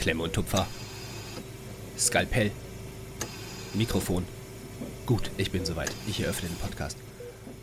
[0.00, 0.66] Klemme und Tupfer.
[1.98, 2.50] Skalpell.
[3.74, 4.24] Mikrofon.
[5.04, 5.92] Gut, ich bin soweit.
[6.08, 6.96] Ich eröffne den Podcast.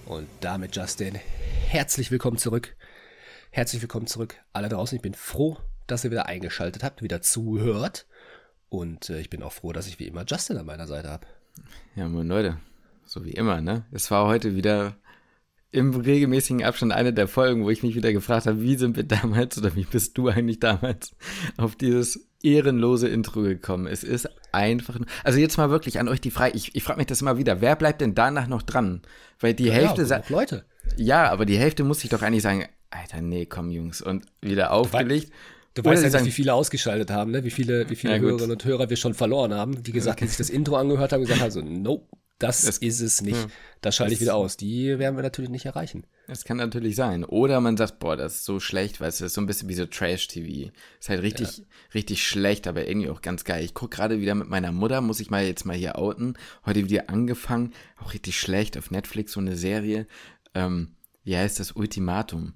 [0.05, 2.75] Und damit, Justin, herzlich willkommen zurück.
[3.49, 4.95] Herzlich willkommen zurück, alle draußen.
[4.95, 5.57] Ich bin froh,
[5.87, 8.05] dass ihr wieder eingeschaltet habt, wieder zuhört.
[8.69, 11.25] Und äh, ich bin auch froh, dass ich wie immer Justin an meiner Seite habe.
[11.95, 12.59] Ja, moin Leute.
[13.03, 13.87] So wie immer, ne?
[13.91, 14.95] Es war heute wieder
[15.71, 19.03] im regelmäßigen Abstand eine der Folgen, wo ich mich wieder gefragt habe, wie sind wir
[19.03, 21.15] damals oder wie bist du eigentlich damals
[21.57, 23.87] auf dieses ehrenlose Intro gekommen?
[23.87, 27.07] Es ist einfach, also jetzt mal wirklich an euch die Frage, ich, ich frage mich
[27.07, 29.01] das immer wieder, wer bleibt denn danach noch dran?
[29.39, 30.65] Weil die ja, Hälfte sagt, Leute.
[30.95, 34.71] Ja, aber die Hälfte muss ich doch eigentlich sagen, Alter, nee, komm Jungs und wieder
[34.71, 35.31] aufgelegt.
[35.73, 37.43] Du weißt ja nicht, wie viele ausgeschaltet haben, ne?
[37.43, 40.27] wie viele, wie viele ja, Hörerinnen und Hörer wir schon verloren haben, die gesagt, die
[40.27, 43.37] sich das Intro angehört haben, gesagt haben, so, nope, das, das ist es nicht.
[43.37, 43.47] Ja,
[43.81, 44.57] das schalte ich wieder aus.
[44.57, 46.05] Die werden wir natürlich nicht erreichen.
[46.27, 47.23] Das kann natürlich sein.
[47.23, 49.73] Oder man sagt, boah, das ist so schlecht, weil es ist so ein bisschen wie
[49.73, 50.71] so Trash-TV.
[50.99, 51.63] Ist halt richtig, ja.
[51.93, 53.63] richtig schlecht, aber irgendwie auch ganz geil.
[53.63, 56.37] Ich gucke gerade wieder mit meiner Mutter, muss ich mal jetzt mal hier outen.
[56.65, 60.05] Heute wieder angefangen, auch richtig schlecht auf Netflix, so eine Serie.
[60.53, 61.71] Ähm, wie heißt das?
[61.71, 62.53] Ultimatum.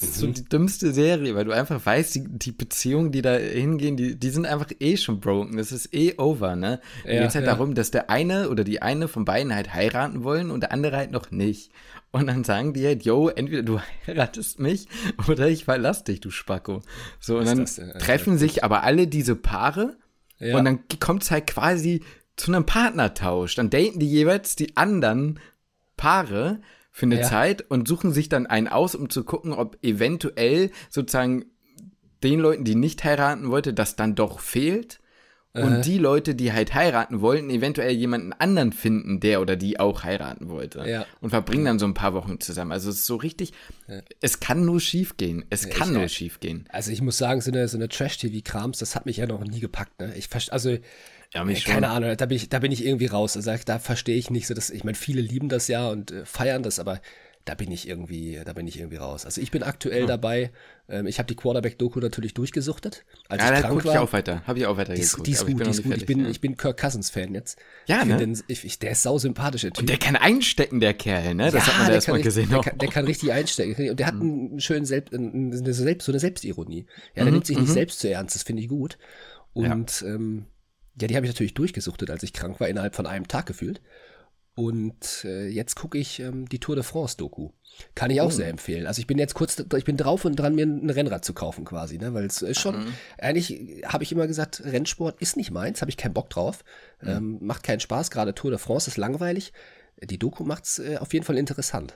[0.00, 0.34] Das ist so mhm.
[0.34, 4.30] die dümmste Serie, weil du einfach weißt, die, die Beziehungen, die da hingehen, die, die
[4.30, 5.56] sind einfach eh schon broken.
[5.56, 6.80] Das ist eh over, ne?
[7.04, 7.52] Da ja, geht halt ja.
[7.52, 10.96] darum, dass der eine oder die eine von beiden halt heiraten wollen und der andere
[10.96, 11.70] halt noch nicht.
[12.10, 14.88] Und dann sagen die halt, yo, entweder du heiratest mich
[15.28, 16.82] oder ich verlass dich, du Spacko.
[17.20, 17.64] So, und dann
[17.98, 19.96] treffen sich aber alle diese Paare
[20.40, 20.58] ja.
[20.58, 22.02] und dann kommt es halt quasi
[22.34, 23.54] zu einem Partnertausch.
[23.54, 25.38] Dann daten die jeweils die anderen
[25.96, 26.60] Paare
[26.96, 27.22] für eine ja.
[27.22, 31.44] Zeit und suchen sich dann einen aus, um zu gucken, ob eventuell sozusagen
[32.22, 35.00] den Leuten, die nicht heiraten wollte, das dann doch fehlt.
[35.54, 35.80] Und äh.
[35.82, 40.48] die Leute, die halt heiraten wollten, eventuell jemanden anderen finden, der oder die auch heiraten
[40.48, 40.88] wollte.
[40.88, 41.04] Ja.
[41.20, 42.70] Und verbringen dann so ein paar Wochen zusammen.
[42.70, 43.52] Also es ist so richtig,
[43.88, 44.00] ja.
[44.20, 45.44] es kann nur schief gehen.
[45.50, 46.64] Es kann ich, nur schief gehen.
[46.68, 49.60] Also ich muss sagen, so eine, so eine Trash-TV-Krams, das hat mich ja noch nie
[49.60, 50.00] gepackt.
[50.00, 50.14] Ne?
[50.16, 50.76] Ich also
[51.34, 51.96] ja, mich Keine schon.
[51.96, 53.36] Ahnung, da bin, ich, da bin ich irgendwie raus.
[53.36, 56.24] Also da verstehe ich nicht so, dass, ich meine, viele lieben das ja und äh,
[56.24, 57.00] feiern das, aber
[57.44, 59.26] da bin ich irgendwie, da bin ich irgendwie raus.
[59.26, 60.08] Also ich bin aktuell hm.
[60.08, 60.50] dabei.
[60.88, 63.04] Ähm, ich habe die Quarterback-Doku natürlich durchgesuchtet.
[63.28, 64.46] Als ja, ich da gucke ich auch weiter.
[64.46, 65.26] Habe ich auch weiter die, geguckt.
[65.26, 65.96] Die ist gut, die ist gut.
[65.96, 66.30] ich bin, ja.
[66.30, 67.58] ich bin Kirk Cousins-Fan jetzt.
[67.86, 68.16] Ja, ich ne?
[68.16, 69.80] Den, ich, ich, der ist sau sympathischer Typ.
[69.80, 71.50] Und der kann einstecken, der Kerl, ne?
[71.50, 72.48] Das ja, hat man da erstmal gesehen.
[72.48, 73.90] Der kann, der kann, richtig einstecken.
[73.90, 74.22] Und der hat hm.
[74.22, 76.86] einen schönen Selbst, eine Selbst, so eine Selbstironie.
[77.14, 77.74] Ja, der mhm, nimmt sich nicht mhm.
[77.74, 78.36] selbst zu ernst.
[78.36, 78.96] Das finde ich gut.
[79.52, 80.14] Und ja.
[80.14, 80.46] ähm,
[81.00, 83.80] ja, die habe ich natürlich durchgesuchtet, als ich krank war, innerhalb von einem Tag gefühlt.
[84.56, 87.50] Und äh, jetzt gucke ich ähm, die Tour de France Doku.
[87.96, 88.30] Kann ich auch oh.
[88.30, 88.86] sehr empfehlen.
[88.86, 91.64] Also ich bin jetzt kurz, ich bin drauf und dran, mir ein Rennrad zu kaufen
[91.64, 92.14] quasi, ne?
[92.14, 92.94] Weil es ist schon, mhm.
[93.18, 96.62] eigentlich habe ich immer gesagt, Rennsport ist nicht meins, habe ich keinen Bock drauf.
[97.02, 97.08] Mhm.
[97.08, 99.52] Ähm, macht keinen Spaß, gerade Tour de France ist langweilig.
[100.00, 101.94] Die Doku macht's äh, auf jeden Fall interessant.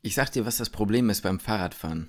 [0.00, 2.08] Ich sag dir, was das Problem ist beim Fahrradfahren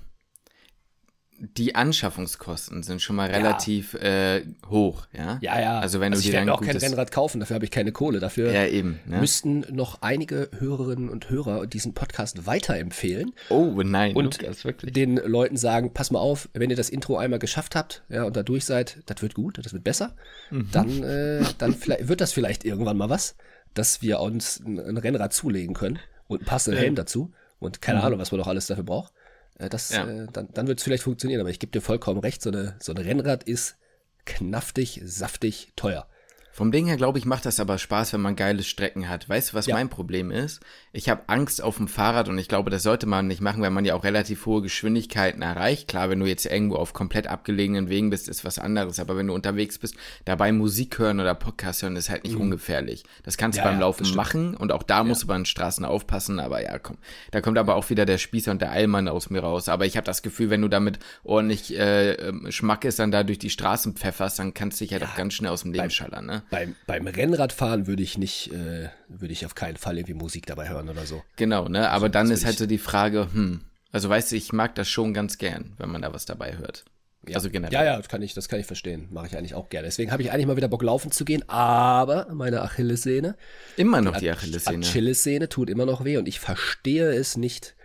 [1.41, 4.35] die Anschaffungskosten sind schon mal relativ ja.
[4.35, 5.39] äh, hoch, ja?
[5.41, 5.79] Ja, ja.
[5.79, 8.19] Also wenn also du ich dann auch kein Rennrad kaufen, dafür habe ich keine Kohle.
[8.19, 9.17] Dafür ja, eben, ne?
[9.19, 13.33] müssten noch einige Hörerinnen und Hörer diesen Podcast weiterempfehlen.
[13.49, 17.39] Oh nein, und Lukas, den Leuten sagen, pass mal auf, wenn ihr das Intro einmal
[17.39, 20.15] geschafft habt, ja, und da durch seid, das wird gut, das wird besser,
[20.51, 20.69] mhm.
[20.71, 23.35] dann, äh, dann wird das vielleicht irgendwann mal was,
[23.73, 25.97] dass wir uns ein, ein Rennrad zulegen können
[26.27, 28.05] und einen passenden Helm dazu und keine mhm.
[28.05, 29.11] Ahnung, was man noch alles dafür braucht.
[29.61, 30.05] Äh, das, ja.
[30.05, 32.75] äh, dann, dann wird es vielleicht funktionieren, aber ich gebe dir vollkommen recht, so, eine,
[32.79, 33.77] so ein Rennrad ist
[34.25, 36.07] knaftig, saftig, teuer.
[36.53, 39.29] Vom Ding her, glaube ich, macht das aber Spaß, wenn man geile Strecken hat.
[39.29, 39.75] Weißt du, was ja.
[39.75, 40.59] mein Problem ist?
[40.91, 43.69] Ich habe Angst auf dem Fahrrad und ich glaube, das sollte man nicht machen, weil
[43.69, 45.87] man ja auch relativ hohe Geschwindigkeiten erreicht.
[45.87, 48.99] Klar, wenn du jetzt irgendwo auf komplett abgelegenen Wegen bist, ist was anderes.
[48.99, 49.95] Aber wenn du unterwegs bist,
[50.25, 52.41] dabei Musik hören oder Podcast hören, ist halt nicht mhm.
[52.41, 53.05] ungefährlich.
[53.23, 55.85] Das kannst du ja, beim Laufen machen und auch da musst du bei den Straßen
[55.85, 56.41] aufpassen.
[56.41, 56.97] Aber ja, komm.
[57.31, 59.69] Da kommt aber auch wieder der Spießer und der Eilmann aus mir raus.
[59.69, 63.23] Aber ich habe das Gefühl, wenn du damit ordentlich äh, ähm, Schmack ist, dann da
[63.23, 65.89] durch die Straßen pfefferst, dann kannst du dich halt auch ganz schnell aus dem Leben
[65.89, 66.25] schallern.
[66.25, 66.40] Ne?
[66.49, 70.69] Beim, beim Rennradfahren würde ich nicht, äh, würde ich auf keinen Fall irgendwie Musik dabei
[70.69, 71.23] hören oder so.
[71.35, 71.89] Genau, ne?
[71.89, 74.89] Aber so, dann ist halt so die Frage, hm, also weißt du, ich mag das
[74.89, 76.85] schon ganz gern, wenn man da was dabei hört.
[77.27, 77.35] Ja.
[77.35, 77.73] Also generell.
[77.73, 79.07] Ja, ja, das kann ich, das kann ich verstehen.
[79.11, 79.87] Mache ich eigentlich auch gerne.
[79.87, 83.35] Deswegen habe ich eigentlich mal wieder Bock, laufen zu gehen, aber meine Achillessehne.
[83.77, 84.85] Immer noch die, die Achillessehne.
[84.85, 87.75] Achillessehne tut immer noch weh und ich verstehe es nicht.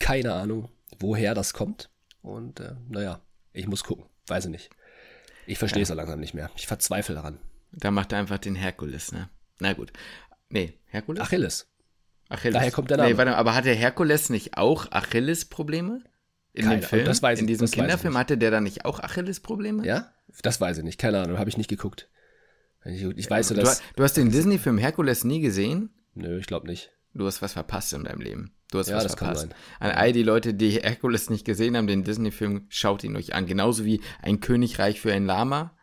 [0.00, 0.68] Keine Ahnung,
[0.98, 1.90] woher das kommt.
[2.22, 3.20] Und äh, naja,
[3.52, 4.06] ich muss gucken.
[4.26, 4.70] Weiß ich nicht.
[5.46, 5.82] Ich verstehe ja.
[5.82, 6.50] es so langsam nicht mehr.
[6.56, 7.38] Ich verzweifle daran.
[7.72, 9.28] Da macht er einfach den Herkules, ne?
[9.58, 9.92] Na gut.
[10.48, 11.22] Nee, Herkules?
[11.22, 11.72] Achilles.
[12.28, 12.54] Achilles.
[12.54, 13.10] Daher kommt der Name.
[13.10, 16.02] Nee, warte, aber hat der Herkules nicht auch Achilles-Probleme?
[16.52, 17.04] In Keine, dem Film?
[17.06, 19.86] Das weiß in diesem Kinderfilm hatte der da nicht auch Achilles-Probleme?
[19.86, 20.12] Ja?
[20.42, 20.98] Das weiß ich nicht.
[20.98, 22.08] Keine Ahnung, habe ich nicht geguckt.
[22.84, 23.82] Ich, ich weiß ja, du, dass.
[23.96, 25.90] Du hast den Disney-Film Herkules nie gesehen?
[26.14, 26.90] Nö, ich glaube nicht.
[27.14, 28.54] Du hast was verpasst in deinem Leben.
[28.70, 29.42] Du hast ja, was das verpasst.
[29.42, 29.90] Kann sein.
[29.90, 33.46] An all die Leute, die Herkules nicht gesehen haben, den Disney-Film, schaut ihn euch an.
[33.46, 35.76] Genauso wie ein Königreich für ein Lama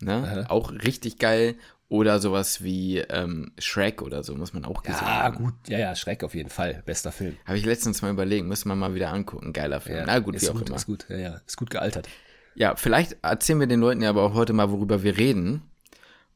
[0.00, 0.46] Ne?
[0.48, 1.56] Auch richtig geil.
[1.88, 5.34] Oder sowas wie ähm, Shrek oder so, muss man auch gesehen ja, haben.
[5.34, 6.82] Ja, gut, ja, ja, Shrek auf jeden Fall.
[6.86, 7.36] Bester Film.
[7.44, 9.52] Habe ich letztens mal überlegt, muss man mal wieder angucken.
[9.52, 9.98] Geiler Film.
[9.98, 10.76] Ja, Na gut, wie auch gut, immer.
[10.76, 12.08] Ist gut, ja, ja, ist gut gealtert.
[12.54, 15.62] Ja, vielleicht erzählen wir den Leuten ja aber auch heute mal, worüber wir reden.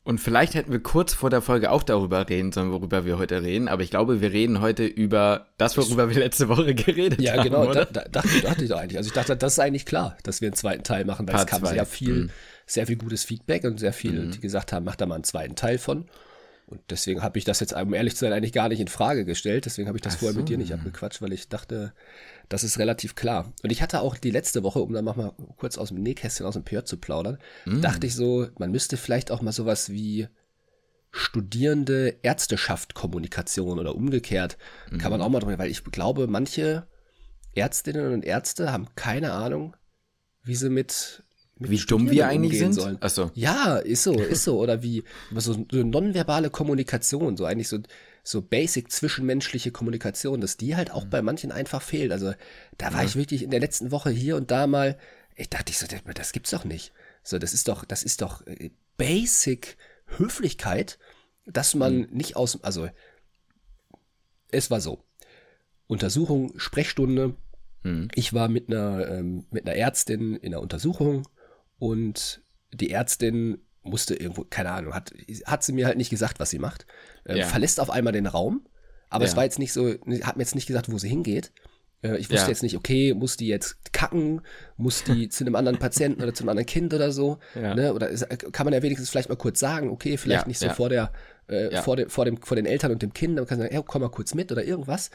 [0.09, 3.43] Und vielleicht hätten wir kurz vor der Folge auch darüber reden sollen, worüber wir heute
[3.43, 3.69] reden.
[3.69, 7.37] Aber ich glaube, wir reden heute über das, worüber wir letzte Woche geredet ja, haben.
[7.37, 7.75] Ja, genau.
[7.75, 8.97] Da, da, dachte, dachte ich doch eigentlich.
[8.97, 11.49] Also ich dachte, das ist eigentlich klar, dass wir einen zweiten Teil machen, weil Part
[11.49, 11.75] es kam zwei.
[11.75, 12.31] sehr viel, mhm.
[12.65, 14.31] sehr viel gutes Feedback und sehr viele, mhm.
[14.31, 16.07] die gesagt haben, mach da mal einen zweiten Teil von.
[16.69, 19.25] Und deswegen habe ich das jetzt, um ehrlich zu sein, eigentlich gar nicht in Frage
[19.25, 19.65] gestellt.
[19.65, 20.41] Deswegen habe ich das Ach vorher so.
[20.41, 21.95] mit dir nicht abgequatscht, weil ich dachte,
[22.51, 23.51] das ist relativ klar.
[23.63, 26.55] Und ich hatte auch die letzte Woche, um dann mal kurz aus dem Nähkästchen, aus
[26.55, 27.81] dem PJ zu plaudern, mm.
[27.81, 30.29] dachte ich so, man müsste vielleicht auch mal sowas wie
[31.11, 34.59] Studierende Ärzteschaft Kommunikation oder umgekehrt,
[34.91, 34.99] mm.
[34.99, 36.87] kann man auch mal drüber, weil ich glaube, manche
[37.55, 39.75] Ärztinnen und Ärzte haben keine Ahnung,
[40.45, 41.25] wie sie mit
[41.59, 42.75] wie dumm wir eigentlich sind?
[42.75, 42.99] Sollen.
[43.01, 43.31] Ach so.
[43.35, 44.59] Ja, ist so, ist so.
[44.61, 47.79] Oder wie so, so nonverbale Kommunikation, so eigentlich so,
[48.23, 51.11] so basic zwischenmenschliche Kommunikation, dass die halt auch mhm.
[51.11, 52.13] bei manchen einfach fehlt.
[52.13, 52.33] Also
[52.77, 53.09] da war ja.
[53.09, 54.99] ich wirklich in der letzten Woche hier und da mal,
[55.37, 56.93] ich dachte ich so, das gibt's doch nicht.
[57.23, 59.77] So, das ist doch, das ist doch äh, basic
[60.07, 60.99] Höflichkeit,
[61.47, 62.09] dass man mhm.
[62.11, 62.89] nicht aus, also
[64.51, 65.05] es war so.
[65.87, 67.35] Untersuchung, Sprechstunde.
[67.83, 68.09] Mhm.
[68.15, 71.27] Ich war mit einer, ähm, mit einer Ärztin in einer Untersuchung
[71.79, 72.43] und
[72.73, 75.13] die Ärztin musste irgendwo, keine Ahnung, hat,
[75.47, 76.87] hat sie mir halt nicht gesagt, was sie macht.
[77.25, 77.47] Äh, ja.
[77.47, 78.67] Verlässt auf einmal den Raum,
[79.09, 79.31] aber ja.
[79.31, 81.53] es war jetzt nicht so, hat mir jetzt nicht gesagt, wo sie hingeht.
[82.03, 82.49] Äh, ich wusste ja.
[82.49, 84.43] jetzt nicht, okay, muss die jetzt kacken,
[84.77, 87.95] muss die zu einem anderen Patienten oder zu einem anderen Kind oder so, ne?
[87.95, 90.89] Oder ist, kann man ja wenigstens vielleicht mal kurz sagen, okay, vielleicht nicht so vor
[90.89, 91.13] der,
[91.47, 93.75] äh, vor dem, vor dem, vor den Eltern und dem Kind, dann kann man sagen,
[93.75, 95.11] hey, komm mal kurz mit oder irgendwas.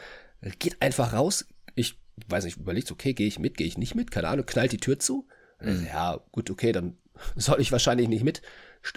[0.60, 1.46] Geht einfach raus.
[1.76, 4.72] Ich weiß nicht, überlegt, okay, gehe ich mit, gehe ich nicht mit, keine Ahnung, knallt
[4.72, 5.28] die Tür zu
[5.64, 5.86] Mhm.
[5.86, 6.98] Ja, gut, okay, dann
[7.36, 8.42] soll ich wahrscheinlich nicht mit.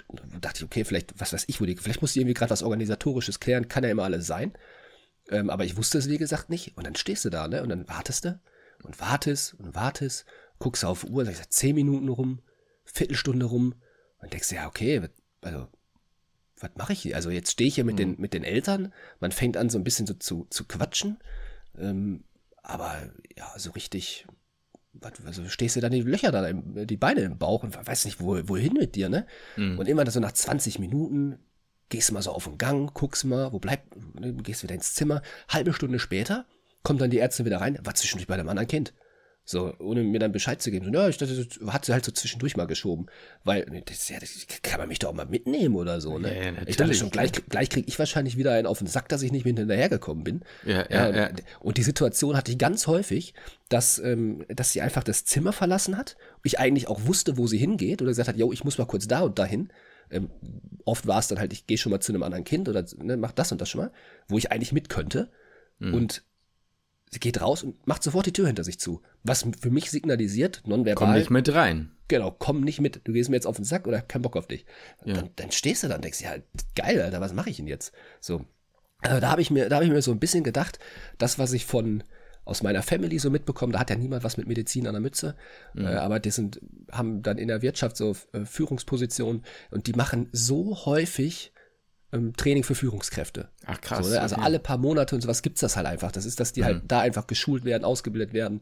[0.09, 2.51] Da dachte ich, okay, vielleicht, was weiß ich, wo die, vielleicht muss die irgendwie gerade
[2.51, 4.53] was Organisatorisches klären, kann ja immer alles sein.
[5.29, 6.75] Ähm, aber ich wusste es, wie gesagt, nicht.
[6.77, 7.63] Und dann stehst du da, ne?
[7.63, 8.39] Und dann wartest du
[8.83, 10.25] und wartest und wartest,
[10.59, 12.39] guckst auf Uhr, sag ich, zehn Minuten rum,
[12.85, 13.75] Viertelstunde rum
[14.19, 15.01] und denkst ja, okay,
[15.41, 15.67] also,
[16.59, 17.15] was mache ich hier?
[17.15, 17.97] Also jetzt stehe ich hier mit, mhm.
[17.97, 21.17] den, mit den Eltern, man fängt an so ein bisschen so zu, zu quatschen,
[21.77, 22.23] ähm,
[22.63, 24.27] aber ja, so richtig,
[25.25, 28.39] also stehst du dann die Löcher da, die Beine im Bauch und weißt nicht, wo,
[28.47, 29.25] wohin mit dir, ne?
[29.55, 29.79] Mhm.
[29.79, 31.39] Und immer so nach 20 Minuten
[31.89, 34.93] gehst du mal so auf den Gang, guckst mal, wo bleibt, ne, gehst wieder ins
[34.93, 35.21] Zimmer.
[35.49, 36.45] Halbe Stunde später
[36.83, 38.93] kommt dann die Ärztin wieder rein, war zwischendurch bei einem anderen Kind.
[39.49, 40.87] So, ohne mir dann Bescheid zu geben.
[40.87, 43.05] So, ja, ich dachte, hat sie halt so zwischendurch mal geschoben.
[43.45, 46.35] Weil, das, ja, das kann man mich doch auch mal mitnehmen oder so, ne?
[46.35, 49.07] Ja, ja, ich dachte schon, gleich, gleich krieg ich wahrscheinlich wieder einen auf den Sack,
[49.07, 50.41] dass ich nicht mit hinterhergekommen bin.
[50.65, 51.29] Ja, ja, ja.
[51.61, 53.33] Und die Situation hatte ich ganz häufig,
[53.69, 56.17] dass, ähm, dass sie einfach das Zimmer verlassen hat.
[56.43, 59.07] Ich eigentlich auch wusste, wo sie hingeht oder gesagt hat, yo, ich muss mal kurz
[59.07, 59.69] da und dahin.
[60.11, 60.29] Ähm,
[60.83, 63.15] oft war es dann halt, ich gehe schon mal zu einem anderen Kind oder ne,
[63.15, 63.91] mach das und das schon mal,
[64.27, 65.31] wo ich eigentlich mit könnte.
[65.79, 65.93] Mhm.
[65.93, 66.23] Und
[67.09, 69.01] sie geht raus und macht sofort die Tür hinter sich zu.
[69.23, 70.95] Was für mich signalisiert, nonverbal.
[70.95, 71.91] Komm nicht mit rein.
[72.07, 73.01] Genau, komm nicht mit.
[73.03, 74.65] Du gehst mir jetzt auf den Sack oder kein Bock auf dich.
[75.05, 75.15] Ja.
[75.15, 76.35] Dann, dann, stehst du da und denkst, ja,
[76.75, 77.93] geil, Alter, was mache ich denn jetzt?
[78.19, 78.45] So.
[79.01, 80.79] Also da habe ich mir, da habe ich mir so ein bisschen gedacht,
[81.17, 82.03] das, was ich von
[82.45, 85.35] aus meiner Family so mitbekommen, da hat ja niemand was mit Medizin an der Mütze,
[85.73, 85.85] mhm.
[85.85, 90.29] äh, aber die sind, haben dann in der Wirtschaft so äh, Führungspositionen und die machen
[90.31, 91.51] so häufig
[92.11, 93.49] ähm, Training für Führungskräfte.
[93.65, 94.05] Ach krass.
[94.05, 94.21] So, ne?
[94.21, 94.45] Also okay.
[94.45, 96.11] alle paar Monate und sowas gibt's das halt einfach.
[96.11, 96.79] Das ist, dass die halt mhm.
[96.81, 98.61] halt da einfach geschult werden, ausgebildet werden.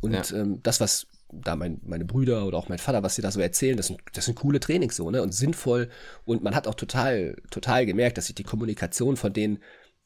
[0.00, 0.38] Und ja.
[0.38, 3.40] ähm, das, was da mein, meine Brüder oder auch mein Vater, was sie da so
[3.40, 5.22] erzählen, das sind, das sind coole Trainings so, ne?
[5.22, 5.88] Und sinnvoll.
[6.24, 9.58] Und man hat auch total, total gemerkt, dass sich die Kommunikation von denen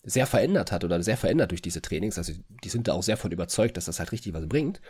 [0.04, 2.16] sehr verändert hat oder sehr verändert durch diese Trainings.
[2.16, 4.80] Also die sind da auch sehr von überzeugt, dass das halt richtig was bringt.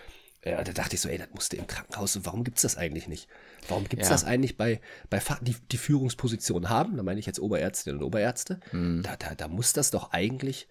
[0.47, 3.29] Ja, da dachte ich so, ey, das musste im Krankenhaus, warum gibt's das eigentlich nicht?
[3.69, 4.15] Warum gibt's ja.
[4.15, 8.07] das eigentlich bei, bei Fach, die, die Führungspositionen haben, da meine ich jetzt Oberärztinnen und
[8.07, 9.03] Oberärzte, mhm.
[9.03, 10.69] da, da, da muss das doch eigentlich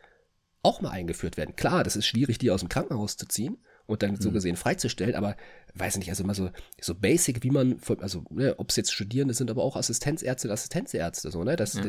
[0.64, 1.58] auch mal eingeführt werden.
[1.58, 4.36] Klar, das ist schwierig, die aus dem Krankenhaus zu ziehen und dann so mhm.
[4.36, 5.36] gesehen freizustellen, aber
[5.74, 9.34] weiß nicht, also mal so, so basic, wie man, also, ne, ob es jetzt Studierende
[9.34, 11.84] sind, aber auch Assistenzärzte und Assistenzärzte, so, ne, das, ja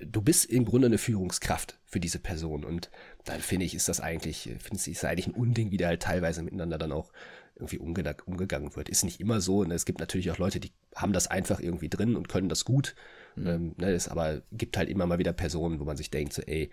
[0.00, 2.64] du bist im Grunde eine Führungskraft für diese Person.
[2.64, 2.90] Und
[3.24, 6.02] dann finde ich, ist das eigentlich, finde ich, ist eigentlich ein Unding, wie da halt
[6.02, 7.12] teilweise miteinander dann auch
[7.56, 8.88] irgendwie umge umgegangen wird.
[8.88, 9.64] Ist nicht immer so.
[9.64, 9.74] Ne?
[9.74, 12.94] Es gibt natürlich auch Leute, die haben das einfach irgendwie drin und können das gut.
[13.36, 13.46] Mhm.
[13.46, 13.92] Ähm, ne?
[13.92, 16.70] Es aber gibt halt immer mal wieder Personen, wo man sich denkt, so, ey,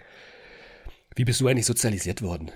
[1.15, 2.51] wie bist du eigentlich sozialisiert worden?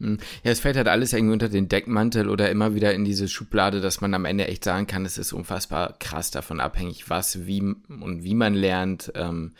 [0.00, 0.18] Hm.
[0.44, 3.80] Ja, es fällt halt alles irgendwie unter den Deckmantel oder immer wieder in diese Schublade,
[3.80, 7.62] dass man am Ende echt sagen kann, es ist unfassbar krass davon abhängig, was, wie
[7.62, 9.10] und wie man lernt.
[9.14, 9.54] Ähm,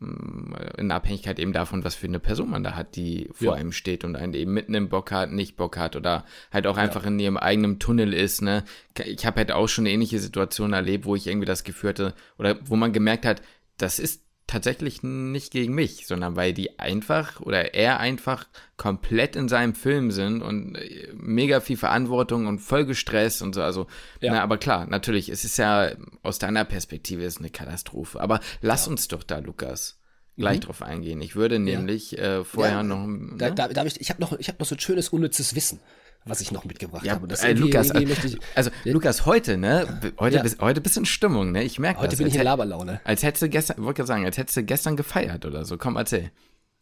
[0.00, 3.52] in Abhängigkeit eben davon, was für eine Person man da hat, die vor ja.
[3.54, 6.76] einem steht und einen eben mitten im Bock hat, nicht Bock hat oder halt auch
[6.76, 7.08] einfach ja.
[7.08, 8.64] in ihrem eigenen Tunnel ist, ne?
[9.04, 12.58] Ich habe halt auch schon ähnliche Situation erlebt, wo ich irgendwie das Gefühl hatte oder
[12.66, 13.42] wo man gemerkt hat,
[13.76, 18.46] das ist tatsächlich nicht gegen mich, sondern weil die einfach oder er einfach
[18.76, 23.62] komplett in seinem Film sind und äh, mega viel Verantwortung und voll gestresst und so.
[23.62, 23.86] Also,
[24.20, 24.32] ja.
[24.32, 28.20] na, aber klar, natürlich, es ist ja aus deiner Perspektive ist eine Katastrophe.
[28.20, 28.92] Aber lass ja.
[28.92, 30.00] uns doch da, Lukas,
[30.36, 30.62] gleich mhm.
[30.62, 31.22] drauf eingehen.
[31.22, 32.40] Ich würde nämlich ja.
[32.40, 33.06] äh, vorher noch.
[33.06, 33.36] Ne?
[33.38, 35.80] Da, da, da ich, ich habe noch, ich hab noch so ein schönes, unnützes Wissen
[36.24, 37.28] was ich noch mitgebracht ja, habe.
[37.28, 38.92] Das äh, Lukas, ich, also ja.
[38.92, 40.00] Lukas, heute, ne?
[40.18, 40.42] Heute, ja.
[40.42, 41.62] bist, heute bist du in Stimmung, ne?
[41.62, 43.00] Ich merke Heute das, bin ich in Laberlaune.
[43.04, 45.76] Als hättest du gestern, wollte sagen, als hättest du gestern gefeiert oder so.
[45.76, 46.30] Komm, erzähl.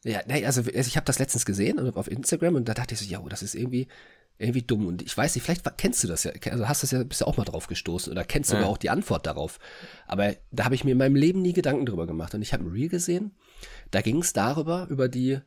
[0.05, 3.07] Ja, nee, also, ich habe das letztens gesehen auf Instagram und da dachte ich so,
[3.07, 3.89] ja, oh, das ist irgendwie
[4.39, 6.91] irgendwie dumm und ich weiß nicht, vielleicht kennst du das ja, also hast du das
[6.91, 9.61] ja bist ja auch mal drauf gestoßen oder kennst sogar auch die Antwort darauf.
[10.07, 12.65] Aber da habe ich mir in meinem Leben nie Gedanken drüber gemacht und ich habe
[12.65, 13.33] ein Reel gesehen,
[13.93, 15.39] da ging es darüber über die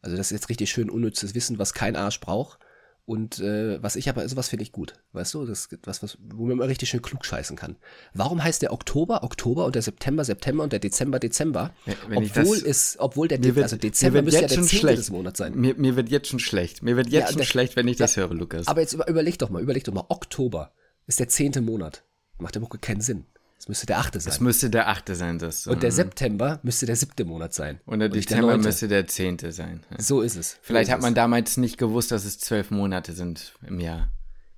[0.00, 2.60] also das ist jetzt richtig schön unnützes Wissen, was kein Arsch braucht.
[3.08, 4.92] Und äh, was ich aber, sowas finde ich gut.
[5.12, 7.76] Weißt du, das ist was, was, wo man immer richtig schön klug scheißen kann.
[8.12, 11.72] Warum heißt der Oktober Oktober und der September September und der Dezember Dezember?
[12.06, 15.54] Wenn obwohl es, obwohl der wird, also Dezember müsste ja der zehnte des Monats sein.
[15.54, 16.82] Mir, mir wird jetzt schon schlecht.
[16.82, 18.68] Mir wird jetzt ja, schon der, schlecht, wenn ich das ja, höre, Lukas.
[18.68, 20.74] Aber jetzt über, überleg doch mal, überleg doch mal, Oktober
[21.06, 22.04] ist der zehnte Monat.
[22.36, 23.24] Macht der Mucke keinen Sinn.
[23.58, 24.32] Es müsste der achte sein.
[24.32, 25.66] Es müsste der achte sein, das.
[25.66, 27.80] Und der September müsste der siebte Monat sein.
[27.86, 29.84] Und der Dezember der müsste der zehnte sein.
[29.98, 30.58] So ist es.
[30.62, 31.16] Vielleicht so hat man es.
[31.16, 34.12] damals nicht gewusst, dass es zwölf Monate sind im Jahr.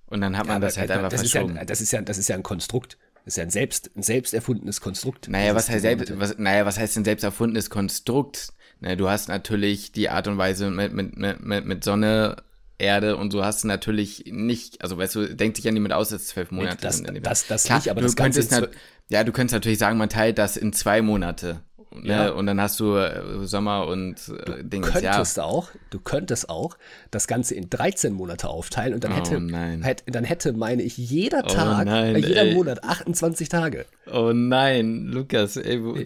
[0.06, 1.52] Und dann hat man ja, das halt einfach das verschoben.
[1.52, 2.98] Ist ja, das, ist ja, das ist ja ein Konstrukt.
[3.24, 5.28] Das ist ja ein selbst, ein selbst erfundenes Konstrukt.
[5.28, 8.52] Naja, was heißt, selbst, was, naja, was heißt ein selbst erfundenes Konstrukt?
[8.80, 12.36] Na, du hast natürlich die Art und Weise mit, mit, mit, mit Sonne,
[12.80, 16.08] Erde und so hast du natürlich nicht, also weißt du, denkt sich ja niemand aus,
[16.08, 17.26] dass zwölf Monate das, sind.
[17.26, 18.70] Das, das, Klar, nicht, aber das Ganze
[19.08, 21.60] Ja, du könntest natürlich sagen, man teilt das in zwei Monate.
[21.92, 22.12] Ne?
[22.12, 22.30] Ja.
[22.30, 24.86] Und dann hast du äh, Sommer und äh, Dinge.
[24.86, 25.42] Du könntest ja.
[25.42, 26.78] auch, du könntest auch
[27.10, 30.96] das Ganze in 13 Monate aufteilen und dann hätte, oh hätte dann hätte, meine ich,
[30.96, 32.54] jeder oh Tag, oh nein, äh, jeder ey.
[32.54, 33.86] Monat 28 Tage.
[34.10, 35.82] Oh nein, Lukas, ey.
[35.82, 35.96] Wo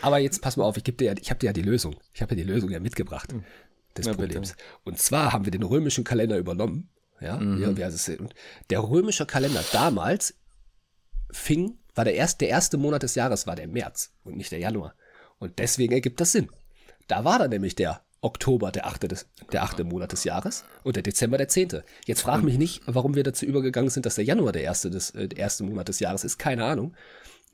[0.00, 1.96] Aber jetzt pass mal auf, ich dir, ich habe dir ja die Lösung.
[2.14, 3.34] Ich habe dir die Lösung ja mitgebracht.
[3.96, 4.52] Des Problems.
[4.52, 4.64] Bitte.
[4.84, 6.90] Und zwar haben wir den römischen Kalender übernommen.
[7.20, 7.76] Ja, mhm.
[7.78, 7.88] ja,
[8.68, 10.34] der römische Kalender damals
[11.30, 14.58] fing, war der erste, der erste Monat des Jahres war der März und nicht der
[14.58, 14.94] Januar.
[15.38, 16.50] Und deswegen ergibt das Sinn.
[17.08, 20.96] Da war dann nämlich der Oktober der achte, des, der achte Monat des Jahres und
[20.96, 21.84] der Dezember der zehnte.
[22.06, 25.10] Jetzt frag mich nicht, warum wir dazu übergegangen sind, dass der Januar der erste, des,
[25.10, 26.38] äh, der erste Monat des Jahres ist.
[26.38, 26.94] Keine Ahnung.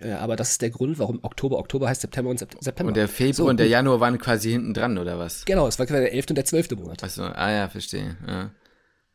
[0.04, 2.88] Ja, aber das ist der Grund, warum Oktober, Oktober heißt September und September.
[2.88, 5.44] Und der Februar so, und der Januar waren quasi hinten dran, oder was?
[5.44, 6.26] Genau, es war quasi der 11.
[6.30, 6.71] und der 12.
[6.73, 7.04] Monat.
[7.04, 8.16] Achso, ah ja, verstehe.
[8.26, 8.50] Ja,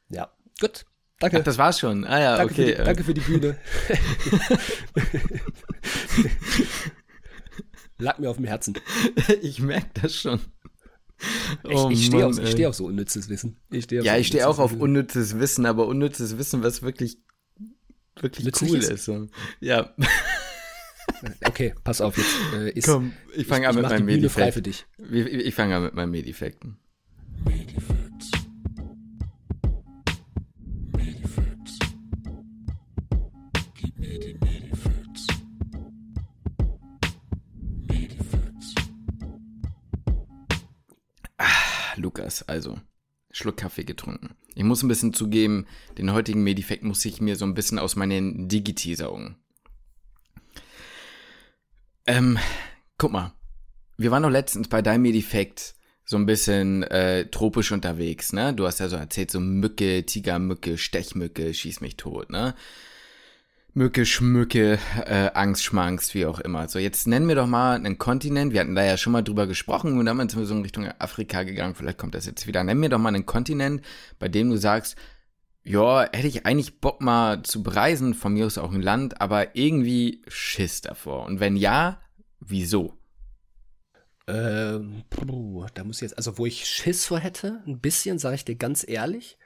[0.10, 0.86] ja gut.
[1.20, 1.40] Danke.
[1.40, 2.06] Ach, das war's schon.
[2.06, 2.64] Ah ja, danke okay.
[2.64, 3.58] Für die, danke für die Bühne.
[7.98, 8.76] Lag mir auf dem Herzen.
[9.42, 10.40] Ich merke das schon.
[11.64, 13.58] Oh ich, ich stehe auf, steh auf, so unnützes Wissen.
[13.72, 17.18] Ich ja, so ich stehe auch auf unnützes Wissen, aber unnützes Wissen, was wirklich,
[18.22, 18.92] wirklich Nützlich cool ist.
[18.92, 19.10] ist.
[19.60, 19.96] Ja.
[21.46, 22.36] Okay, pass auf jetzt.
[22.54, 24.86] Äh, ist, Komm, ich fange an mit für dich.
[25.12, 26.78] Ich, ich fange an mit meinem Medifekten.
[27.46, 28.32] Medifacts.
[30.96, 31.80] Medifacts.
[33.76, 35.28] Gib mir die Medifacts.
[37.88, 38.76] Medifacts.
[41.38, 42.80] Ah, Lukas, also.
[43.32, 44.36] Schluck Kaffee getrunken.
[44.56, 47.96] Ich muss ein bisschen zugeben, den heutigen Medifekt muss ich mir so ein bisschen aus
[47.96, 49.38] meinen Digiti saugen.
[52.08, 52.40] Ähm,
[52.98, 53.34] guck mal.
[53.98, 58.54] Wir waren doch letztens bei deinem Medifekt so ein bisschen äh, tropisch unterwegs, ne?
[58.54, 62.56] Du hast ja so erzählt, so Mücke, Tigermücke, Stechmücke, schieß mich tot, ne?
[63.74, 66.70] Mücke, Schmücke, äh, Angst, Schmanks, wie auch immer.
[66.70, 68.54] So, jetzt nennen wir doch mal einen Kontinent.
[68.54, 70.88] Wir hatten da ja schon mal drüber gesprochen und dann sind wir so in Richtung
[71.00, 71.76] Afrika gegangen.
[71.76, 72.64] Vielleicht kommt das jetzt wieder.
[72.64, 73.84] Nenn mir doch mal einen Kontinent,
[74.18, 74.96] bei dem du sagst,
[75.68, 79.56] ja, hätte ich eigentlich Bock mal zu bereisen, von mir aus auch ein Land, aber
[79.56, 81.26] irgendwie Schiss davor.
[81.26, 82.02] Und wenn ja,
[82.40, 82.98] wieso?
[84.28, 88.36] Ähm, puh, da muss ich jetzt, also wo ich Schiss vor hätte, ein bisschen, sage
[88.36, 89.38] ich dir ganz ehrlich,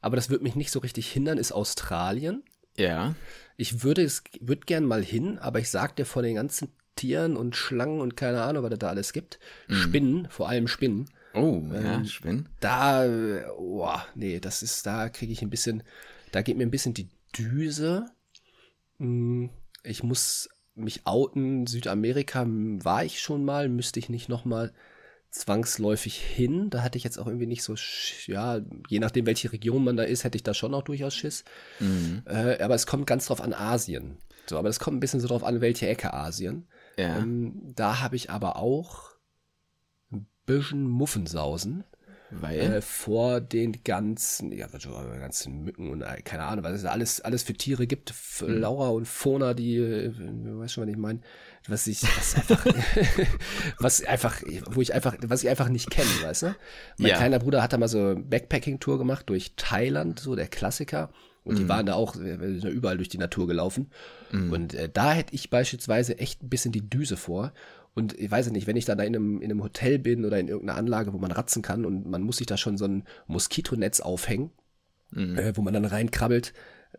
[0.00, 2.42] aber das würde mich nicht so richtig hindern, ist Australien.
[2.78, 3.14] Ja.
[3.58, 7.36] Ich würde es, würde gern mal hin, aber ich sag dir von den ganzen Tieren
[7.36, 9.74] und Schlangen und keine Ahnung, was es da alles gibt, mhm.
[9.74, 12.48] Spinnen, vor allem Spinnen, Oh, ähm, ja, Spinnen.
[12.60, 13.06] Da,
[13.56, 15.82] oh, nee, das ist, da kriege ich ein bisschen,
[16.32, 18.06] da geht mir ein bisschen die Düse.
[18.98, 19.50] Hm,
[19.82, 21.66] ich muss mich outen.
[21.66, 24.72] Südamerika war ich schon mal, müsste ich nicht nochmal
[25.30, 26.70] zwangsläufig hin.
[26.70, 27.74] Da hatte ich jetzt auch irgendwie nicht so,
[28.26, 31.44] ja, je nachdem, welche Region man da ist, hätte ich da schon auch durchaus Schiss.
[31.80, 32.22] Mhm.
[32.26, 34.16] Äh, aber es kommt ganz drauf an Asien.
[34.46, 36.66] So, aber es kommt ein bisschen so drauf an, welche Ecke Asien.
[36.96, 37.18] Ja.
[37.18, 39.15] Ähm, da habe ich aber auch
[40.46, 41.84] bisschen Muffensausen.
[42.30, 42.58] Weil?
[42.58, 47.44] Äh, vor den ganzen, ja, ganzen Mücken und äh, keine Ahnung, was es alles, alles
[47.44, 48.12] für Tiere gibt.
[48.40, 48.58] Mhm.
[48.58, 51.20] Laura und Fona, die, äh, weißt schon, was ich meine?
[51.68, 52.66] Was ich, was einfach,
[53.78, 56.56] was einfach, wo ich einfach, was ich einfach nicht kenne, weißt du?
[56.98, 57.16] Mein ja.
[57.16, 61.10] kleiner Bruder hat da mal so Backpacking-Tour gemacht durch Thailand, so der Klassiker.
[61.44, 61.58] Und mhm.
[61.58, 62.34] die waren da auch äh,
[62.68, 63.90] überall durch die Natur gelaufen.
[64.32, 64.52] Mhm.
[64.52, 67.52] Und äh, da hätte ich beispielsweise echt ein bisschen die Düse vor.
[67.96, 70.38] Und ich weiß nicht, wenn ich dann da in einem, in einem Hotel bin oder
[70.38, 73.04] in irgendeiner Anlage, wo man ratzen kann und man muss sich da schon so ein
[73.26, 74.50] Moskitonetz aufhängen,
[75.12, 75.38] mhm.
[75.38, 76.52] äh, wo man dann reinkrabbelt,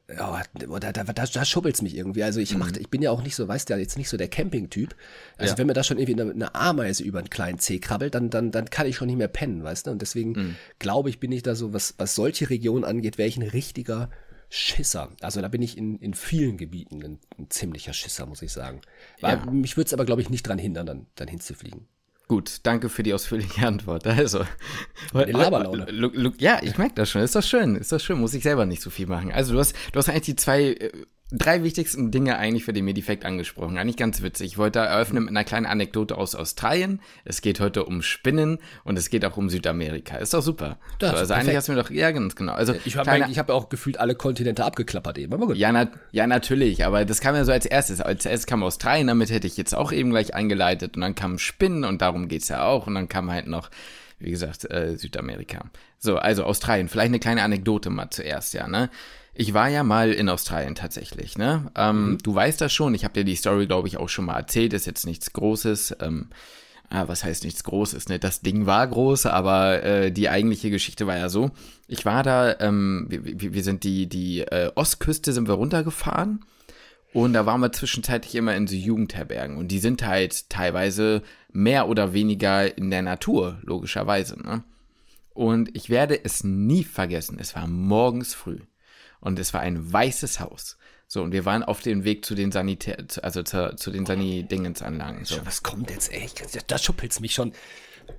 [0.09, 2.23] ja, da, da, da, da schubbelt's mich irgendwie.
[2.23, 2.79] Also ich mach, mhm.
[2.79, 4.95] ich bin ja auch nicht so, weißt du, jetzt nicht so der Camping-Typ.
[5.37, 5.57] Also ja.
[5.59, 8.51] wenn mir da schon irgendwie eine, eine, Ameise über einen kleinen Zeh krabbelt, dann, dann,
[8.51, 9.91] dann kann ich schon nicht mehr pennen, weißt du?
[9.91, 10.55] Und deswegen mhm.
[10.79, 14.09] glaube ich, bin ich da so, was, was solche Regionen angeht, wäre ich ein richtiger
[14.49, 15.09] Schisser.
[15.21, 18.81] Also da bin ich in, in vielen Gebieten ein, ein ziemlicher Schisser, muss ich sagen.
[19.19, 19.45] Ja.
[19.45, 21.87] Mich würde es aber, glaube ich, nicht dran hindern, dann, dann hinzufliegen.
[22.27, 24.05] Gut, danke für die ausführliche Antwort.
[24.05, 24.45] Also,
[26.39, 27.21] ja, ich merke das schon.
[27.21, 28.19] Ist doch schön, ist doch schön.
[28.19, 29.31] Muss ich selber nicht so viel machen.
[29.31, 30.91] Also du hast, du hast eigentlich die zwei äh,
[31.31, 33.77] drei wichtigsten Dinge eigentlich für den Medifekt angesprochen.
[33.77, 34.48] Eigentlich ganz witzig.
[34.48, 37.01] Ich wollte eröffnen mit einer kleinen Anekdote aus Australien.
[37.25, 40.17] Es geht heute um Spinnen und es geht auch um Südamerika.
[40.17, 40.77] Ist doch super.
[41.00, 42.53] Das so, also eigentlich hast du mir doch, ja, ganz genau.
[42.53, 45.34] Also ich habe hab auch gefühlt alle Kontinente abgeklappert eben.
[45.34, 45.57] Aber gut.
[45.57, 46.86] Ja, na, ja, natürlich.
[46.86, 48.00] Aber das kam ja so als erstes.
[48.00, 50.96] Als erstes kam Australien, damit hätte ich jetzt auch eben gleich eingeleitet.
[50.96, 52.88] Und dann kam Spinnen und darum geht's ja auch.
[52.88, 53.69] Und dann kam halt noch
[54.19, 55.65] wie gesagt, äh, Südamerika.
[56.00, 56.89] So, also Australien.
[56.89, 58.89] Vielleicht eine kleine Anekdote mal zuerst, ja, ne?
[59.39, 61.72] Ich war ja mal in Australien tatsächlich, ne?
[61.75, 62.17] Ähm, mhm.
[62.24, 64.74] Du weißt das schon, ich habe dir die Story, glaube ich, auch schon mal erzählt,
[64.74, 65.98] ist jetzt nichts Großes.
[66.01, 66.32] Ähm,
[66.89, 68.17] ah, was heißt nichts Großes, ne?
[68.17, 71.51] Das Ding war groß, aber äh, die eigentliche Geschichte war ja so.
[71.88, 76.44] Ich war da, ähm, wir, wir sind die, die äh, Ostküste sind wir runtergefahren
[77.13, 81.88] und da waren wir zwischenzeitlich immer in so Jugendherbergen und die sind halt teilweise mehr
[81.88, 84.63] oder weniger in der Natur, logischerweise, ne?
[85.36, 88.62] Und ich werde es nie vergessen, es war morgens früh
[89.19, 90.77] und es war ein weißes Haus.
[91.07, 95.23] So, und wir waren auf dem Weg zu den Sanitär, also zu, zu den Sani-Dingensanlagen.
[95.23, 95.38] So.
[95.45, 96.30] Was kommt jetzt, ey?
[96.67, 97.53] Da schuppelt's mich schon.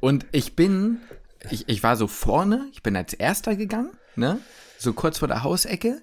[0.01, 0.99] Und ich bin,
[1.51, 4.41] ich, ich war so vorne, ich bin als Erster gegangen, ne?
[4.79, 6.01] So kurz vor der Hausecke.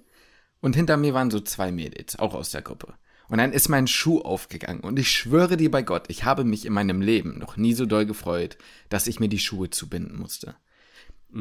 [0.61, 2.93] Und hinter mir waren so zwei Mädels, auch aus der Gruppe.
[3.29, 4.81] Und dann ist mein Schuh aufgegangen.
[4.81, 7.85] Und ich schwöre dir bei Gott, ich habe mich in meinem Leben noch nie so
[7.85, 8.57] doll gefreut,
[8.89, 10.55] dass ich mir die Schuhe zubinden musste.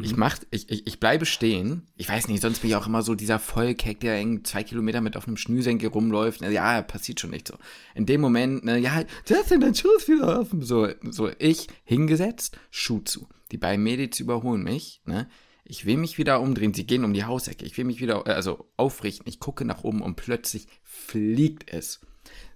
[0.03, 0.19] Ich mhm.
[0.19, 1.87] mach, ich, ich, ich bleibe stehen.
[1.97, 5.01] Ich weiß nicht, sonst bin ich auch immer so dieser Vollkeck, der irgendwie zwei Kilometer
[5.01, 6.41] mit auf einem Schnürsenkel rumläuft.
[6.41, 7.55] Ja, passiert schon nicht so.
[7.95, 10.63] In dem Moment, ne, ja, du hast denn dein Schuh wieder offen.
[10.63, 13.29] So, so, ich hingesetzt, Schuh zu.
[13.53, 15.29] Die beiden Mädels überholen mich, ne.
[15.67, 16.75] Ich will mich wieder umdrehen.
[16.75, 17.65] Sie gehen um die Hausecke.
[17.65, 19.29] Ich will mich wieder, also aufrichten.
[19.29, 22.01] Ich gucke nach oben und plötzlich fliegt es.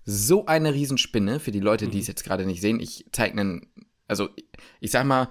[0.05, 2.11] So eine Riesenspinne, für die Leute, die es mhm.
[2.11, 2.81] jetzt gerade nicht sehen.
[2.81, 3.67] Ich zeige einen,
[4.09, 4.29] also
[4.81, 5.31] ich sag mal,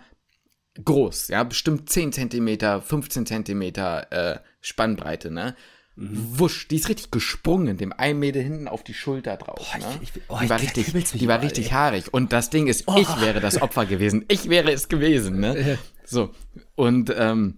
[0.83, 5.55] groß, ja, bestimmt 10 cm, 15 cm äh, Spannbreite, ne?
[5.95, 6.39] Mhm.
[6.39, 9.57] Wusch, die ist richtig gesprungen, dem einen Meter hinten auf die Schulter drauf.
[9.57, 9.99] Boah, ne?
[10.01, 12.13] ich, ich, oh, die war richtig, die war richtig haarig.
[12.13, 12.97] Und das Ding ist, oh.
[12.97, 14.23] ich wäre das Opfer gewesen.
[14.27, 15.77] Ich wäre es gewesen, ne?
[16.09, 16.29] So.
[16.75, 17.57] Und ähm,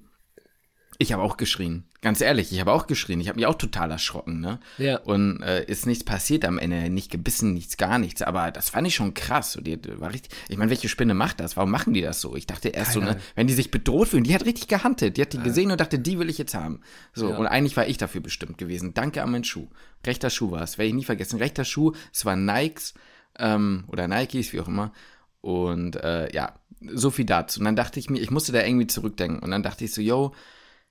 [1.01, 1.85] ich habe auch geschrien.
[2.01, 3.21] Ganz ehrlich, ich habe auch geschrien.
[3.21, 4.59] Ich habe mich auch total erschrocken, ne?
[4.77, 4.97] Ja.
[4.99, 8.21] Und äh, ist nichts passiert am Ende, nicht gebissen, nichts, gar nichts.
[8.21, 9.53] Aber das fand ich schon krass.
[9.53, 11.55] So, die, war richtig, ich meine, welche Spinne macht das?
[11.55, 12.35] Warum machen die das so?
[12.35, 13.05] Ich dachte erst Keine.
[13.05, 15.15] so, ne, wenn die sich bedroht fühlen, die hat richtig gehandelt.
[15.15, 15.43] Die hat die ja.
[15.43, 16.81] gesehen und dachte, die will ich jetzt haben.
[17.13, 17.37] So, ja.
[17.37, 18.93] und eigentlich war ich dafür bestimmt gewesen.
[18.93, 19.69] Danke an meinen Schuh.
[20.05, 21.39] Rechter Schuh war es, werde ich nie vergessen.
[21.39, 22.93] Rechter Schuh, es war Nikes
[23.37, 24.91] ähm, oder Nikes, wie auch immer.
[25.39, 27.61] Und äh, ja, so viel dazu.
[27.61, 29.39] Und dann dachte ich mir, ich musste da irgendwie zurückdenken.
[29.39, 30.33] Und dann dachte ich so, yo,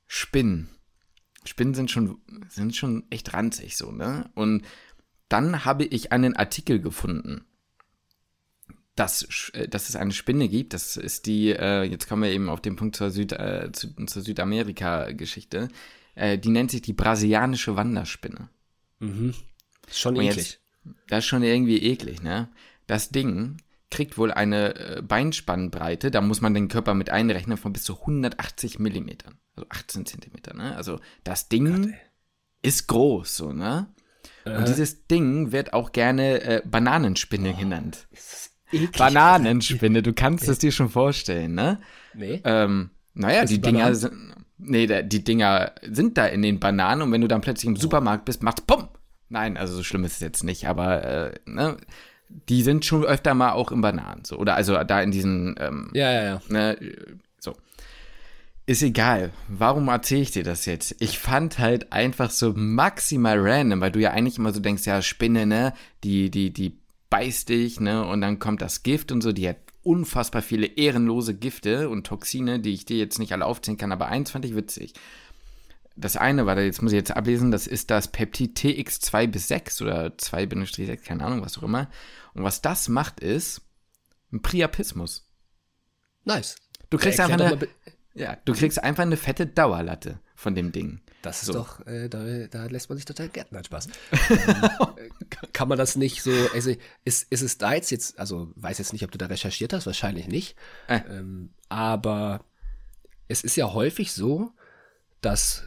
[0.09, 0.69] Spinnen.
[1.45, 4.31] Spinnen sind schon, sind schon echt ranzig so, ne?
[4.35, 4.65] Und
[5.29, 7.45] dann habe ich einen Artikel gefunden,
[8.97, 10.73] dass, äh, dass es eine Spinne gibt.
[10.73, 13.95] Das ist die, äh, jetzt kommen wir eben auf den Punkt zur, Süd, äh, zu,
[14.07, 15.69] zur Südamerika-Geschichte.
[16.15, 18.49] Äh, die nennt sich die brasilianische Wanderspinne.
[18.99, 19.35] Mhm.
[19.91, 20.37] Schon eklig.
[20.37, 20.61] Jetzt,
[21.07, 22.49] das ist schon irgendwie eklig, ne?
[22.87, 23.59] Das Ding
[23.91, 28.01] kriegt wohl eine äh, Beinspannbreite, da muss man den Körper mit einrechnen, von bis zu
[28.01, 29.39] 180 Millimetern.
[29.57, 30.77] Also 18 Zentimeter, ne?
[30.77, 31.95] Also das Ding Gott,
[32.63, 33.89] ist groß, so, ne?
[34.45, 34.57] Äh.
[34.57, 38.09] Und dieses Ding wird auch gerne äh, Bananenspinne oh, genannt.
[38.97, 41.81] Bananenspinne, du kannst es dir schon vorstellen, ne?
[42.15, 42.43] Nee.
[42.45, 44.35] Ähm, naja, die Dinger sind.
[44.61, 47.81] Nee, die Dinger sind da in den Bananen und wenn du dann plötzlich im oh.
[47.81, 48.89] Supermarkt bist, macht's Pum!
[49.29, 51.77] Nein, also so schlimm ist es jetzt nicht, aber äh, ne,
[52.29, 54.37] die sind schon öfter mal auch im Bananen, so.
[54.37, 56.41] Oder also da in diesen, ähm, ja, ja, ja.
[56.49, 56.79] Ne,
[57.39, 57.55] so.
[58.67, 59.33] Ist egal.
[59.49, 60.95] Warum erzähle ich dir das jetzt?
[61.01, 65.01] Ich fand halt einfach so maximal random, weil du ja eigentlich immer so denkst, ja,
[65.01, 65.73] Spinne, ne?
[66.05, 66.77] Die, die, die
[67.09, 68.07] beißt dich, ne?
[68.07, 72.61] Und dann kommt das Gift und so, die hat unfassbar viele ehrenlose Gifte und Toxine,
[72.61, 74.93] die ich dir jetzt nicht alle aufzählen kann, aber eins fand ich witzig.
[76.01, 79.83] Das eine war, jetzt muss ich jetzt ablesen, das ist das Peptid TX2 bis 6
[79.83, 81.91] oder 2-6, keine Ahnung, was auch immer.
[82.35, 83.63] Und was das macht, ist
[84.33, 85.29] ein Priapismus.
[86.25, 86.57] Nice.
[86.91, 87.69] Du kriegst, einfach eine,
[88.15, 91.01] ja, du kriegst einfach eine fette Dauerlatte von dem Ding.
[91.23, 91.53] Das ist so.
[91.55, 93.89] doch, äh, da, da, lässt man sich total gärten, hat Spaß.
[94.31, 95.11] ähm,
[95.53, 96.73] kann man das nicht so, also
[97.05, 99.87] ist, ist es da jetzt, jetzt, also weiß jetzt nicht, ob du da recherchiert hast,
[99.87, 100.57] wahrscheinlich nicht.
[100.87, 101.01] Äh.
[101.11, 102.45] Ähm, aber
[103.27, 104.53] es ist ja häufig so,
[105.21, 105.65] dass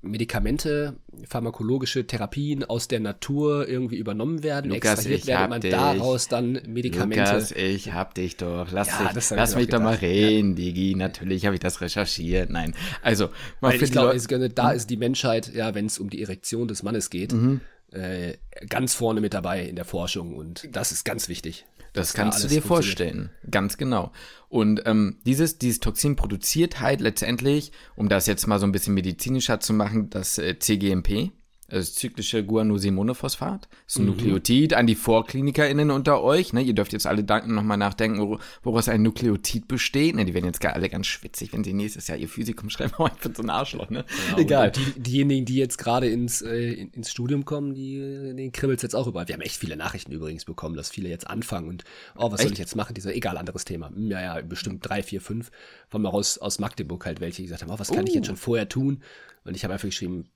[0.00, 0.96] Medikamente,
[1.28, 5.72] pharmakologische Therapien aus der Natur irgendwie übernommen werden, Lukas, extrahiert werden, man dich.
[5.72, 7.24] daraus dann Medikamente.
[7.24, 8.70] Lukas, ich hab dich doch.
[8.70, 10.54] Lass, ja, dich, lass mich doch mal reden, ja.
[10.54, 10.94] Digi.
[10.94, 12.48] Natürlich habe ich das recherchiert.
[12.48, 13.30] Nein, also
[13.60, 14.16] mal Weil ich glaube,
[14.50, 14.76] da hm?
[14.76, 17.60] ist die Menschheit, ja, wenn es um die Erektion des Mannes geht, mhm.
[17.90, 18.34] äh,
[18.68, 21.66] ganz vorne mit dabei in der Forschung und das ist ganz wichtig.
[21.92, 24.12] Das kannst du dir vorstellen, ganz genau.
[24.48, 28.94] Und ähm, dieses, dieses Toxin produziert halt letztendlich, um das jetzt mal so ein bisschen
[28.94, 31.32] medizinischer zu machen, das äh, CGMP,
[31.68, 33.68] das zyklische Guanosinomonophosphat.
[33.70, 34.08] Das ist ein mhm.
[34.10, 36.54] Nukleotid an die VorklinikerInnen unter euch.
[36.54, 36.62] Ne?
[36.62, 40.16] Ihr dürft jetzt alle nochmal nachdenken, woraus ein Nukleotid besteht.
[40.16, 40.24] Ne?
[40.24, 42.92] Die werden jetzt alle ganz schwitzig, wenn sie nächstes Jahr ihr Physikum schreiben.
[42.98, 44.04] Oh, ich bin so ein Arschloch, ne?
[44.26, 44.38] Genau.
[44.38, 44.72] Egal.
[44.72, 49.06] Die, diejenigen, die jetzt gerade ins, äh, ins Studium kommen, die, denen kribbelt jetzt auch
[49.06, 49.28] überall.
[49.28, 51.84] Wir haben echt viele Nachrichten übrigens bekommen, dass viele jetzt anfangen und,
[52.16, 52.48] oh, was echt?
[52.48, 52.94] soll ich jetzt machen?
[52.94, 53.90] Dieser, egal, anderes Thema.
[53.90, 55.52] Hm, ja, ja, bestimmt drei, vier, fünf.
[55.88, 58.08] Von mal aus, aus Magdeburg halt welche, die gesagt haben, oh, was kann uh.
[58.08, 59.02] ich jetzt schon vorher tun?
[59.44, 60.28] Und ich habe einfach geschrieben,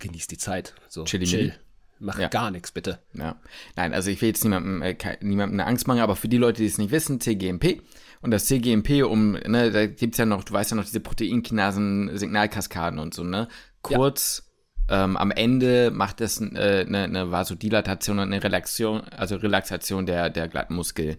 [0.00, 0.74] genieß die Zeit.
[0.88, 1.54] So, Chili chill.
[2.00, 2.28] Mach ja.
[2.28, 2.98] gar nichts, bitte.
[3.12, 3.36] Ja.
[3.76, 6.62] Nein, also ich will jetzt niemandem, äh, niemandem eine Angst machen, aber für die Leute,
[6.62, 7.82] die es nicht wissen, CGMP.
[8.22, 12.98] Und das CGMP, um, ne, da gibt's ja noch, du weißt ja noch, diese Proteinkinasen-Signalkaskaden
[12.98, 13.48] und so, ne?
[13.82, 14.50] Kurz,
[14.88, 15.04] ja.
[15.04, 20.30] ähm, am Ende macht es äh, eine, eine Vasodilatation und eine Relaxation, also Relaxation der,
[20.30, 21.18] der glatten Muskel,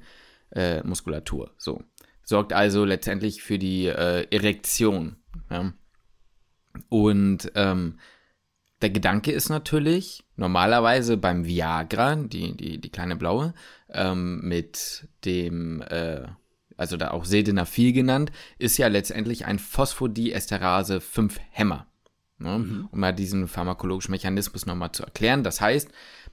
[0.51, 1.51] äh, Muskulatur.
[1.57, 1.83] So.
[2.23, 5.17] Sorgt also letztendlich für die äh, Erektion.
[5.49, 5.73] Ja?
[6.89, 7.99] Und ähm,
[8.81, 13.53] der Gedanke ist natürlich, normalerweise beim Viagra, die, die, die kleine blaue,
[13.89, 16.25] ähm, mit dem, äh,
[16.77, 21.87] also da auch Sildenafil genannt, ist ja letztendlich ein Phosphodiesterase 5-Hämmer.
[22.39, 22.57] Ne?
[22.57, 22.89] Mhm.
[22.91, 25.43] Um mal diesen pharmakologischen Mechanismus nochmal zu erklären.
[25.43, 25.89] Das heißt,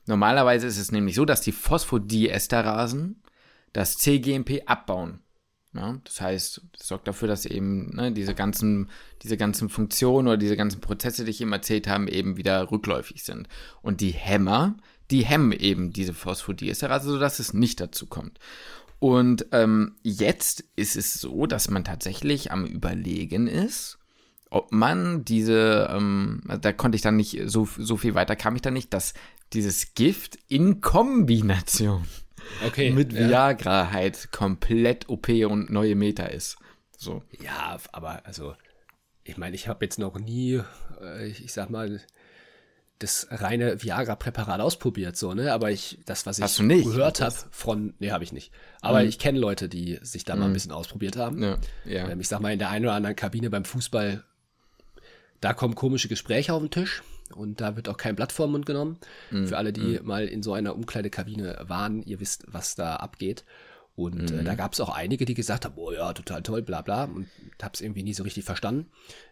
[0.07, 3.23] normalerweise ist es nämlich so, dass die Phosphodiesterasen
[3.73, 5.21] das CGMP abbauen.
[5.75, 8.89] Ja, das heißt, das sorgt dafür, dass eben ne, diese, ganzen,
[9.23, 13.23] diese ganzen Funktionen oder diese ganzen Prozesse, die ich eben erzählt habe, eben wieder rückläufig
[13.23, 13.49] sind.
[13.83, 14.77] Und die Hämmer,
[15.11, 18.39] die hemmen eben diese Phosphodiesterase, sodass es nicht dazu kommt.
[18.99, 23.99] Und ähm, jetzt ist es so, dass man tatsächlich am Überlegen ist,
[24.51, 28.63] ob man diese, ähm, da konnte ich dann nicht, so, so viel weiter kam ich
[28.63, 29.13] da nicht, dass
[29.53, 32.05] dieses Gift in Kombination
[32.67, 33.29] okay, mit ja.
[33.29, 36.59] Viagra halt komplett OP und neue Meta ist.
[36.97, 37.23] So.
[37.41, 38.55] Ja, aber also,
[39.25, 40.61] ich meine, ich habe jetzt noch nie,
[41.01, 42.01] äh, ich sag mal,
[42.99, 45.53] das reine Viagra-Präparat ausprobiert, so, ne?
[45.53, 48.53] Aber ich, das, was ich gehört habe von, nee, habe ich nicht.
[48.81, 49.09] Aber mhm.
[49.09, 50.55] ich kenne Leute, die sich da mal ein mhm.
[50.55, 51.41] bisschen ausprobiert haben.
[51.43, 52.09] Ja, ja.
[52.09, 54.25] Ähm, ich sag mal, in der einen oder anderen Kabine beim Fußball,
[55.41, 57.03] da kommen komische Gespräche auf den Tisch
[57.35, 58.99] und da wird auch kein Blatt vor den Mund genommen.
[59.31, 59.49] Mhm.
[59.49, 60.07] Für alle, die mhm.
[60.07, 63.45] mal in so einer Umkleidekabine waren, ihr wisst, was da abgeht.
[63.95, 64.41] Und mhm.
[64.41, 64.57] äh, da mhm.
[64.57, 67.05] gab es auch einige, die gesagt haben, oh ja, total toll, bla bla.
[67.05, 67.29] Und
[67.61, 68.91] hab's irgendwie nie so richtig verstanden.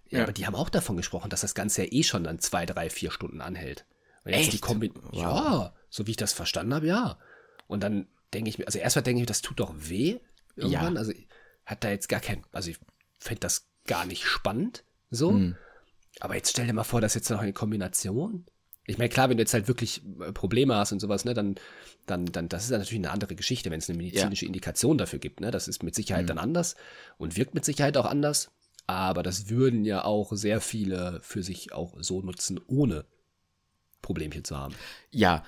[0.09, 0.25] Ja, ja.
[0.25, 2.91] Aber die haben auch davon gesprochen, dass das Ganze ja eh schon dann zwei, drei,
[2.91, 3.87] vier Stunden anhält.
[4.25, 4.53] Und jetzt Echt?
[4.55, 5.15] die Kombi wow.
[5.15, 7.19] Ja, so wie ich das verstanden habe, ja.
[7.69, 10.19] Und dann denke ich mir, also erstmal denke ich mir, das tut doch weh
[10.57, 10.95] irgendwann.
[10.95, 10.99] Ja.
[10.99, 11.13] Also
[11.65, 12.79] hat da jetzt gar kein, also ich
[13.19, 15.33] fände das gar nicht spannend so.
[15.33, 15.57] Mhm.
[16.20, 18.46] Aber jetzt stell dir mal vor, dass jetzt noch eine Kombination.
[18.87, 21.57] Ich meine, klar, wenn du jetzt halt wirklich äh, Probleme hast und sowas, ne, dann,
[22.07, 24.48] dann, dann, das ist ja natürlich eine andere Geschichte, wenn es eine medizinische ja.
[24.48, 25.50] Indikation dafür gibt, ne.
[25.50, 26.29] Das ist mit Sicherheit mhm.
[26.29, 26.76] dann anders
[27.18, 28.50] und wirkt mit Sicherheit auch anders.
[28.87, 33.05] Aber das würden ja auch sehr viele für sich auch so nutzen, ohne
[34.00, 34.74] Problemchen zu haben.
[35.11, 35.42] Ja.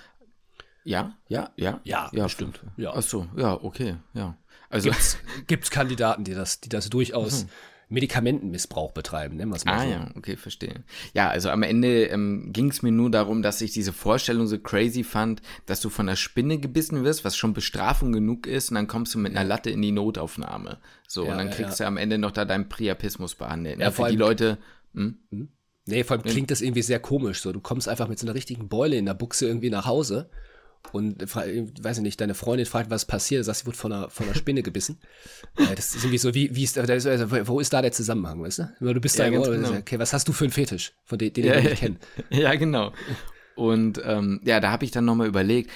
[0.84, 1.80] Ja, ja, ja.
[1.84, 2.60] Ja, ja bestimmt.
[2.76, 2.94] Ja.
[2.94, 4.36] Ach so, ja, okay, ja.
[4.68, 4.90] Also
[5.46, 7.50] gibt es Kandidaten, die das, die das durchaus mhm.
[7.90, 9.90] Medikamentenmissbrauch betreiben, nennen wir es mal ah, so.
[9.90, 10.84] ja, okay, verstehe.
[11.14, 14.58] Ja, also am Ende ähm, ging es mir nur darum, dass ich diese Vorstellung so
[14.58, 18.74] crazy fand, dass du von der Spinne gebissen wirst, was schon Bestrafung genug ist, und
[18.74, 20.78] dann kommst du mit einer Latte in die Notaufnahme.
[21.06, 21.90] So, ja, und dann kriegst ja, ja.
[21.90, 23.78] du am Ende noch da deinen Priapismus behandelt.
[23.78, 23.84] Ne?
[23.84, 24.58] Ja, für die Leute.
[24.94, 25.18] Hm?
[25.30, 25.48] Hm?
[25.86, 27.40] Nee, vor allem klingt das irgendwie sehr komisch.
[27.40, 30.28] So, du kommst einfach mit so einer richtigen Beule in der Buchse irgendwie nach Hause
[30.92, 34.26] und weiß ich nicht, deine Freundin fragt, was passiert, sagst, sie wurde von einer, von
[34.26, 34.98] einer Spinne gebissen.
[35.56, 38.58] äh, das ist irgendwie so, wie, wie ist, also, wo ist da der Zusammenhang, weißt
[38.58, 38.94] du?
[38.94, 39.76] Du bist ja, da, genau.
[39.76, 41.96] okay, was hast du für einen Fetisch, von dem, den ja, ich nicht kenne?
[42.30, 42.92] Ja, genau.
[43.54, 45.70] Und ähm, ja, da habe ich dann nochmal überlegt,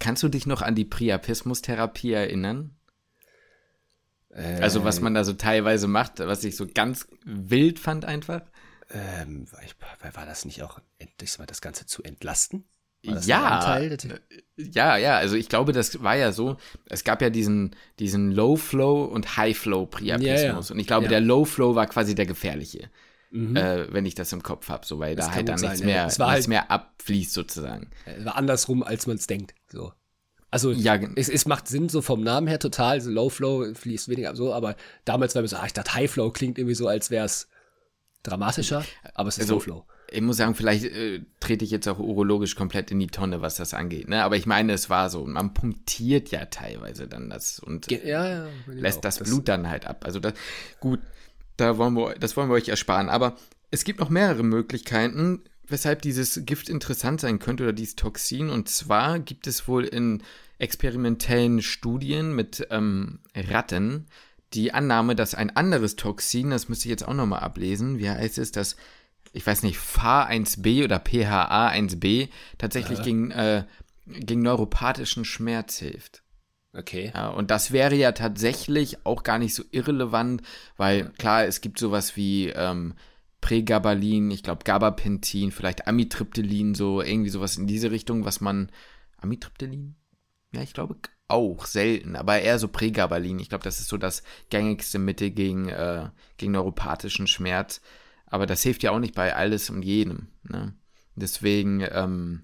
[0.00, 2.74] kannst du dich noch an die Priapismus-Therapie erinnern?
[4.30, 8.42] Äh, also was man da so teilweise macht, was ich so ganz wild fand einfach.
[8.90, 9.46] Ähm,
[10.14, 10.80] war das nicht auch,
[11.18, 12.64] das Ganze zu entlasten?
[13.02, 13.96] Ja, äh,
[14.56, 16.56] ja, ja, also ich glaube, das war ja so,
[16.86, 20.40] es gab ja diesen, diesen Low-Flow und High-Flow-Priapismus.
[20.40, 20.56] Ja, ja.
[20.56, 21.10] Und ich glaube, ja.
[21.10, 22.90] der Low-Flow war quasi der gefährliche
[23.30, 23.56] mhm.
[23.56, 25.86] äh, wenn ich das im Kopf habe, so weil das da halt dann nichts, sein,
[25.86, 26.04] mehr, ja.
[26.04, 27.90] nichts halt, mehr abfließt sozusagen.
[28.04, 29.54] Es war andersrum, als man es denkt.
[29.70, 29.92] So.
[30.50, 34.08] Also ja, es, es macht Sinn so vom Namen her total, so Low Flow fließt
[34.08, 36.88] weniger so, aber damals war mir so, ah, ich dachte High Flow klingt irgendwie so,
[36.88, 37.48] als wäre es
[38.22, 38.84] dramatischer,
[39.14, 39.86] aber es ist also, Low Flow.
[40.10, 43.56] Ich muss sagen, vielleicht äh, trete ich jetzt auch urologisch komplett in die Tonne, was
[43.56, 44.08] das angeht.
[44.08, 44.22] Ne?
[44.24, 48.48] Aber ich meine, es war so, man punktiert ja teilweise dann das und ja, ja,
[48.66, 50.04] lässt das, das Blut dann halt ab.
[50.04, 50.34] Also das,
[50.80, 51.00] gut,
[51.56, 53.08] da wollen wir, das wollen wir euch ersparen.
[53.08, 53.36] Aber
[53.70, 58.50] es gibt noch mehrere Möglichkeiten, weshalb dieses Gift interessant sein könnte oder dieses Toxin.
[58.50, 60.22] Und zwar gibt es wohl in
[60.58, 64.06] experimentellen Studien mit ähm, Ratten
[64.54, 68.38] die Annahme, dass ein anderes Toxin, das müsste ich jetzt auch nochmal ablesen, wie heißt
[68.38, 68.76] es, das,
[69.38, 73.04] ich weiß nicht, PHA1b oder PHA1b tatsächlich ja.
[73.04, 73.64] gegen, äh,
[74.04, 76.24] gegen neuropathischen Schmerz hilft.
[76.72, 77.12] Okay.
[77.14, 80.42] Ja, und das wäre ja tatsächlich auch gar nicht so irrelevant,
[80.76, 82.94] weil klar, es gibt sowas wie ähm,
[83.40, 88.72] Pregabalin, ich glaube Gabapentin, vielleicht Amitriptylin, so irgendwie sowas in diese Richtung, was man.
[89.18, 89.94] Amitriptylin?
[90.52, 90.96] Ja, ich glaube
[91.28, 93.38] auch selten, aber eher so Pregabalin.
[93.38, 97.80] Ich glaube, das ist so das gängigste Mittel gegen, äh, gegen neuropathischen Schmerz.
[98.30, 100.28] Aber das hilft ja auch nicht bei alles und jedem.
[100.42, 100.74] Ne?
[101.14, 102.42] Deswegen, ähm,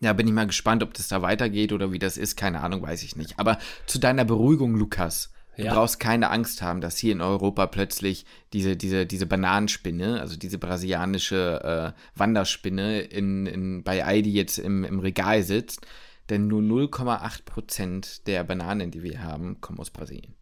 [0.00, 2.36] ja, bin ich mal gespannt, ob das da weitergeht oder wie das ist.
[2.36, 3.38] Keine Ahnung, weiß ich nicht.
[3.38, 5.30] Aber zu deiner Beruhigung, Lukas.
[5.56, 5.72] Du ja.
[5.72, 10.58] brauchst keine Angst haben, dass hier in Europa plötzlich diese, diese, diese Bananenspinne, also diese
[10.58, 15.86] brasilianische äh, Wanderspinne in, in, bei Aldi jetzt im, im Regal sitzt.
[16.28, 20.34] Denn nur 0,8 Prozent der Bananen, die wir haben, kommen aus Brasilien.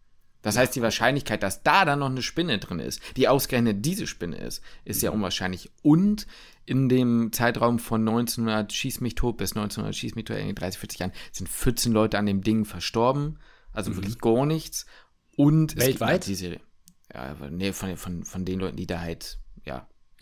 [0.42, 4.06] Das heißt, die Wahrscheinlichkeit, dass da dann noch eine Spinne drin ist, die ausgerechnet diese
[4.06, 5.18] Spinne ist, ist ja mhm.
[5.18, 5.70] unwahrscheinlich.
[5.82, 6.26] Und
[6.66, 10.78] in dem Zeitraum von 1900 Schieß mich tot bis 1900 Schieß mich tot, irgendwie 30,
[10.78, 13.38] 40 Jahren, sind 14 Leute an dem Ding verstorben.
[13.72, 13.96] Also mhm.
[13.96, 14.86] wirklich gar nichts.
[15.36, 16.08] Und weltweit?
[16.08, 16.60] Halt diese,
[17.12, 19.38] ja, nee, von, von, von den Leuten, die da halt,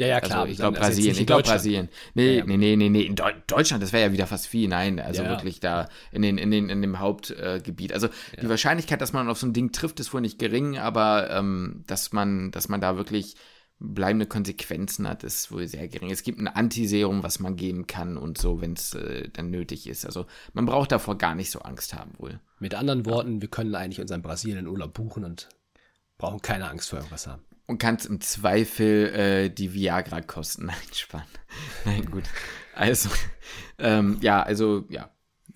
[0.00, 0.40] ja, ja, ja, klar.
[0.40, 1.16] Also, ich glaube Brasilien.
[1.18, 1.88] Ich glaube Brasilien.
[2.14, 2.44] Nee, ja, ja.
[2.46, 3.02] nee, nee, nee, nee.
[3.02, 4.66] In Deutschland, das wäre ja wieder fast viel.
[4.66, 7.90] Nein, also ja, wirklich da in, den, in, den, in dem Hauptgebiet.
[7.90, 8.08] Äh, also
[8.40, 11.84] die Wahrscheinlichkeit, dass man auf so ein Ding trifft, ist wohl nicht gering, aber ähm,
[11.86, 13.36] dass man, dass man da wirklich
[13.78, 16.10] bleibende Konsequenzen hat, ist wohl sehr gering.
[16.10, 19.86] Es gibt ein Antiserum, was man geben kann und so, wenn es äh, dann nötig
[19.86, 20.06] ist.
[20.06, 22.40] Also man braucht davor gar nicht so Angst haben wohl.
[22.58, 25.50] Mit anderen Worten, wir können eigentlich unseren Brasilien-Urlaub buchen und
[26.16, 31.26] brauchen keine Angst vor irgendwas haben und kannst im Zweifel äh, die Viagra-Kosten einsparen.
[31.84, 32.24] Nein, gut.
[32.74, 33.08] Also,
[33.78, 35.10] ähm, ja, also, ja.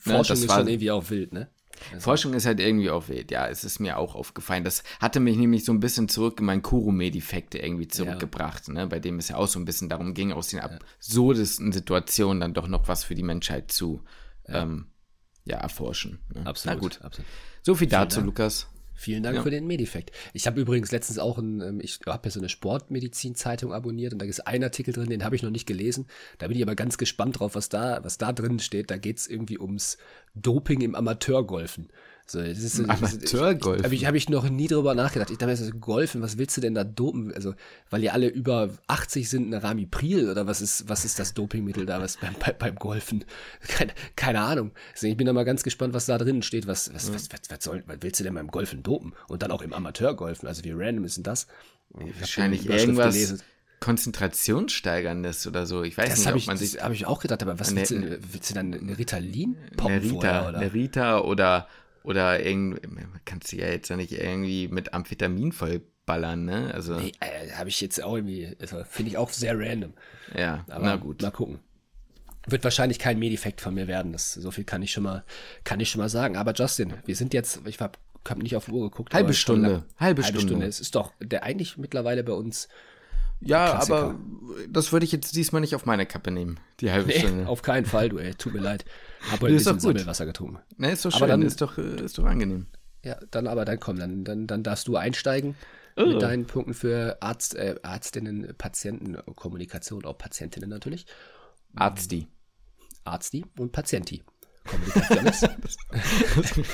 [0.05, 1.49] Ne, Forschung ne, ist schon irgendwie auch wild, ne?
[1.93, 2.05] Also.
[2.05, 4.63] Forschung ist halt irgendwie auch wild, ja, es ist mir auch aufgefallen.
[4.63, 8.75] Das hatte mich nämlich so ein bisschen zurück in meinen Kurume-Defekte irgendwie zurückgebracht, ja.
[8.75, 8.87] ne?
[8.87, 12.55] bei dem es ja auch so ein bisschen darum ging, aus den absurdesten Situationen dann
[12.55, 14.03] doch noch was für die Menschheit zu
[14.47, 14.63] ja.
[14.63, 14.87] Ähm,
[15.47, 16.21] ja, erforschen.
[16.33, 16.47] Ne?
[16.47, 16.77] Absolut.
[16.77, 17.03] Na gut.
[17.03, 17.29] Absolut.
[17.63, 18.69] So viel dazu, Lukas.
[18.95, 19.43] Vielen Dank ja.
[19.43, 20.13] für den Medifekt.
[20.33, 24.21] Ich habe übrigens letztens auch ein, ähm, ich habe ja so eine Sportmedizin-Zeitung abonniert und
[24.21, 26.07] da ist ein Artikel drin, den habe ich noch nicht gelesen.
[26.39, 28.91] Da bin ich aber ganz gespannt drauf, was da, was da drin steht.
[28.91, 29.99] Da geht es irgendwie ums
[30.35, 31.89] Doping im Amateurgolfen.
[32.27, 33.85] So, das ist, Amateurgolf.
[33.85, 35.31] Habe ich, hab ich noch nie drüber nachgedacht.
[35.31, 37.35] Ich dachte, Golfen, was willst du denn da dopen?
[37.35, 37.55] Also,
[37.91, 41.85] weil die alle über 80 sind, eine Ramipril oder was ist, was ist das Dopingmittel
[41.85, 43.25] da was beim, beim, beim Golfen?
[43.69, 44.73] Keine, keine Ahnung.
[44.93, 46.67] Also ich bin da mal ganz gespannt, was da drin steht.
[46.67, 49.13] Was, was, was, was, was, soll, was willst du denn beim Golfen dopen?
[49.29, 50.49] Und dann auch im Amateurgolfen.
[50.49, 51.47] Also wie random ist denn das?
[51.91, 53.15] Wahrscheinlich irgendwas.
[53.15, 53.43] Gelesen.
[53.81, 55.83] Konzentrationssteigerndes oder so.
[55.83, 56.83] Ich weiß das nicht, ob ich, man sich.
[56.83, 60.03] habe ich auch gedacht, aber was willst, du, willst du dann eine Ritalin poppen eine
[60.03, 60.59] Rita, vorher, oder?
[60.59, 61.69] Eine Rita oder
[62.05, 62.81] oder irgendwie,
[63.25, 66.71] kannst du ja jetzt ja nicht irgendwie mit Amphetamin vollballern, ne?
[66.73, 67.01] Also.
[67.01, 69.95] Nee, äh, habe ich jetzt auch irgendwie, also finde ich auch sehr random.
[70.37, 71.23] Ja, Aber na gut.
[71.23, 71.59] Mal gucken.
[72.47, 74.13] Wird wahrscheinlich kein Medifekt von mir werden.
[74.13, 75.25] Das, so viel kann ich schon mal,
[75.65, 76.37] kann ich schon mal sagen.
[76.37, 79.15] Aber Justin, wir sind jetzt, ich habe hab nicht auf die Uhr geguckt.
[79.15, 79.71] Halbe Stunde.
[79.71, 80.49] Lang, halbe, halbe Stunde.
[80.49, 80.67] Stunde.
[80.67, 82.69] Es ist doch der eigentlich mittlerweile bei uns.
[83.41, 83.97] Ja, Klassiker.
[83.97, 84.15] aber
[84.69, 87.49] das würde ich jetzt diesmal nicht auf meine Kappe nehmen, die halbe nee, Stunde.
[87.49, 88.85] Auf keinen Fall, du, ey, tut mir leid.
[89.33, 90.59] Heute ein bisschen Sammelwasser getrunken.
[90.77, 92.67] Ne, ist doch schön, aber dann, ist doch, äh, ist doch angenehm.
[93.05, 95.55] Ja, dann aber, dann komm, dann, dann, dann darfst du einsteigen
[95.97, 96.07] oh.
[96.07, 101.07] mit deinen Punkten für Arzt, äh, Ärztinnen, Patienten, Kommunikation, auch Patientinnen natürlich.
[101.75, 102.29] Arzti.
[103.05, 104.23] Arzti und Patienti.
[104.65, 105.51] Kommunikation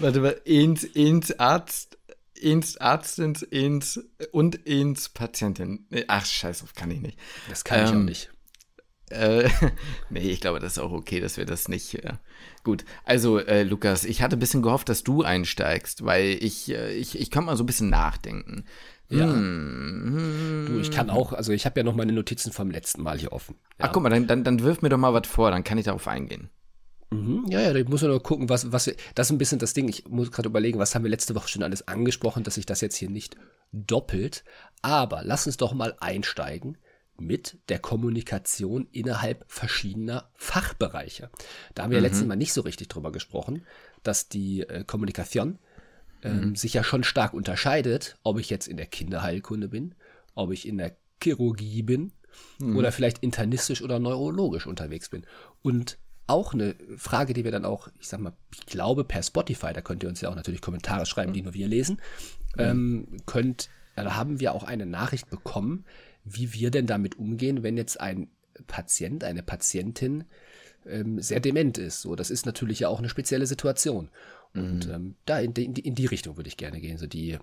[0.00, 1.98] Warte mal, ins, ins Arzt,
[2.34, 4.00] ins Arztins, ins
[4.32, 5.86] und ins Patientin.
[6.08, 7.18] Ach, scheiße, kann ich nicht.
[7.48, 8.30] Das kann ähm, ich auch ähm, nicht.
[9.10, 9.48] Äh,
[10.10, 11.94] nee, ich glaube, das ist auch okay, dass wir das nicht.
[11.94, 12.14] Äh,
[12.64, 16.92] gut, also äh, Lukas, ich hatte ein bisschen gehofft, dass du einsteigst, weil ich, äh,
[16.94, 18.64] ich, ich kann mal so ein bisschen nachdenken.
[19.08, 19.26] Ja.
[19.26, 20.66] Hm.
[20.66, 23.32] Du, ich kann auch, also ich habe ja noch meine Notizen vom letzten Mal hier
[23.32, 23.54] offen.
[23.78, 23.86] Ja.
[23.86, 25.84] Ach, guck mal, dann, dann, dann wirf mir doch mal was vor, dann kann ich
[25.84, 26.50] darauf eingehen.
[27.10, 27.46] Mhm.
[27.48, 29.88] Ja, ja, ich muss nur gucken, was, was wir, das ist ein bisschen das Ding,
[29.88, 32.80] ich muss gerade überlegen, was haben wir letzte Woche schon alles angesprochen, dass sich das
[32.80, 33.36] jetzt hier nicht
[33.72, 34.42] doppelt.
[34.82, 36.76] Aber lass uns doch mal einsteigen
[37.20, 41.30] mit der Kommunikation innerhalb verschiedener Fachbereiche.
[41.74, 42.04] Da haben wir mhm.
[42.04, 43.64] letztes Mal nicht so richtig drüber gesprochen,
[44.02, 45.58] dass die äh, Kommunikation
[46.22, 46.56] ähm, mhm.
[46.56, 49.94] sich ja schon stark unterscheidet, ob ich jetzt in der Kinderheilkunde bin,
[50.34, 52.12] ob ich in der Chirurgie bin
[52.58, 52.76] mhm.
[52.76, 55.24] oder vielleicht internistisch oder neurologisch unterwegs bin.
[55.62, 59.72] Und auch eine Frage, die wir dann auch, ich sag mal, ich glaube per Spotify,
[59.72, 62.00] da könnt ihr uns ja auch natürlich Kommentare schreiben, die nur wir lesen,
[62.56, 62.62] mhm.
[62.62, 65.84] ähm, könnt, da haben wir auch eine Nachricht bekommen,
[66.26, 68.28] wie wir denn damit umgehen, wenn jetzt ein
[68.66, 70.24] Patient, eine Patientin
[70.86, 72.02] ähm, sehr dement ist.
[72.02, 74.10] So, das ist natürlich ja auch eine spezielle Situation.
[74.54, 74.92] Und mhm.
[74.92, 76.98] ähm, da in die, in die Richtung würde ich gerne gehen.
[76.98, 77.38] So die,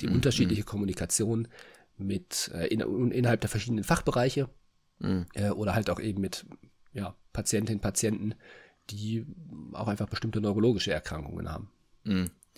[0.00, 0.14] die mhm.
[0.14, 1.48] unterschiedliche Kommunikation
[1.96, 4.48] mit äh, in, innerhalb der verschiedenen Fachbereiche
[4.98, 5.26] mhm.
[5.34, 6.44] äh, oder halt auch eben mit
[6.92, 8.34] ja, Patientinnen, Patienten,
[8.90, 9.26] die
[9.72, 11.70] auch einfach bestimmte neurologische Erkrankungen haben.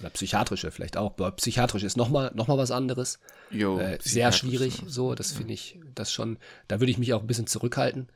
[0.01, 1.13] Oder psychiatrische vielleicht auch.
[1.13, 3.21] Aber psychiatrisch ist nochmal noch mal was anderes.
[3.51, 5.15] Jo, äh, sehr schwierig, so.
[5.15, 8.09] Das finde ich, das schon, da würde ich mich auch ein bisschen zurückhalten,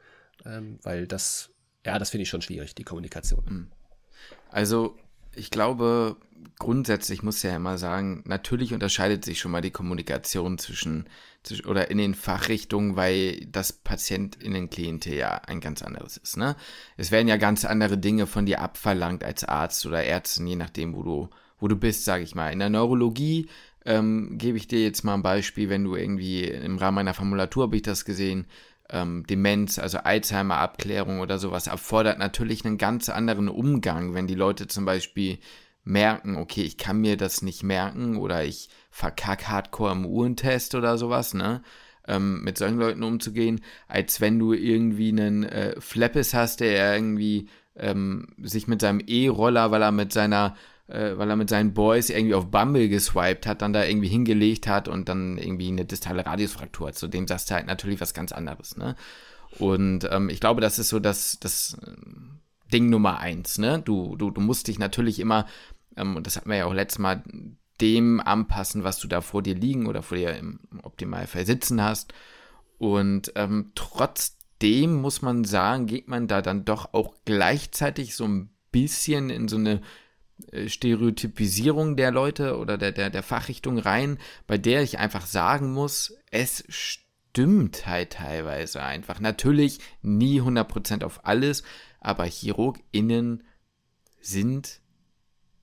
[0.45, 1.51] ähm, weil das,
[1.85, 3.45] ja, das finde ich schon schwierig, die Kommunikation.
[3.47, 3.67] Mhm.
[4.51, 4.97] Also,
[5.35, 6.17] ich glaube,
[6.59, 11.09] grundsätzlich muss ja immer sagen, natürlich unterscheidet sich schon mal die Kommunikation zwischen,
[11.43, 16.37] zwischen oder in den Fachrichtungen, weil das Patientinnen-Klientel ja ein ganz anderes ist.
[16.37, 16.57] Ne?
[16.97, 20.95] Es werden ja ganz andere Dinge von dir abverlangt als Arzt oder Ärztin, je nachdem,
[20.95, 21.31] wo du,
[21.65, 22.53] wo du bist, sage ich mal.
[22.53, 23.49] In der Neurologie
[23.87, 27.63] ähm, gebe ich dir jetzt mal ein Beispiel, wenn du irgendwie im Rahmen meiner Formulatur
[27.63, 28.45] habe ich das gesehen,
[28.91, 34.67] ähm, Demenz, also Alzheimer-Abklärung oder sowas, erfordert natürlich einen ganz anderen Umgang, wenn die Leute
[34.67, 35.39] zum Beispiel
[35.85, 40.99] merken, okay, ich kann mir das nicht merken oder ich verkack hardcore im Uhrentest oder
[40.99, 41.63] sowas, ne?
[42.07, 47.49] Ähm, mit solchen Leuten umzugehen, als wenn du irgendwie einen äh, Flappes hast, der irgendwie
[47.75, 50.55] ähm, sich mit seinem E-Roller, weil er mit seiner
[50.89, 54.67] äh, weil er mit seinen Boys irgendwie auf Bumble geswiped hat, dann da irgendwie hingelegt
[54.67, 56.97] hat und dann irgendwie eine distale Radiusfraktur hat.
[56.97, 58.97] Zu dem sagst du halt natürlich was ganz anderes, ne?
[59.59, 61.93] Und ähm, ich glaube, das ist so das, das äh,
[62.73, 63.81] Ding Nummer eins, ne?
[63.85, 65.47] Du, du, du musst dich natürlich immer,
[65.97, 67.23] ähm, und das hatten wir ja auch letztes Mal,
[67.81, 72.15] dem anpassen, was du da vor dir liegen oder vor dir im Optimalfall sitzen hast.
[72.79, 78.51] Und ähm, trotzdem muss man sagen, geht man da dann doch auch gleichzeitig so ein
[78.71, 79.81] bisschen in so eine
[80.67, 86.17] Stereotypisierung der Leute oder der, der, der Fachrichtung rein, bei der ich einfach sagen muss,
[86.31, 89.21] es stimmt halt teilweise einfach.
[89.21, 91.63] Natürlich nie 100% auf alles,
[92.01, 93.45] aber ChirurgInnen
[94.21, 94.81] sind,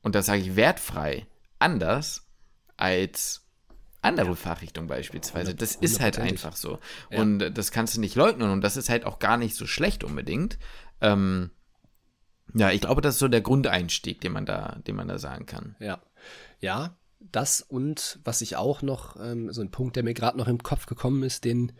[0.01, 1.27] und das sage ich wertfrei,
[1.59, 2.27] anders
[2.77, 3.47] als
[4.01, 4.35] andere ja.
[4.35, 5.53] Fachrichtungen beispielsweise.
[5.53, 6.79] Das ist halt einfach so.
[7.09, 7.21] Ja.
[7.21, 10.03] Und das kannst du nicht leugnen und das ist halt auch gar nicht so schlecht
[10.03, 10.57] unbedingt.
[11.01, 11.51] Ähm,
[12.53, 15.45] ja, ich glaube, das ist so der Grundeinstieg, den man da, den man da sagen
[15.45, 15.75] kann.
[15.79, 16.01] Ja.
[16.59, 20.47] Ja, das und was ich auch noch, ähm, so ein Punkt, der mir gerade noch
[20.47, 21.71] im Kopf gekommen ist, den,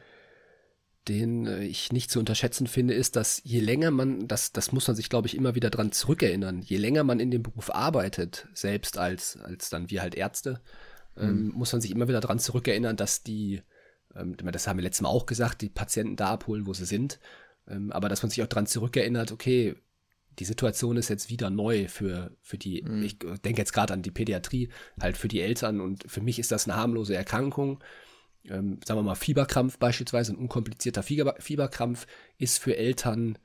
[1.08, 4.88] den äh, ich nicht zu unterschätzen finde, ist, dass je länger man, das, das muss
[4.88, 8.48] man sich, glaube ich, immer wieder dran zurückerinnern, je länger man in dem Beruf arbeitet,
[8.54, 10.62] selbst als, als dann wir halt Ärzte,
[11.18, 11.52] ähm, mhm.
[11.54, 13.62] muss man sich immer wieder dran zurückerinnern, dass die,
[14.16, 17.20] ähm, das haben wir letztes Mal auch gesagt, die Patienten da abholen, wo sie sind,
[17.68, 19.76] ähm, aber dass man sich auch dran zurückerinnert, okay,
[20.40, 23.04] die Situation ist jetzt wieder neu für, für die, mhm.
[23.04, 26.52] ich denke jetzt gerade an die Pädiatrie, halt für die Eltern und für mich ist
[26.52, 27.84] das eine harmlose Erkrankung.
[28.46, 33.38] Ähm, sagen wir mal Fieberkrampf beispielsweise, ein unkomplizierter Fieber, Fieberkrampf ist für Eltern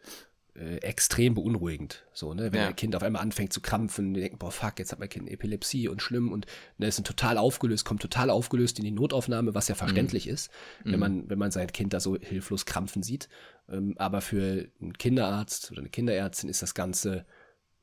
[0.58, 2.04] äh, extrem beunruhigend.
[2.12, 2.52] So, ne?
[2.52, 2.68] Wenn ja.
[2.68, 5.28] ein Kind auf einmal anfängt zu krampfen, die denken, boah, fuck, jetzt hat mein Kind
[5.28, 6.46] Epilepsie und schlimm und
[6.78, 9.78] ne, ist total aufgelöst, kommt total aufgelöst in die Notaufnahme, was ja mhm.
[9.78, 10.32] verständlich mhm.
[10.32, 10.50] ist,
[10.84, 11.00] wenn mhm.
[11.00, 13.28] man, wenn man sein Kind da so hilflos krampfen sieht.
[13.68, 17.26] Ähm, aber für einen Kinderarzt oder eine Kinderärztin ist das Ganze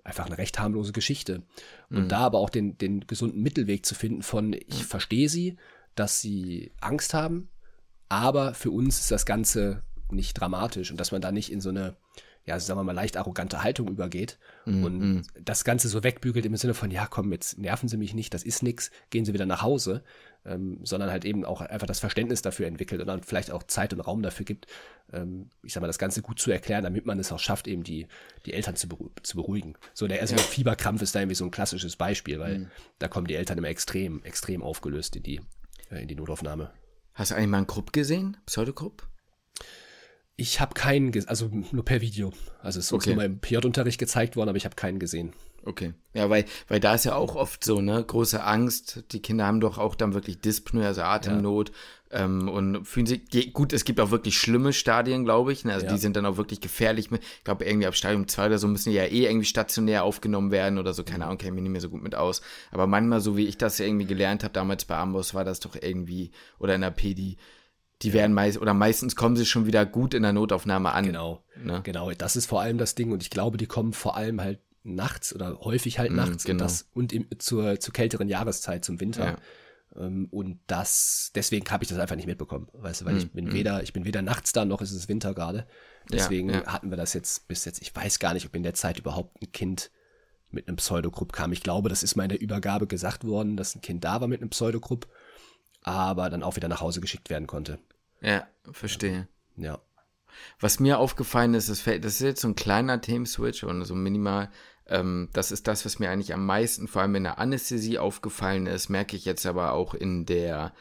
[0.04, 1.44] einfach eine recht harmlose Geschichte.
[1.90, 2.10] Und mhm.
[2.10, 4.86] da aber auch den, den gesunden Mittelweg zu finden von, ich mhm.
[4.86, 5.58] verstehe sie,
[5.96, 7.50] dass sie Angst haben,
[8.10, 11.70] aber für uns ist das Ganze nicht dramatisch und dass man da nicht in so
[11.70, 11.96] eine
[12.46, 15.22] ja, sagen wir mal, leicht arrogante Haltung übergeht mm, und mm.
[15.42, 18.44] das Ganze so wegbügelt im Sinne von, ja, komm, jetzt nerven Sie mich nicht, das
[18.44, 20.04] ist nix, gehen Sie wieder nach Hause,
[20.46, 23.94] ähm, sondern halt eben auch einfach das Verständnis dafür entwickelt und dann vielleicht auch Zeit
[23.94, 24.68] und Raum dafür gibt,
[25.14, 27.84] ähm, ich sag mal, das Ganze gut zu erklären, damit man es auch schafft, eben
[27.84, 28.08] die,
[28.46, 29.76] die Eltern zu, beru zu beruhigen.
[29.94, 30.42] So, der erste ja.
[30.42, 32.72] Fieberkrampf ist da irgendwie so ein klassisches Beispiel, weil mm.
[33.00, 35.42] da kommen die Eltern immer extrem, extrem aufgelöst in die,
[35.92, 36.72] äh, in die Notaufnahme.
[37.14, 38.36] Hast du eigentlich mal einen Krupp gesehen?
[38.46, 39.08] Pseudokrupp?
[40.36, 42.32] Ich habe keinen, also nur per Video.
[42.62, 43.10] Also es ist okay.
[43.10, 45.34] nur mal im PJ-Unterricht gezeigt worden, aber ich habe keinen gesehen.
[45.66, 45.94] Okay.
[46.14, 49.04] Ja, weil, weil da ist ja auch oft so, ne, große Angst.
[49.12, 51.70] Die Kinder haben doch auch dann wirklich Dyspnoe, also Atemnot.
[52.12, 52.26] Ja.
[52.26, 55.66] Ähm, und fühlen sich, gut, es gibt auch wirklich schlimme Stadien, glaube ich.
[55.66, 55.74] Ne?
[55.74, 55.94] Also ja.
[55.94, 57.10] die sind dann auch wirklich gefährlich.
[57.12, 60.52] Ich glaube, irgendwie ab Stadium 2 oder so müssen die ja eh irgendwie stationär aufgenommen
[60.52, 61.04] werden oder so.
[61.04, 61.24] Keine mhm.
[61.24, 62.42] Ahnung, kenne ich mich nicht mehr so gut mit aus.
[62.72, 65.76] Aber manchmal, so wie ich das irgendwie gelernt habe, damals bei Amboss war das doch
[65.80, 67.38] irgendwie, oder in der PD,
[68.04, 71.06] die werden meist, oder meistens kommen sie schon wieder gut in der Notaufnahme an.
[71.06, 71.44] Genau.
[71.62, 71.82] Ne?
[71.84, 73.12] Genau, das ist vor allem das Ding.
[73.12, 76.56] Und ich glaube, die kommen vor allem halt nachts oder häufig halt mhm, nachts genau.
[76.56, 79.26] und, das, und im, zur, zur kälteren Jahreszeit, zum Winter.
[79.26, 79.38] Ja.
[79.96, 83.20] Ähm, und das, deswegen habe ich das einfach nicht mitbekommen, weißt du, weil mhm.
[83.20, 83.54] ich bin mhm.
[83.54, 85.66] weder, ich bin weder nachts da noch ist es Winter gerade.
[86.12, 86.74] Deswegen ja, ja.
[86.74, 89.42] hatten wir das jetzt bis jetzt, ich weiß gar nicht, ob in der Zeit überhaupt
[89.42, 89.92] ein Kind
[90.52, 91.52] mit einem Pseudogrupp kam.
[91.52, 94.28] Ich glaube, das ist mal in der Übergabe gesagt worden, dass ein Kind da war
[94.28, 95.08] mit einem Pseudogrupp,
[95.82, 97.80] aber dann auch wieder nach Hause geschickt werden konnte.
[98.24, 99.28] Ja, verstehe.
[99.56, 99.80] Ja.
[100.60, 104.50] Was mir aufgefallen ist, das, ist jetzt so ein kleiner Themenswitch und so minimal,
[104.88, 108.66] ähm, das ist das, was mir eigentlich am meisten, vor allem in der Anästhesie aufgefallen
[108.66, 110.74] ist, merke ich jetzt aber auch in der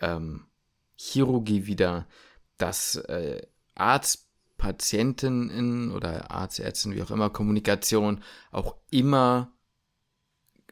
[0.00, 0.46] ähm,
[0.96, 2.06] Chirurgie wieder,
[2.56, 9.52] dass äh, Arzt-Patientinnen oder Arztärztin, wie auch immer, Kommunikation auch immer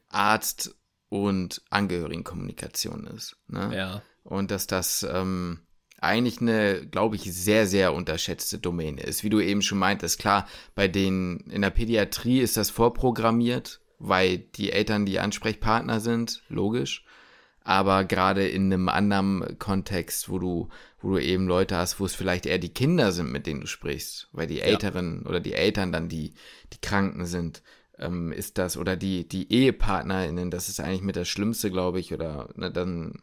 [0.09, 0.77] Arzt-
[1.09, 3.37] und Angehörigenkommunikation ist.
[3.49, 3.77] Ne?
[3.77, 4.03] Ja.
[4.25, 5.61] Und dass das ähm,
[6.03, 9.23] eigentlich eine, glaube ich, sehr, sehr unterschätzte Domäne ist.
[9.23, 14.39] Wie du eben schon meintest, klar, bei den, in der Pädiatrie ist das vorprogrammiert, weil
[14.39, 17.05] die Eltern die Ansprechpartner sind, logisch.
[17.65, 20.69] Aber gerade in einem anderen Kontext, wo du,
[21.01, 23.67] wo du eben Leute hast, wo es vielleicht eher die Kinder sind, mit denen du
[23.69, 25.31] sprichst, weil die Älteren ja.
[25.31, 26.35] oder die Eltern dann die,
[26.73, 27.63] die Kranken sind,
[27.99, 32.13] ähm, ist das, oder die, die EhepartnerInnen, das ist eigentlich mit das Schlimmste, glaube ich,
[32.13, 33.23] oder ne, dann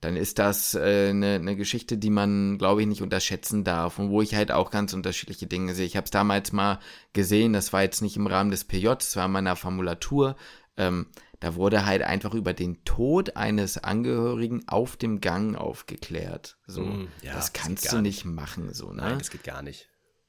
[0.00, 4.10] dann ist das äh, eine, eine Geschichte, die man, glaube ich, nicht unterschätzen darf und
[4.10, 5.86] wo ich halt auch ganz unterschiedliche Dinge sehe.
[5.86, 6.78] Ich habe es damals mal
[7.12, 10.36] gesehen, das war jetzt nicht im Rahmen des PJ, das war in meiner Formulatur.
[10.76, 11.06] Ähm,
[11.40, 16.58] da wurde halt einfach über den Tod eines Angehörigen auf dem Gang aufgeklärt.
[16.66, 19.02] So, mm, ja, das kannst das du nicht machen, so, ne?
[19.02, 19.88] Nein, das geht gar nicht.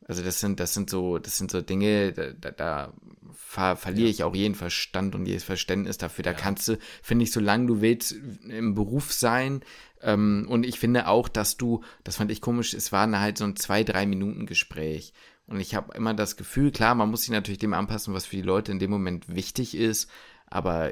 [0.09, 2.93] Also das sind, das sind so, das sind so Dinge, da, da, da
[3.31, 4.11] ver verliere ja.
[4.11, 6.23] ich auch jeden Verstand und jedes Verständnis dafür.
[6.23, 6.35] Da ja.
[6.35, 8.13] kannst du, finde ich, solange du willst,
[8.47, 9.61] im Beruf sein.
[10.01, 13.43] Ähm, und ich finde auch, dass du, das fand ich komisch, es war halt so
[13.43, 15.13] ein zwei, drei Minuten Gespräch.
[15.45, 18.35] Und ich habe immer das Gefühl, klar, man muss sich natürlich dem anpassen, was für
[18.35, 20.09] die Leute in dem Moment wichtig ist.
[20.47, 20.91] Aber,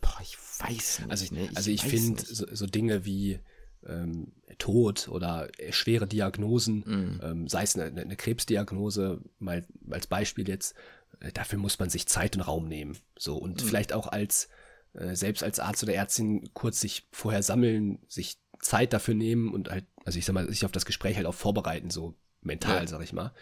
[0.00, 1.10] boah, ich weiß nicht.
[1.10, 1.48] Also ich, ne?
[1.50, 3.40] ich, also ich finde so, so Dinge wie,
[3.84, 7.20] ähm, Tod oder schwere Diagnosen, mm.
[7.22, 10.74] ähm, sei es eine, eine, Krebsdiagnose, mal als Beispiel jetzt,
[11.20, 12.96] äh, dafür muss man sich Zeit und Raum nehmen.
[13.18, 13.66] So und mm.
[13.66, 14.48] vielleicht auch als
[14.94, 19.70] äh, selbst als Arzt oder Ärztin kurz sich vorher sammeln, sich Zeit dafür nehmen und
[19.70, 22.86] halt, also ich sag mal, sich auf das Gespräch halt auch vorbereiten, so mental, ja.
[22.86, 23.32] sag ich mal.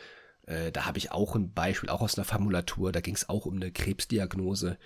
[0.46, 3.46] Äh, da habe ich auch ein Beispiel, auch aus einer Formulatur, da ging es auch
[3.46, 4.78] um eine Krebsdiagnose,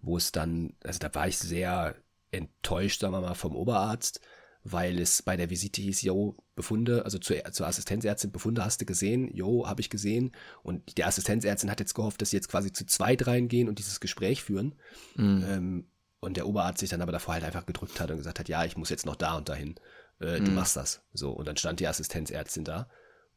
[0.00, 1.96] wo es dann, also da war ich sehr
[2.30, 4.20] enttäuscht, sagen wir mal, vom Oberarzt,
[4.62, 8.84] weil es bei der Visite hieß, yo, Befunde, also zur, zur Assistenzärztin, Befunde hast du
[8.84, 10.32] gesehen, yo, habe ich gesehen.
[10.62, 14.00] Und die Assistenzärztin hat jetzt gehofft, dass sie jetzt quasi zu zweit reingehen und dieses
[14.00, 14.74] Gespräch führen.
[15.16, 15.44] Mhm.
[15.48, 15.86] Ähm,
[16.20, 18.64] und der Oberarzt sich dann aber davor halt einfach gedrückt hat und gesagt hat, ja,
[18.66, 19.76] ich muss jetzt noch da und dahin.
[20.20, 20.44] Äh, mhm.
[20.44, 21.02] Du machst das.
[21.14, 22.90] So, und dann stand die Assistenzärztin da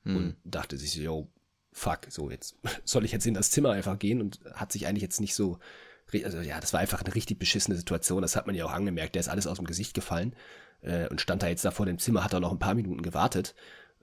[0.03, 0.17] mhm.
[0.17, 1.31] und dachte sich so, yo,
[1.71, 5.03] fuck, so jetzt soll ich jetzt in das Zimmer einfach gehen und hat sich eigentlich
[5.03, 5.59] jetzt nicht so,
[6.25, 9.15] also ja, das war einfach eine richtig beschissene Situation, das hat man ja auch angemerkt,
[9.15, 10.35] der ist alles aus dem Gesicht gefallen
[10.83, 13.01] äh, und stand da jetzt da vor dem Zimmer, hat da noch ein paar Minuten
[13.01, 13.55] gewartet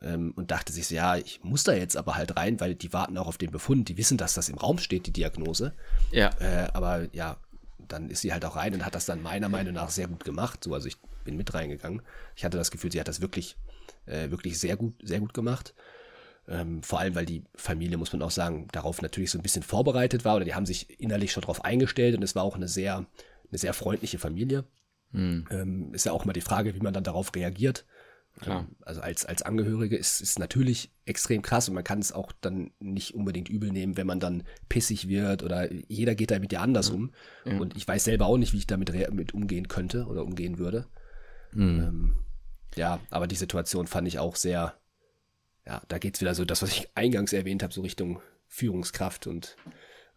[0.03, 2.93] ähm, und dachte sich so, ja, ich muss da jetzt aber halt rein, weil die
[2.93, 5.75] warten auch auf den Befund, die wissen, dass das im Raum steht, die Diagnose.
[6.11, 6.31] Ja.
[6.41, 7.37] Äh, aber ja,
[7.79, 10.25] dann ist sie halt auch rein und hat das dann meiner Meinung nach sehr gut
[10.25, 10.65] gemacht.
[10.65, 12.03] So, also ich bin mit reingegangen.
[12.37, 13.57] Ich hatte das Gefühl, sie hat das wirklich,
[14.07, 15.75] äh, wirklich sehr gut, sehr gut gemacht.
[16.49, 19.63] Ähm, vor allem, weil die Familie, muss man auch sagen, darauf natürlich so ein bisschen
[19.63, 22.69] vorbereitet war oder die haben sich innerlich schon darauf eingestellt und es war auch eine
[22.69, 24.65] sehr, eine sehr freundliche Familie.
[25.13, 25.47] Hm.
[25.51, 27.85] Ähm, ist ja auch mal die Frage, wie man dann darauf reagiert.
[28.41, 28.61] Klar.
[28.61, 32.33] Ähm, also als, als Angehörige ist es natürlich extrem krass und man kann es auch
[32.41, 36.61] dann nicht unbedingt übel nehmen, wenn man dann pissig wird oder jeder geht damit ja
[36.61, 37.13] anders um.
[37.45, 37.59] Ja.
[37.59, 40.87] Und ich weiß selber auch nicht, wie ich damit mit umgehen könnte oder umgehen würde.
[41.53, 41.81] Mhm.
[41.81, 42.15] Ähm,
[42.77, 44.75] ja, aber die Situation fand ich auch sehr,
[45.67, 49.27] ja, da geht es wieder so, das, was ich eingangs erwähnt habe, so Richtung Führungskraft
[49.27, 49.57] und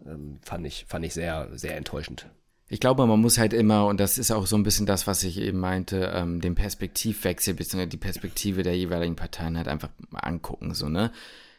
[0.06, 2.30] ähm, fand ich, fand ich sehr, sehr enttäuschend.
[2.70, 5.24] Ich glaube, man muss halt immer, und das ist auch so ein bisschen das, was
[5.24, 7.86] ich eben meinte, ähm, den Perspektivwechsel bzw.
[7.86, 11.12] die Perspektive der jeweiligen Parteien halt einfach angucken, so, ne?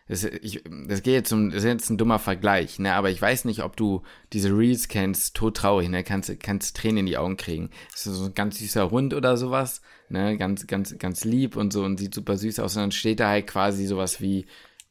[0.09, 3.21] das, ich, das geht jetzt um, das ist jetzt ein dummer Vergleich, ne, aber ich
[3.21, 4.03] weiß nicht, ob du
[4.33, 7.71] diese Reels kennst, todtraurig, ne, kannst, kannst Tränen in die Augen kriegen.
[7.93, 9.81] Das ist so ein ganz süßer Hund oder sowas,
[10.11, 13.21] ne, ganz, ganz, ganz lieb und so und sieht super süß aus und dann steht
[13.21, 14.47] da halt quasi sowas wie,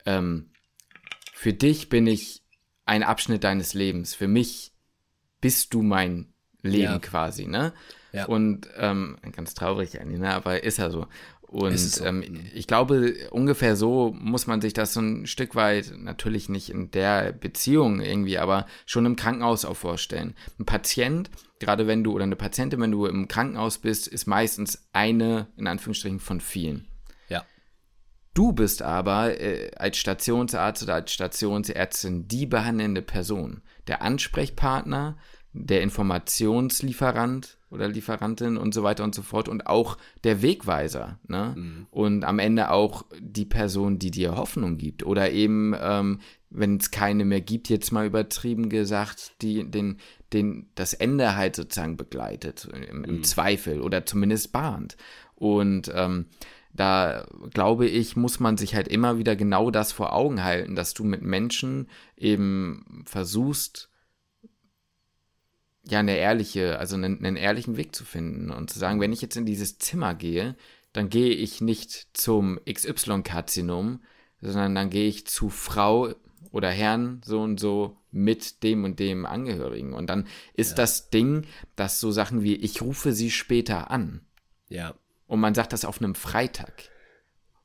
[0.05, 0.49] ähm,
[1.33, 2.43] für dich bin ich
[2.85, 4.72] ein Abschnitt deines Lebens, für mich
[5.43, 6.33] bist du mein
[6.63, 6.99] Leben ja.
[6.99, 7.73] quasi, ne?
[8.11, 8.25] Ja.
[8.25, 10.33] Und ähm, ganz traurig eigentlich, ne?
[10.33, 11.07] Aber ist ja so.
[11.53, 12.03] Und so.
[12.03, 12.39] ähm, mhm.
[12.55, 16.89] ich glaube, ungefähr so muss man sich das so ein Stück weit, natürlich nicht in
[16.89, 20.33] der Beziehung irgendwie, aber schon im Krankenhaus auch vorstellen.
[20.57, 21.29] Ein Patient,
[21.59, 25.67] gerade wenn du, oder eine Patientin, wenn du im Krankenhaus bist, ist meistens eine, in
[25.67, 26.87] Anführungsstrichen, von vielen.
[27.29, 27.43] Ja.
[28.33, 33.61] Du bist aber äh, als Stationsarzt oder als Stationsärztin die behandelnde Person.
[33.87, 35.17] Der Ansprechpartner,
[35.53, 41.53] der Informationslieferant oder Lieferantin und so weiter und so fort und auch der Wegweiser ne?
[41.55, 41.87] Mhm.
[41.91, 46.19] und am Ende auch die Person, die dir Hoffnung gibt oder eben, ähm,
[46.49, 49.97] wenn es keine mehr gibt, jetzt mal übertrieben gesagt, die den,
[50.33, 53.23] den, das Ende halt sozusagen begleitet, im, im mhm.
[53.23, 54.97] Zweifel oder zumindest bahnt.
[55.35, 56.27] Und ähm,
[56.73, 60.93] da glaube ich, muss man sich halt immer wieder genau das vor Augen halten, dass
[60.93, 63.89] du mit Menschen eben versuchst,
[65.85, 69.21] ja, eine ehrliche, also einen, einen ehrlichen Weg zu finden und zu sagen, wenn ich
[69.21, 70.55] jetzt in dieses Zimmer gehe,
[70.93, 74.01] dann gehe ich nicht zum XY-Karzinom,
[74.41, 76.13] sondern dann gehe ich zu Frau
[76.51, 79.93] oder Herrn so und so mit dem und dem Angehörigen.
[79.93, 80.75] Und dann ist ja.
[80.77, 81.45] das Ding,
[81.75, 84.21] dass so Sachen wie ich rufe sie später an.
[84.69, 84.93] Ja.
[85.33, 86.91] Und man sagt das auf einem Freitag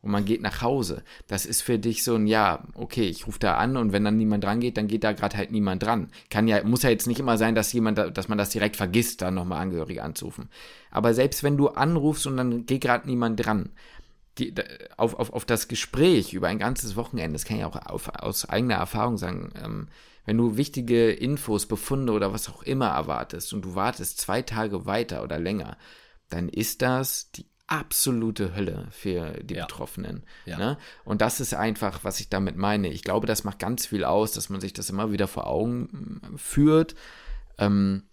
[0.01, 1.03] und man geht nach Hause.
[1.27, 4.17] Das ist für dich so ein Ja, okay, ich rufe da an und wenn dann
[4.17, 6.09] niemand dran geht, dann geht da gerade halt niemand dran.
[6.31, 9.21] Kann ja, muss ja jetzt nicht immer sein, dass jemand, dass man das direkt vergisst,
[9.21, 10.49] dann nochmal Angehörige anzurufen.
[10.91, 13.69] Aber selbst wenn du anrufst und dann geht gerade niemand dran,
[14.97, 18.49] auf, auf, auf das Gespräch über ein ganzes Wochenende, das kann ich auch auf, aus
[18.49, 19.89] eigener Erfahrung sagen, ähm,
[20.25, 24.87] wenn du wichtige Infos, Befunde oder was auch immer erwartest und du wartest zwei Tage
[24.87, 25.77] weiter oder länger,
[26.29, 29.67] dann ist das die absolute Hölle für die ja.
[29.67, 30.25] Betroffenen.
[30.47, 30.59] Ja.
[30.59, 30.79] Ne?
[31.05, 32.89] Und das ist einfach, was ich damit meine.
[32.89, 36.21] Ich glaube, das macht ganz viel aus, dass man sich das immer wieder vor Augen
[36.33, 36.95] mm, führt.
[37.59, 38.05] Ähm,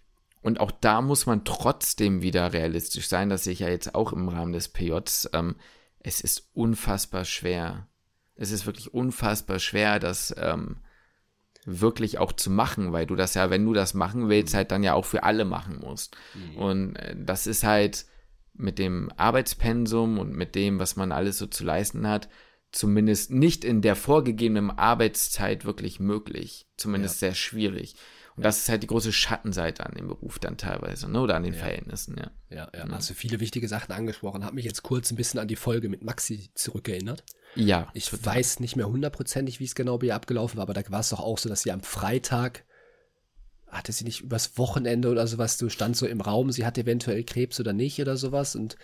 [0.42, 4.12] und auch da muss man trotzdem wieder realistisch sein, das sehe ich ja jetzt auch
[4.12, 5.30] im Rahmen des PJs.
[5.32, 5.56] Ähm,
[6.00, 7.88] es ist unfassbar schwer.
[8.36, 10.76] Es ist wirklich unfassbar schwer, das ähm,
[11.64, 14.84] wirklich auch zu machen, weil du das ja, wenn du das machen willst, halt dann
[14.84, 16.16] ja auch für alle machen musst.
[16.34, 16.56] Mhm.
[16.56, 18.06] Und äh, das ist halt,
[18.58, 22.28] mit dem Arbeitspensum und mit dem, was man alles so zu leisten hat,
[22.72, 26.66] zumindest nicht in der vorgegebenen Arbeitszeit wirklich möglich.
[26.76, 27.28] Zumindest ja.
[27.28, 27.96] sehr schwierig.
[28.36, 31.22] Und das ist halt die große Schattenseite an dem Beruf dann teilweise, ne?
[31.22, 31.58] Oder an den ja.
[31.58, 32.30] Verhältnissen, ja.
[32.50, 32.84] Ja, ja.
[32.84, 32.92] Mhm.
[32.92, 34.44] Hast du viele wichtige Sachen angesprochen.
[34.44, 37.24] Hat mich jetzt kurz ein bisschen an die Folge mit Maxi zurückerinnert.
[37.54, 37.88] Ja.
[37.94, 38.36] Ich total.
[38.36, 41.08] weiß nicht mehr hundertprozentig, wie es genau bei ihr abgelaufen war, aber da war es
[41.08, 42.66] doch auch so, dass sie am Freitag
[43.76, 47.24] hatte sie nicht übers Wochenende oder sowas, du stand so im Raum, sie hat eventuell
[47.24, 48.76] Krebs oder nicht oder sowas und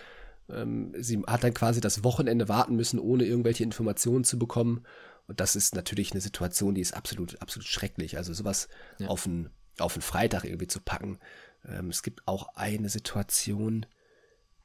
[0.50, 4.84] ähm, sie hat dann quasi das Wochenende warten müssen, ohne irgendwelche Informationen zu bekommen.
[5.28, 8.16] Und das ist natürlich eine Situation, die ist absolut, absolut schrecklich.
[8.16, 8.68] Also sowas
[8.98, 9.06] ja.
[9.06, 11.18] auf einen auf einen Freitag irgendwie zu packen.
[11.66, 13.86] Ähm, es gibt auch eine Situation,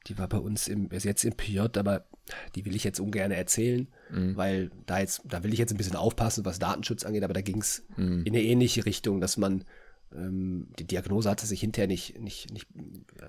[0.06, 2.06] die war bei uns im, jetzt im PJ, aber
[2.54, 4.36] die will ich jetzt ungern erzählen, mhm.
[4.36, 7.40] weil da jetzt, da will ich jetzt ein bisschen aufpassen, was Datenschutz angeht, aber da
[7.40, 8.24] ging es mhm.
[8.24, 9.64] in eine ähnliche Richtung, dass man
[10.10, 12.68] die Diagnose hatte sich hinterher nicht, nicht, nicht,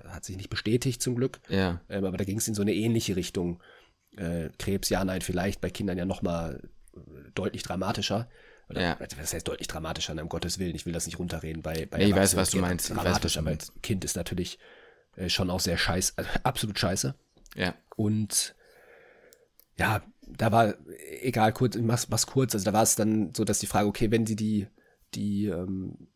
[0.08, 1.40] hat sich nicht bestätigt zum Glück.
[1.48, 1.80] Ja.
[1.88, 3.62] Ähm, aber da ging es in so eine ähnliche Richtung.
[4.16, 7.00] Äh, Krebs, ja, nein, vielleicht bei Kindern ja nochmal äh,
[7.34, 8.28] deutlich dramatischer.
[8.68, 8.98] Oder, ja.
[9.18, 11.62] Was heißt deutlich dramatischer, um Gottes Willen, ich will das nicht runterreden.
[11.62, 12.90] Bei, bei ich weiß, was du meinst.
[12.90, 14.58] Dramatisch, aber Kind ist natürlich
[15.16, 17.14] äh, schon auch sehr scheiße, also absolut scheiße.
[17.56, 17.74] Ja.
[17.96, 18.54] Und
[19.76, 20.74] ja, da war,
[21.20, 24.10] egal, kurz, mach's, mach's kurz, also da war es dann so, dass die Frage, okay,
[24.10, 24.66] wenn sie die,
[25.14, 26.08] die ähm,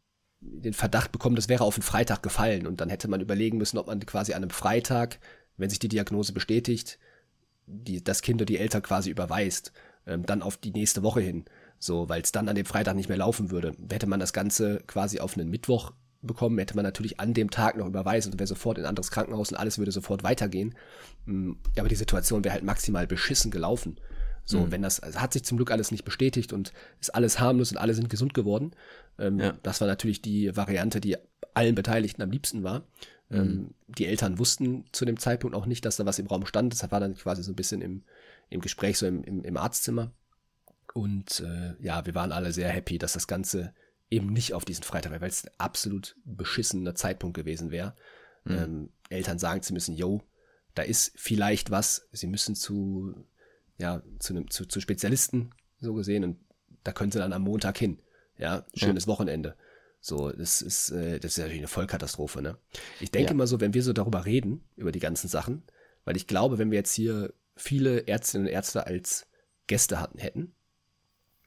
[0.44, 2.66] den Verdacht bekommen, das wäre auf einen Freitag gefallen.
[2.66, 5.18] Und dann hätte man überlegen müssen, ob man quasi an einem Freitag,
[5.56, 6.98] wenn sich die Diagnose bestätigt,
[7.66, 9.72] die, das Kind oder die Eltern quasi überweist,
[10.06, 11.44] ähm, dann auf die nächste Woche hin.
[11.78, 13.72] So, weil es dann an dem Freitag nicht mehr laufen würde.
[13.90, 15.92] Hätte man das Ganze quasi auf einen Mittwoch
[16.22, 19.10] bekommen, hätte man natürlich an dem Tag noch überweisen und wäre sofort in ein anderes
[19.10, 20.74] Krankenhaus und alles würde sofort weitergehen.
[21.26, 23.96] Mm, aber die Situation wäre halt maximal beschissen gelaufen.
[24.44, 24.72] So, mhm.
[24.72, 27.78] wenn das, also hat sich zum Glück alles nicht bestätigt und ist alles harmlos und
[27.78, 28.72] alle sind gesund geworden.
[29.18, 29.56] Ähm, ja.
[29.62, 31.16] Das war natürlich die Variante, die
[31.54, 32.86] allen Beteiligten am liebsten war.
[33.30, 33.42] Ähm, mhm.
[33.42, 36.72] Ähm, die Eltern wussten zu dem Zeitpunkt auch nicht, dass da was im Raum stand.
[36.72, 38.02] Das war dann quasi so ein bisschen im,
[38.50, 40.12] im Gespräch, so im, im, im Arztzimmer.
[40.92, 43.72] Und äh, ja, wir waren alle sehr happy, dass das Ganze
[44.10, 47.94] eben nicht auf diesen Freitag war, weil es ein absolut beschissener Zeitpunkt gewesen wäre.
[48.44, 48.56] Mhm.
[48.56, 50.22] Ähm, Eltern sagen zu müssen, yo,
[50.74, 53.14] da ist vielleicht was, sie müssen zu
[53.78, 55.50] ja, zu, einem, zu, zu Spezialisten
[55.80, 56.38] so gesehen, und
[56.82, 57.98] da können sie dann am Montag hin.
[58.38, 59.08] Ja, schönes ja.
[59.08, 59.56] Wochenende.
[60.00, 62.58] So, das ist, äh, das ist natürlich eine Vollkatastrophe, ne?
[63.00, 63.32] Ich denke ja.
[63.32, 65.62] immer so, wenn wir so darüber reden, über die ganzen Sachen,
[66.04, 69.26] weil ich glaube, wenn wir jetzt hier viele Ärztinnen und Ärzte als
[69.66, 70.54] Gäste hatten hätten,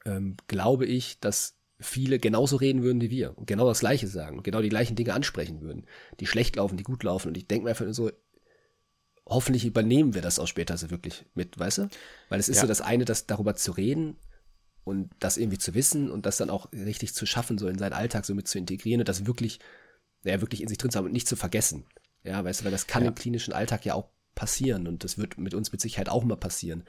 [0.04, 4.38] ähm, glaube ich, dass viele genauso reden würden wie wir und genau das Gleiche sagen
[4.38, 5.86] und genau die gleichen Dinge ansprechen würden,
[6.18, 7.28] die schlecht laufen, die gut laufen.
[7.28, 8.10] Und ich denke mir einfach nur so,
[9.28, 11.88] hoffentlich übernehmen wir das auch später so wirklich mit, weißt du?
[12.28, 12.62] Weil es ist ja.
[12.62, 14.16] so das eine, das darüber zu reden
[14.84, 17.92] und das irgendwie zu wissen und das dann auch richtig zu schaffen, so in seinen
[17.92, 19.60] Alltag so mit zu integrieren und das wirklich,
[20.24, 21.84] ja, wirklich in sich drin zu haben und nicht zu vergessen.
[22.24, 23.08] Ja, weißt du, weil das kann ja.
[23.08, 26.36] im klinischen Alltag ja auch passieren und das wird mit uns mit Sicherheit auch immer
[26.36, 26.84] passieren.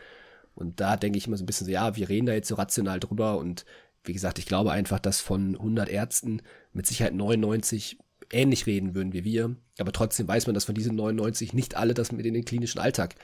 [0.55, 2.55] Und da denke ich immer so ein bisschen so, ja, wir reden da jetzt so
[2.55, 3.65] rational drüber und
[4.03, 6.41] wie gesagt, ich glaube einfach, dass von 100 Ärzten
[6.73, 7.97] mit Sicherheit 99
[8.31, 11.93] ähnlich reden würden wie wir, aber trotzdem weiß man, dass von diesen 99 nicht alle
[11.93, 13.15] das mit in den klinischen Alltag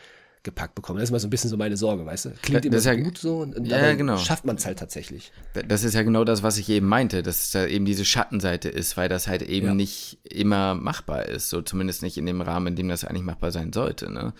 [0.46, 1.00] gepackt bekommen.
[1.00, 2.30] Das ist mal so ein bisschen so meine Sorge, weißt du?
[2.42, 4.18] Klingt immer so ja, gut so und, und ja, genau.
[4.18, 5.34] schafft man es halt tatsächlich.
[5.68, 8.70] Das ist ja genau das, was ich eben meinte, dass es da eben diese Schattenseite
[8.70, 9.74] ist, weil das halt eben ja.
[9.74, 13.52] nicht immer machbar ist, so zumindest nicht in dem Rahmen, in dem das eigentlich machbar
[13.52, 14.34] sein sollte, ne?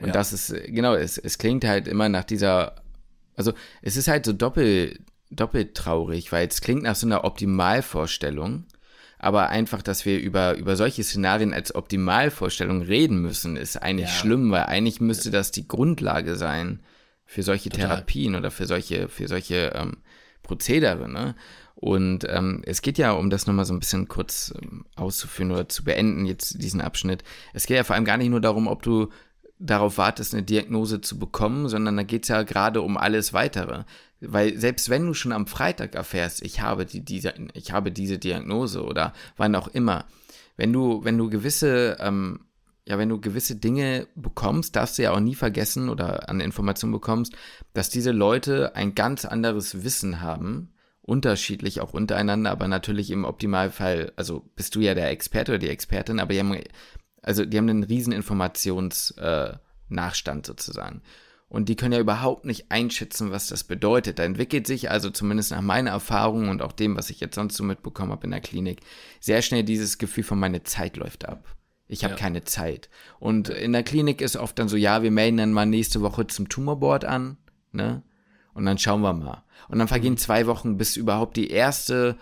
[0.00, 2.76] Und das ist, genau, es, es klingt halt immer nach dieser,
[3.34, 3.52] also
[3.82, 8.64] es ist halt so doppelt, doppelt traurig, weil es klingt nach so einer Optimalvorstellung,
[9.18, 14.14] aber einfach, dass wir über, über solche Szenarien als Optimalvorstellung reden müssen, ist eigentlich ja.
[14.14, 16.80] schlimm, weil eigentlich müsste das die Grundlage sein
[17.24, 17.88] für solche Total.
[17.88, 19.98] Therapien oder für solche, für solche ähm,
[20.42, 21.34] Prozedere, ne?
[21.74, 25.68] Und ähm, es geht ja, um das nochmal so ein bisschen kurz ähm, auszuführen oder
[25.68, 27.22] zu beenden, jetzt diesen Abschnitt.
[27.52, 29.10] Es geht ja vor allem gar nicht nur darum, ob du
[29.60, 33.84] darauf wartest, eine Diagnose zu bekommen, sondern da geht es ja gerade um alles weitere.
[34.20, 38.18] Weil selbst wenn du schon am Freitag erfährst, ich habe die, diese, ich habe diese
[38.18, 40.06] Diagnose oder wann auch immer,
[40.56, 42.40] wenn du, wenn du gewisse, ähm,
[42.86, 46.92] ja, wenn du gewisse Dinge bekommst, darfst du ja auch nie vergessen oder an Informationen
[46.92, 47.34] bekommst,
[47.74, 54.12] dass diese Leute ein ganz anderes Wissen haben, unterschiedlich auch untereinander, aber natürlich im Optimalfall,
[54.16, 56.56] also bist du ja der Experte oder die Expertin, aber die haben
[57.22, 61.02] also die haben einen riesen Informationsnachstand äh, sozusagen.
[61.48, 64.18] Und die können ja überhaupt nicht einschätzen, was das bedeutet.
[64.18, 67.56] Da entwickelt sich also zumindest nach meiner Erfahrung und auch dem, was ich jetzt sonst
[67.56, 68.80] so mitbekommen habe in der Klinik,
[69.18, 71.56] sehr schnell dieses Gefühl von meine Zeit läuft ab.
[71.86, 72.20] Ich habe ja.
[72.20, 72.90] keine Zeit.
[73.18, 76.26] Und in der Klinik ist oft dann so, ja, wir melden dann mal nächste Woche
[76.26, 77.38] zum Tumorboard an,
[77.72, 78.02] ne?
[78.52, 79.44] Und dann schauen wir mal.
[79.68, 80.18] Und dann vergehen mhm.
[80.18, 82.18] zwei Wochen, bis überhaupt die erste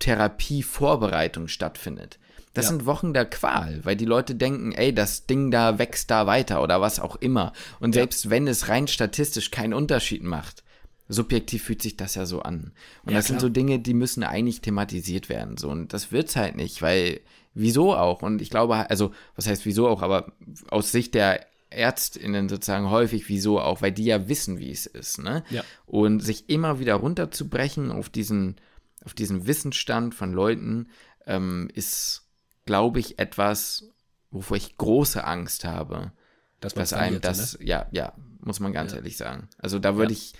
[0.00, 2.18] Therapievorbereitung stattfindet.
[2.52, 2.70] Das ja.
[2.70, 6.62] sind Wochen der Qual, weil die Leute denken, ey, das Ding da wächst da weiter
[6.62, 7.52] oder was auch immer.
[7.78, 8.00] Und ja.
[8.00, 10.64] selbst wenn es rein statistisch keinen Unterschied macht,
[11.08, 12.72] subjektiv fühlt sich das ja so an.
[13.04, 13.38] Und ja, das klar.
[13.38, 15.56] sind so Dinge, die müssen eigentlich thematisiert werden.
[15.58, 15.68] So.
[15.68, 17.20] Und das wird's halt nicht, weil
[17.54, 18.22] wieso auch?
[18.22, 20.32] Und ich glaube, also, was heißt wieso auch, aber
[20.70, 25.18] aus Sicht der ÄrztInnen sozusagen häufig wieso auch, weil die ja wissen, wie es ist,
[25.18, 25.44] ne?
[25.50, 25.62] Ja.
[25.86, 28.56] Und sich immer wieder runterzubrechen auf diesen,
[29.04, 30.88] auf diesen Wissensstand von Leuten,
[31.26, 32.29] ähm, ist
[32.66, 33.84] glaube ich, etwas,
[34.30, 36.12] wovor ich große Angst habe.
[36.60, 37.66] Dass, dass einem das, ne?
[37.66, 38.98] ja, ja, muss man ganz ja.
[38.98, 39.48] ehrlich sagen.
[39.58, 40.18] Also da würde ja.
[40.18, 40.34] ich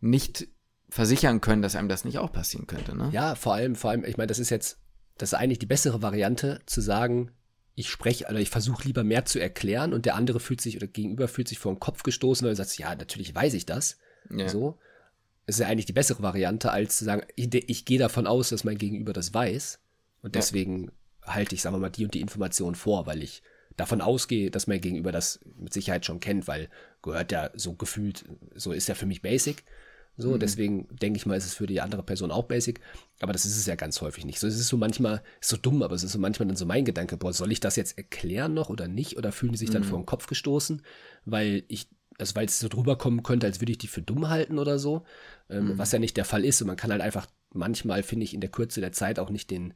[0.00, 0.46] nicht
[0.88, 3.10] versichern können, dass einem das nicht auch passieren könnte, ne?
[3.12, 4.78] Ja, vor allem, vor allem, ich meine, das ist jetzt,
[5.18, 7.32] das ist eigentlich die bessere Variante, zu sagen,
[7.74, 10.86] ich spreche, also ich versuche lieber mehr zu erklären und der andere fühlt sich oder
[10.86, 13.98] gegenüber fühlt sich vor den Kopf gestoßen, weil er sagt, ja, natürlich weiß ich das.
[14.30, 14.48] Ja.
[14.48, 14.78] So.
[15.46, 18.50] Das ist ja eigentlich die bessere Variante, als zu sagen, ich, ich gehe davon aus,
[18.50, 19.80] dass mein Gegenüber das weiß.
[20.22, 20.92] Und deswegen
[21.26, 23.42] halte ich, sagen wir mal, die und die Informationen vor, weil ich
[23.76, 26.68] davon ausgehe, dass mein Gegenüber das mit Sicherheit schon kennt, weil
[27.02, 29.64] gehört ja so gefühlt, so ist ja für mich basic.
[30.16, 30.38] So, mhm.
[30.38, 32.80] deswegen denke ich mal, ist es für die andere Person auch basic.
[33.20, 34.38] Aber das ist es ja ganz häufig nicht.
[34.38, 36.66] So, es ist so manchmal, ist so dumm, aber es ist so manchmal dann so
[36.66, 39.16] mein Gedanke, boah, soll ich das jetzt erklären noch oder nicht?
[39.18, 39.86] Oder fühlen die sich dann mhm.
[39.86, 40.82] vor den Kopf gestoßen?
[41.24, 44.28] Weil ich, also weil es so drüber kommen könnte, als würde ich die für dumm
[44.28, 45.04] halten oder so.
[45.50, 45.78] Ähm, mhm.
[45.78, 46.60] Was ja nicht der Fall ist.
[46.62, 49.50] Und man kann halt einfach manchmal, finde ich, in der Kürze der Zeit auch nicht
[49.50, 49.74] den,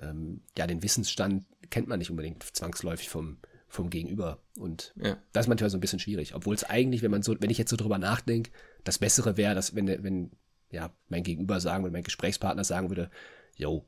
[0.00, 3.38] ähm, ja, den Wissensstand kennt man nicht unbedingt zwangsläufig vom,
[3.68, 4.42] vom Gegenüber.
[4.56, 5.16] Und ja.
[5.32, 6.34] das ist manchmal so ein bisschen schwierig.
[6.34, 8.50] Obwohl es eigentlich, wenn man so, wenn ich jetzt so drüber nachdenke,
[8.84, 10.30] das Bessere wäre, dass wenn, wenn,
[10.70, 13.10] ja, mein Gegenüber sagen würde, mein Gesprächspartner sagen würde,
[13.56, 13.86] yo,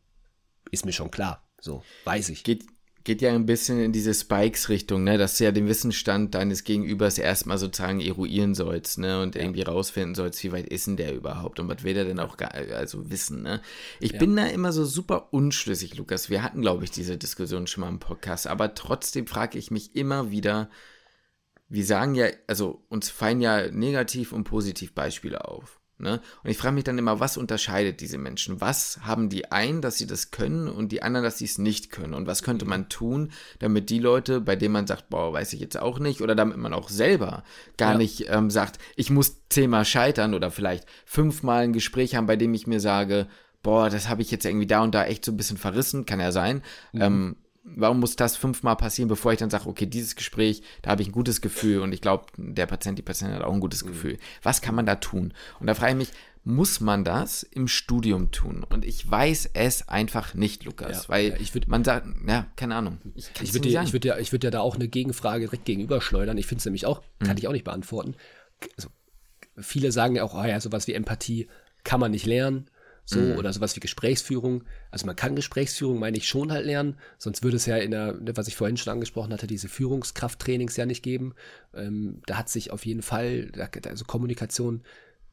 [0.71, 1.47] ist mir schon klar.
[1.61, 2.45] So, weiß ich.
[2.45, 2.65] Geht,
[3.05, 7.19] geht ja ein bisschen in diese Spikes-Richtung, ne, dass du ja den Wissensstand deines Gegenübers
[7.19, 11.61] erstmal sozusagen eruieren sollst, ne, und irgendwie rausfinden sollst, wie weit ist denn der überhaupt
[11.61, 13.61] und was will der denn auch gar, also wissen, ne.
[14.01, 14.19] Ich ja.
[14.19, 16.31] bin da immer so super unschlüssig, Lukas.
[16.31, 19.95] Wir hatten, glaube ich, diese Diskussion schon mal im Podcast, aber trotzdem frage ich mich
[19.95, 20.71] immer wieder,
[21.69, 25.81] wir sagen ja, also uns fallen ja negativ und positiv Beispiele auf.
[25.97, 26.21] Ne?
[26.43, 28.61] Und ich frage mich dann immer, was unterscheidet diese Menschen?
[28.61, 31.91] Was haben die einen, dass sie das können und die anderen, dass sie es nicht
[31.91, 32.15] können?
[32.15, 33.31] Und was könnte man tun,
[33.61, 36.57] damit die Leute, bei denen man sagt, boah, weiß ich jetzt auch nicht, oder damit
[36.57, 37.45] man auch selber
[37.77, 37.99] gar ja.
[37.99, 42.55] nicht ähm, sagt, ich muss zehnmal scheitern oder vielleicht fünfmal ein Gespräch haben, bei dem
[42.55, 43.29] ich mir sage,
[43.63, 46.19] boah, das habe ich jetzt irgendwie da und da echt so ein bisschen verrissen, kann
[46.19, 46.63] ja sein.
[46.93, 47.03] Mhm.
[47.03, 51.03] Ähm, warum muss das fünfmal passieren, bevor ich dann sage, okay, dieses Gespräch, da habe
[51.03, 53.83] ich ein gutes Gefühl und ich glaube, der Patient, die Patientin hat auch ein gutes
[53.85, 53.89] mhm.
[53.89, 54.19] Gefühl.
[54.43, 55.33] Was kann man da tun?
[55.61, 56.09] Und da frage ich mich,
[56.47, 58.67] muss man das im Studium tun?
[58.69, 62.47] Und ich weiß es einfach nicht, Lukas, ja, weil ja, ich würd, man sagt, ja,
[62.55, 62.99] keine Ahnung.
[63.15, 65.65] Ich, ich würde dir, ich würd dir, ich würd dir da auch eine Gegenfrage direkt
[65.65, 66.37] gegenüberschleudern.
[66.37, 67.39] Ich finde es nämlich auch, kann mhm.
[67.39, 68.15] ich auch nicht beantworten.
[68.77, 68.91] Also,
[69.57, 71.49] viele sagen ja auch, oh ja, sowas wie Empathie
[71.83, 72.69] kann man nicht lernen
[73.05, 73.37] so mhm.
[73.37, 74.65] oder sowas wie Gesprächsführung.
[74.91, 78.15] Also man kann Gesprächsführung, meine ich, schon halt lernen, sonst würde es ja in der,
[78.15, 81.35] ne, was ich vorhin schon angesprochen hatte, diese Führungskrafttrainings ja nicht geben.
[81.75, 83.51] Ähm, da hat sich auf jeden Fall,
[83.87, 84.83] also Kommunikation,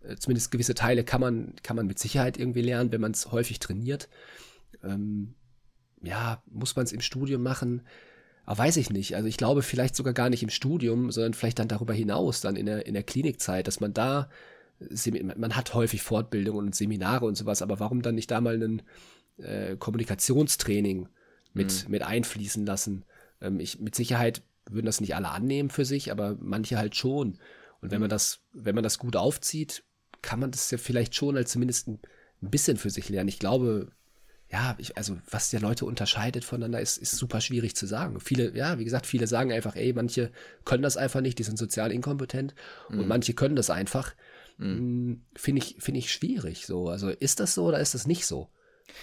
[0.03, 3.32] äh, zumindest gewisse Teile kann man, kann man mit Sicherheit irgendwie lernen, wenn man es
[3.32, 4.09] häufig trainiert.
[4.84, 5.36] Ähm,
[6.03, 7.84] ja, muss man es im Studium machen?
[8.45, 9.15] Aber weiß ich nicht.
[9.15, 12.55] Also ich glaube vielleicht sogar gar nicht im Studium, sondern vielleicht dann darüber hinaus, dann
[12.55, 14.30] in der, in der Klinikzeit, dass man da
[15.36, 18.82] man hat häufig Fortbildungen und Seminare und sowas, aber warum dann nicht da mal ein
[19.38, 21.07] äh, Kommunikationstraining
[21.53, 21.91] mit, mhm.
[21.91, 23.05] mit einfließen lassen?
[23.41, 27.39] Ähm, ich, mit Sicherheit würden das nicht alle annehmen für sich, aber manche halt schon.
[27.82, 28.03] Und wenn mhm.
[28.03, 29.84] man das, wenn man das gut aufzieht,
[30.21, 31.99] kann man das ja vielleicht schon als zumindest ein,
[32.41, 33.29] ein bisschen für sich lernen.
[33.29, 33.91] Ich glaube,
[34.51, 38.19] ja, ich, also was der Leute unterscheidet voneinander, ist, ist super schwierig zu sagen.
[38.19, 40.32] Viele, ja, wie gesagt, viele sagen einfach, ey, manche
[40.65, 42.53] können das einfach nicht, die sind sozial inkompetent
[42.89, 42.99] mhm.
[42.99, 44.13] und manche können das einfach.
[44.57, 45.25] Mhm.
[45.35, 46.89] Finde ich, finde ich schwierig so.
[46.89, 48.49] Also ist das so oder ist das nicht so?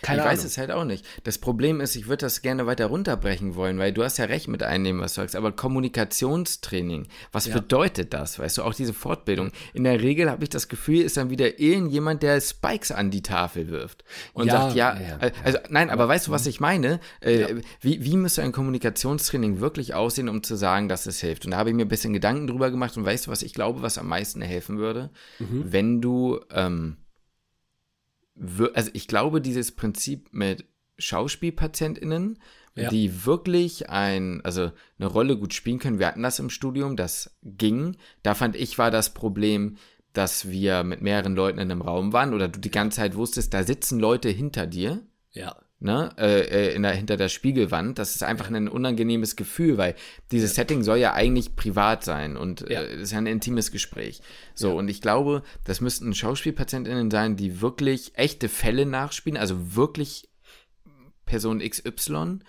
[0.03, 0.32] Keine ich Ahnung.
[0.32, 1.05] weiß es halt auch nicht.
[1.24, 4.49] Das Problem ist, ich würde das gerne weiter runterbrechen wollen, weil du hast ja recht
[4.49, 7.55] mit einnehmen, was du sagst, aber Kommunikationstraining, was ja.
[7.55, 8.39] bedeutet das?
[8.39, 9.53] Weißt du, auch diese Fortbildung.
[9.72, 13.22] In der Regel habe ich das Gefühl, ist dann wieder irgendjemand, der Spikes an die
[13.22, 16.47] Tafel wirft und ja, sagt, ja, ja, äh, also nein, aber, aber weißt du, was
[16.47, 17.01] ich meine?
[17.20, 21.45] Äh, wie, wie müsste ein Kommunikationstraining wirklich aussehen, um zu sagen, dass es hilft?
[21.45, 23.55] Und da habe ich mir ein bisschen Gedanken drüber gemacht und weißt du, was ich
[23.55, 25.11] glaube, was am meisten helfen würde?
[25.39, 25.64] Mhm.
[25.66, 26.97] Wenn du, ähm,
[28.74, 30.64] also ich glaube, dieses Prinzip mit
[30.99, 32.39] SchauspielpatientInnen,
[32.74, 32.89] ja.
[32.91, 35.99] die wirklich ein, also eine Rolle gut spielen können.
[35.99, 37.97] Wir hatten das im Studium, das ging.
[38.22, 39.76] Da fand ich, war das Problem,
[40.12, 43.55] dass wir mit mehreren Leuten in einem Raum waren oder du die ganze Zeit wusstest,
[43.55, 45.03] da sitzen Leute hinter dir.
[45.32, 47.99] Ja ne, äh, äh, in der, hinter der Spiegelwand.
[47.99, 49.95] Das ist einfach ein unangenehmes Gefühl, weil
[50.33, 50.62] dieses ja.
[50.62, 52.83] Setting soll ja eigentlich privat sein und ja.
[52.83, 54.20] äh, ist ja ein intimes Gespräch.
[54.55, 54.74] So, ja.
[54.74, 60.29] und ich glaube, das müssten SchauspielpatientInnen sein, die wirklich echte Fälle nachspielen, also wirklich
[61.26, 62.41] Person XY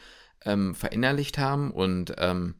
[0.46, 2.56] ähm, verinnerlicht haben und ähm,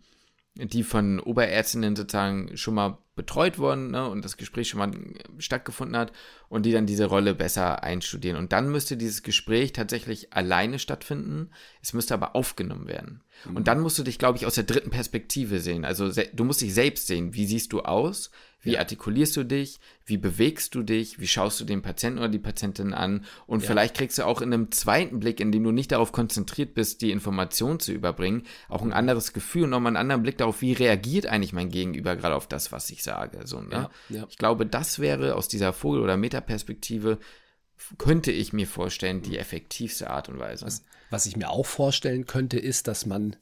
[0.56, 4.92] die von Oberärztinnen sozusagen schon mal betreut worden ne, und das Gespräch schon mal
[5.40, 6.14] stattgefunden hat
[6.48, 8.38] und die dann diese Rolle besser einstudieren.
[8.38, 11.50] Und dann müsste dieses Gespräch tatsächlich alleine stattfinden,
[11.84, 13.22] es müsste aber aufgenommen werden.
[13.44, 13.58] Mhm.
[13.58, 15.84] Und dann musst du dich, glaube ich, aus der dritten Perspektive sehen.
[15.84, 17.34] Also du musst dich selbst sehen.
[17.34, 18.32] Wie siehst du aus?
[18.62, 18.80] Wie ja.
[18.80, 19.80] artikulierst du dich?
[20.06, 21.20] Wie bewegst du dich?
[21.20, 23.26] Wie schaust du den Patienten oder die Patientin an?
[23.48, 23.68] Und ja.
[23.68, 27.02] vielleicht kriegst du auch in einem zweiten Blick, in dem du nicht darauf konzentriert bist,
[27.02, 30.74] die Information zu überbringen, auch ein anderes Gefühl und nochmal einen anderen Blick darauf, wie
[30.74, 33.09] reagiert eigentlich mein Gegenüber gerade auf das, was ich sage.
[33.46, 33.90] So, ne?
[34.10, 34.26] Ja.
[34.30, 37.20] Ich glaube, das wäre aus dieser Vogel- oder Metaperspektive
[37.98, 40.66] könnte ich mir vorstellen, die effektivste Art und Weise.
[40.66, 43.36] Was, was ich mir auch vorstellen könnte, ist, dass man,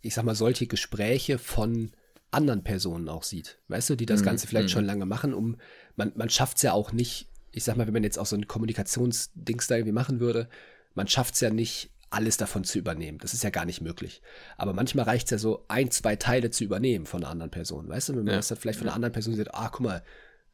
[0.00, 1.92] ich sag mal, solche Gespräche von
[2.30, 3.58] anderen Personen auch sieht.
[3.68, 4.26] Weißt du, die das mhm.
[4.26, 4.72] Ganze vielleicht mhm.
[4.72, 5.56] schon lange machen, um,
[5.96, 8.36] man, man schafft es ja auch nicht, ich sag mal, wenn man jetzt auch so
[8.36, 10.48] ein Kommunikationsdings da irgendwie machen würde,
[10.94, 13.18] man schafft es ja nicht, alles davon zu übernehmen.
[13.18, 14.22] Das ist ja gar nicht möglich.
[14.56, 17.88] Aber manchmal reicht es ja so, ein, zwei Teile zu übernehmen von einer anderen Person.
[17.88, 18.36] Weißt du, wenn man ja.
[18.38, 20.02] das dann vielleicht von einer anderen Person sieht, ah, guck mal,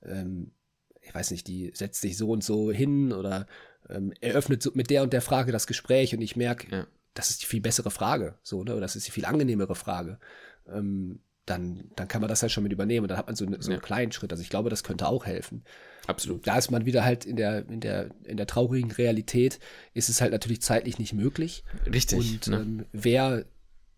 [0.03, 0.53] ähm,
[1.01, 3.47] ich weiß nicht, die setzt sich so und so hin oder
[3.89, 6.87] ähm, eröffnet so mit der und der Frage das Gespräch und ich merke, ja.
[7.13, 8.73] das ist die viel bessere Frage, so, ne?
[8.73, 10.19] Oder das ist die viel angenehmere Frage.
[10.67, 13.05] Ähm, dann, dann kann man das halt schon mit übernehmen.
[13.05, 13.79] Und dann hat man so, so einen ja.
[13.79, 14.33] kleinen Schritt.
[14.33, 15.63] Also ich glaube, das könnte auch helfen.
[16.07, 16.47] Absolut.
[16.47, 19.59] Da ist man wieder halt in der, in der, in der traurigen Realität,
[19.93, 21.65] ist es halt natürlich zeitlich nicht möglich.
[21.93, 22.19] Richtig.
[22.19, 22.57] Und ne?
[22.57, 23.45] ähm, wer,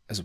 [0.09, 0.25] also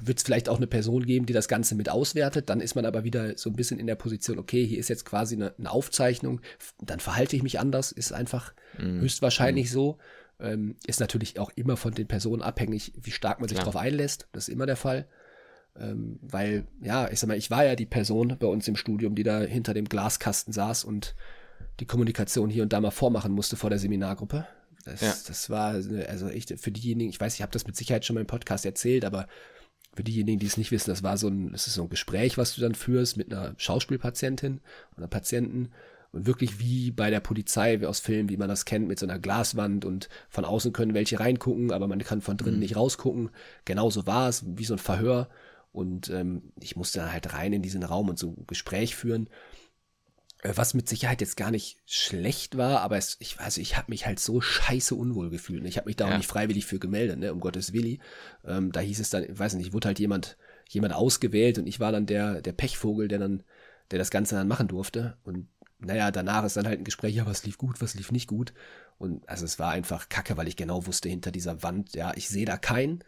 [0.00, 2.84] wird es vielleicht auch eine Person geben, die das Ganze mit auswertet, dann ist man
[2.84, 5.70] aber wieder so ein bisschen in der Position, okay, hier ist jetzt quasi eine, eine
[5.70, 6.40] Aufzeichnung,
[6.80, 9.00] dann verhalte ich mich anders, ist einfach mm.
[9.00, 9.72] höchstwahrscheinlich mm.
[9.72, 9.98] so.
[10.38, 14.28] Ähm, ist natürlich auch immer von den Personen abhängig, wie stark man sich darauf einlässt.
[14.32, 15.06] Das ist immer der Fall.
[15.78, 19.14] Ähm, weil, ja, ich sag mal, ich war ja die Person bei uns im Studium,
[19.14, 21.14] die da hinter dem Glaskasten saß und
[21.78, 24.46] die Kommunikation hier und da mal vormachen musste vor der Seminargruppe.
[24.84, 25.14] Das, ja.
[25.26, 28.20] das war, also echt, für diejenigen, ich weiß, ich habe das mit Sicherheit schon mal
[28.20, 29.26] im Podcast erzählt, aber
[29.94, 32.38] für diejenigen, die es nicht wissen, das war so ein, das ist so ein Gespräch,
[32.38, 34.60] was du dann führst mit einer Schauspielpatientin
[34.96, 35.70] oder Patienten.
[36.12, 39.06] Und wirklich wie bei der Polizei, wie aus Filmen, wie man das kennt, mit so
[39.06, 42.62] einer Glaswand und von außen können welche reingucken, aber man kann von drinnen mhm.
[42.62, 43.30] nicht rausgucken.
[43.64, 45.28] Genauso war es, wie so ein Verhör.
[45.72, 49.28] Und ähm, ich musste dann halt rein in diesen Raum und so ein Gespräch führen.
[50.42, 53.90] Äh, was mit Sicherheit jetzt gar nicht schlecht war, aber es, ich weiß, ich habe
[53.90, 55.64] mich halt so scheiße unwohl gefühlt.
[55.66, 56.14] Ich habe mich da ja.
[56.14, 58.00] auch nicht freiwillig für gemeldet, ne, um Gottes Willi.
[58.44, 60.36] Ähm, da hieß es dann, ich weiß nicht, wurde halt jemand,
[60.68, 63.42] jemand ausgewählt und ich war dann der, der Pechvogel, der dann,
[63.90, 65.16] der das Ganze dann machen durfte.
[65.24, 65.48] Und
[65.78, 68.52] naja, danach ist dann halt ein Gespräch, ja, was lief gut, was lief nicht gut.
[68.98, 72.28] Und also es war einfach kacke, weil ich genau wusste, hinter dieser Wand, ja, ich
[72.28, 73.02] sehe da keinen,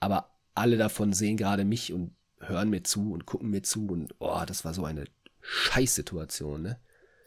[0.00, 4.14] aber alle davon sehen gerade mich und hören mir zu und gucken mir zu und
[4.18, 5.04] oh, das war so eine
[5.40, 6.78] Scheißsituation, ne?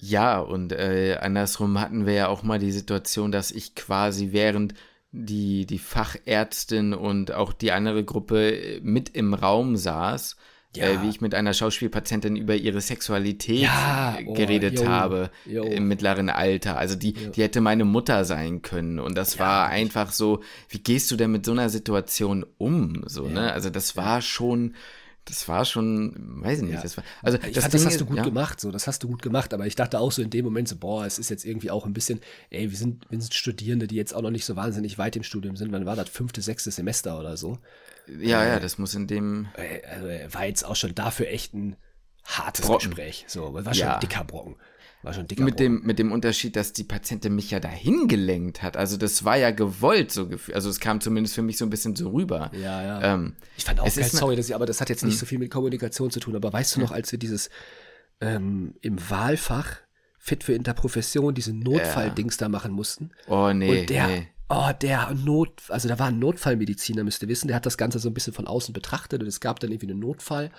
[0.02, 4.74] Ja, und äh, andersrum hatten wir ja auch mal die Situation, dass ich quasi während
[5.12, 10.38] die, die Fachärztin und auch die andere Gruppe äh, mit im Raum saß,
[10.76, 10.86] ja.
[10.86, 15.64] äh, wie ich mit einer Schauspielpatientin über ihre Sexualität ja, oh, geredet yo, habe yo.
[15.64, 16.78] im mittleren Alter.
[16.78, 19.00] Also die, die hätte meine Mutter sein können.
[19.00, 23.04] Und das ja, war einfach so, wie gehst du denn mit so einer Situation um?
[23.08, 23.52] So, ne?
[23.52, 24.76] Also das war schon
[25.30, 26.14] das war schon,
[26.44, 26.74] weiß ich nicht.
[26.74, 26.82] Ja.
[26.82, 28.24] Das war, also ich das, fand, das hast du gut ja.
[28.24, 30.68] gemacht, so, das hast du gut gemacht, aber ich dachte auch so in dem Moment
[30.68, 32.20] so, boah, es ist jetzt irgendwie auch ein bisschen,
[32.50, 35.24] ey, wir sind, wir sind Studierende, die jetzt auch noch nicht so wahnsinnig weit im
[35.24, 35.72] Studium sind.
[35.72, 36.10] Wann war das?
[36.10, 37.60] Fünfte, sechste Semester oder so?
[38.20, 39.48] Ja, äh, ja, das muss in dem.
[39.56, 41.76] Äh, also war jetzt auch schon dafür echt ein
[42.26, 42.90] hartes Brocken.
[42.90, 43.26] Gespräch.
[43.28, 43.96] So, war schon ja.
[43.96, 44.56] ein dicker Brocken.
[45.02, 48.62] War schon dicker mit dem, mit dem Unterschied, dass die Patientin mich ja dahin gelenkt
[48.62, 48.76] hat.
[48.76, 50.56] Also das war ja gewollt so gefühlt.
[50.56, 52.52] Also es kam zumindest für mich so ein bisschen so rüber.
[52.54, 53.14] Ja, ja.
[53.14, 55.20] Ähm, ich fand auch geil, sorry, dass ich, aber das hat jetzt nicht hm.
[55.20, 56.36] so viel mit Kommunikation zu tun.
[56.36, 57.50] Aber weißt du noch, als wir dieses
[58.20, 59.78] ähm, im Wahlfach
[60.18, 62.46] Fit für Interprofession, diese Notfalldings ja.
[62.46, 63.12] da machen mussten.
[63.28, 63.80] Oh nee.
[63.80, 64.28] Und der, nee.
[64.50, 68.00] oh, der Not, also da war ein Notfallmediziner, müsst ihr wissen, der hat das Ganze
[68.00, 70.52] so ein bisschen von außen betrachtet und es gab dann irgendwie einen Notfall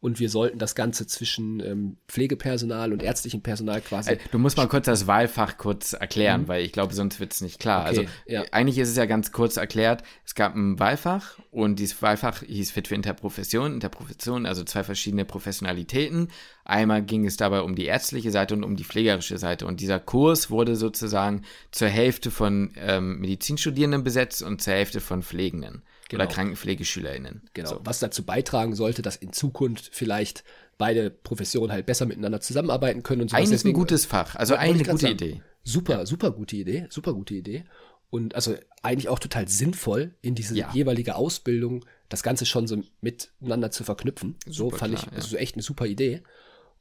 [0.00, 4.12] und wir sollten das Ganze zwischen ähm, Pflegepersonal und ärztlichem Personal quasi.
[4.12, 6.48] Äh, du musst mal kurz das Wahlfach kurz erklären, mhm.
[6.48, 7.82] weil ich glaube, sonst wird es nicht klar.
[7.82, 8.44] Okay, also ja.
[8.52, 10.02] eigentlich ist es ja ganz kurz erklärt.
[10.24, 13.74] Es gab ein Wahlfach und dieses Wahlfach hieß Fit für Interprofession.
[13.74, 16.28] Interprofession, also zwei verschiedene Professionalitäten.
[16.64, 19.66] Einmal ging es dabei um die ärztliche Seite und um die pflegerische Seite.
[19.66, 25.22] Und dieser Kurs wurde sozusagen zur Hälfte von ähm, Medizinstudierenden besetzt und zur Hälfte von
[25.22, 26.24] Pflegenden genau.
[26.24, 27.42] oder KrankenpflegeschülerInnen.
[27.54, 27.68] Genau.
[27.68, 27.80] So.
[27.84, 30.44] Was dazu beitragen sollte, dass in Zukunft vielleicht
[30.78, 33.36] beide Professionen halt besser miteinander zusammenarbeiten können und so.
[33.36, 35.42] Eigentlich ein gutes Fach, also eine gute sagen, Idee.
[35.64, 37.64] Super, super gute Idee, super gute Idee.
[38.10, 40.70] Und also eigentlich auch total sinnvoll, in diese ja.
[40.72, 44.36] jeweilige Ausbildung das Ganze schon so miteinander zu verknüpfen.
[44.46, 45.42] Super so fand klar, ich, also ja.
[45.42, 46.22] echt eine super Idee.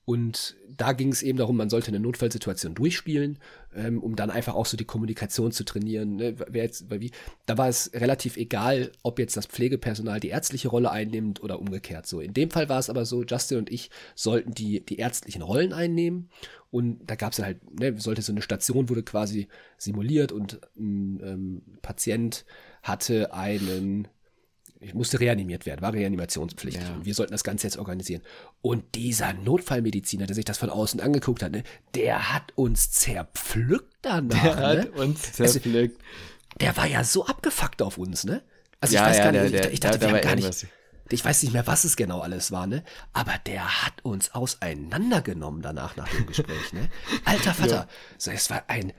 [0.05, 3.39] Und da ging es eben darum, man sollte eine Notfallsituation durchspielen,
[3.75, 6.17] ähm, um dann einfach auch so die Kommunikation zu trainieren.
[6.17, 6.35] Ne?
[6.47, 7.09] Wer jetzt, wie,
[7.47, 12.05] da war es relativ egal, ob jetzt das Pflegepersonal die ärztliche Rolle einnimmt oder umgekehrt.
[12.05, 15.41] So in dem Fall war es aber so, Justin und ich sollten die die ärztlichen
[15.41, 16.29] Rollen einnehmen
[16.69, 19.47] und da gab es halt, ne, sollte so eine Station wurde quasi
[19.77, 22.45] simuliert und ein ähm, Patient
[22.83, 24.07] hatte einen
[24.85, 26.83] ich musste reanimiert werden, war reanimationspflichtig.
[26.83, 26.93] Ja.
[26.93, 28.21] Und wir sollten das Ganze jetzt organisieren.
[28.61, 31.63] Und dieser Notfallmediziner, der sich das von außen angeguckt hat, ne,
[31.95, 34.41] der hat uns zerpflückt danach.
[34.41, 34.81] Der ne?
[34.81, 35.99] hat uns also, zerpflückt.
[35.99, 38.43] Also, der war ja so abgefuckt auf uns, ne?
[38.79, 40.35] Also ich ja, weiß ja, gar nicht, der, ich, ich dachte, der, wir haben gar
[40.35, 40.67] nicht.
[41.09, 42.83] Ich weiß nicht mehr, was es genau alles war, ne?
[43.13, 46.89] Aber der hat uns auseinandergenommen danach nach dem Gespräch, ne?
[47.25, 48.93] Alter Vater, so es war ein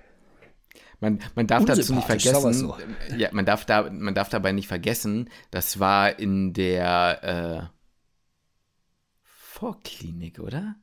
[1.01, 2.76] man, man darf dazu nicht vergessen, so.
[3.16, 7.76] ja, man darf da, man darf dabei nicht vergessen, das war in der äh,
[9.22, 10.76] Vorklinik, oder?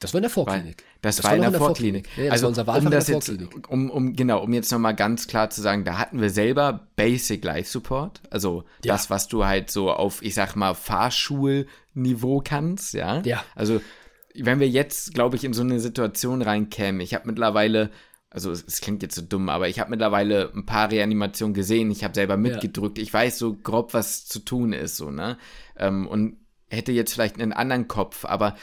[0.00, 0.84] Das war in der Vorklinik.
[1.02, 2.06] Das, das war in der, der Vorklinik.
[2.06, 2.26] Vorklinik.
[2.26, 3.32] Ja, also unser um das jetzt,
[3.68, 7.44] um, um, genau, um jetzt nochmal ganz klar zu sagen, da hatten wir selber Basic
[7.44, 8.92] Life Support, also ja.
[8.92, 13.22] das, was du halt so auf, ich sag mal, Fahrschulniveau kannst, ja.
[13.22, 13.44] Ja.
[13.54, 13.80] Also
[14.34, 17.90] wenn wir jetzt, glaube ich, in so eine Situation reinkämen, ich habe mittlerweile
[18.34, 21.90] also es, es, klingt jetzt so dumm, aber ich habe mittlerweile ein paar Reanimationen gesehen,
[21.92, 23.04] ich habe selber mitgedrückt, ja.
[23.04, 25.38] ich weiß so grob, was zu tun ist, so, ne?
[25.76, 28.56] Ähm, und hätte jetzt vielleicht einen anderen Kopf, aber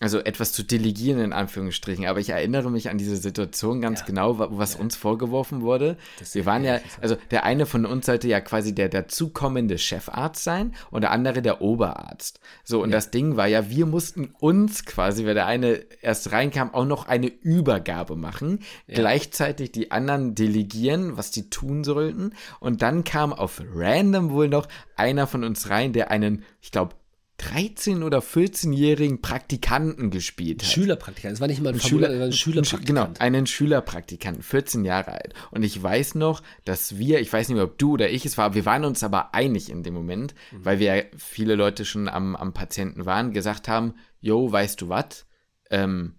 [0.00, 4.06] also etwas zu delegieren in Anführungsstrichen, aber ich erinnere mich an diese Situation ganz ja.
[4.06, 4.80] genau, was ja.
[4.80, 5.96] uns vorgeworfen wurde.
[6.20, 10.44] Das Wir waren ja, also der eine von uns sollte ja quasi der dazukommende Chefarzt
[10.44, 12.38] sein und der andere der Oberarzt.
[12.62, 12.96] So, und ja.
[12.96, 17.08] das Ding war ja, wir mussten uns quasi, weil der eine erst reinkam, auch noch
[17.08, 23.60] eine Übergabe machen, gleichzeitig die anderen delegieren, was die tun sollten und dann kam auf
[23.74, 26.94] random wohl noch einer von uns rein, der einen, ich glaube,
[27.40, 30.70] 13- oder 14-jährigen Praktikanten gespielt hat.
[30.70, 32.86] Schülerpraktikant, das war nicht mal ein Schüler, ein Schülerpraktikant.
[32.86, 35.34] Genau, einen Schülerpraktikanten, 14 Jahre alt.
[35.52, 38.38] Und ich weiß noch, dass wir, ich weiß nicht mehr, ob du oder ich es
[38.38, 40.64] war, wir waren uns aber einig in dem Moment, mhm.
[40.64, 45.26] weil wir viele Leute schon am, am Patienten waren, gesagt haben, yo, weißt du was?
[45.70, 46.16] Ähm,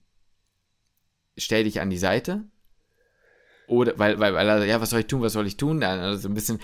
[1.38, 2.45] stell dich an die Seite.
[3.67, 5.84] Oder, weil, weil, weil er, ja, was soll ich tun, was soll ich tun?
[5.84, 6.59] Also ein bisschen,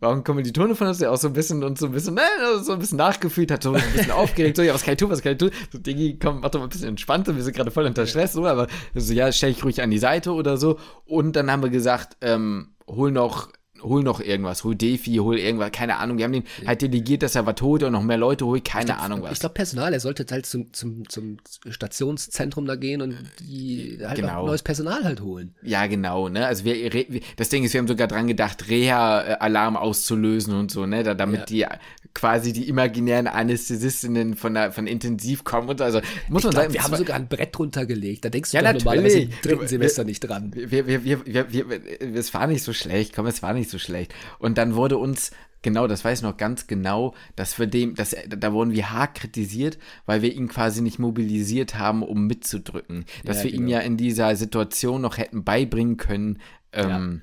[0.00, 2.22] warum Kommilitone von uns, der auch so ein bisschen und so ein bisschen, ne,
[2.62, 5.10] so ein bisschen nachgefühlt hat, so ein bisschen aufgeregt, so, ja, was kann ich tun,
[5.10, 5.50] was kann ich tun?
[5.72, 8.32] So, Digi, komm, mach doch mal ein bisschen entspannter, wir sind gerade voll unter Stress,
[8.32, 10.78] so, aber so, ja, stell ich ruhig an die Seite oder so.
[11.04, 13.48] Und dann haben wir gesagt, ähm, hol noch
[13.82, 16.18] hol noch irgendwas, hol Defi, hol irgendwas, keine Ahnung.
[16.18, 18.86] Wir haben den halt delegiert, dass er was holt und noch mehr Leute holt, keine
[18.86, 19.32] glaub, Ahnung was.
[19.32, 24.16] Ich glaube Personal, er sollte halt zum, zum, zum Stationszentrum da gehen und die halt
[24.20, 24.46] genau.
[24.46, 25.54] neues Personal halt holen.
[25.62, 26.46] Ja, genau, ne?
[26.46, 27.06] Also wir,
[27.36, 31.02] das Ding ist, wir haben sogar dran gedacht, Reha-Alarm auszulösen und so, ne?
[31.02, 31.68] Da, damit ja.
[31.68, 31.78] die
[32.14, 35.84] quasi die imaginären Anästhesistinnen von, der, von Intensiv kommen und so.
[35.84, 36.74] Also muss man glaub, sagen.
[36.74, 40.04] Wir haben sogar ein Brett runtergelegt, da denkst du ja, doch normalerweise im dritten Semester
[40.04, 40.52] nicht dran.
[40.54, 41.66] Wir, wir, wir, wir, wir,
[42.14, 44.14] es war nicht so schlecht, komm, es war nicht so schlecht.
[44.38, 45.30] Und dann wurde uns
[45.62, 49.16] Genau, das weiß ich noch ganz genau, dass wir dem, dass, da wurden wir hart
[49.16, 53.04] kritisiert, weil wir ihn quasi nicht mobilisiert haben, um mitzudrücken.
[53.24, 53.62] Dass ja, wir genau.
[53.62, 56.38] ihn ja in dieser Situation noch hätten beibringen können,
[56.72, 57.22] ähm,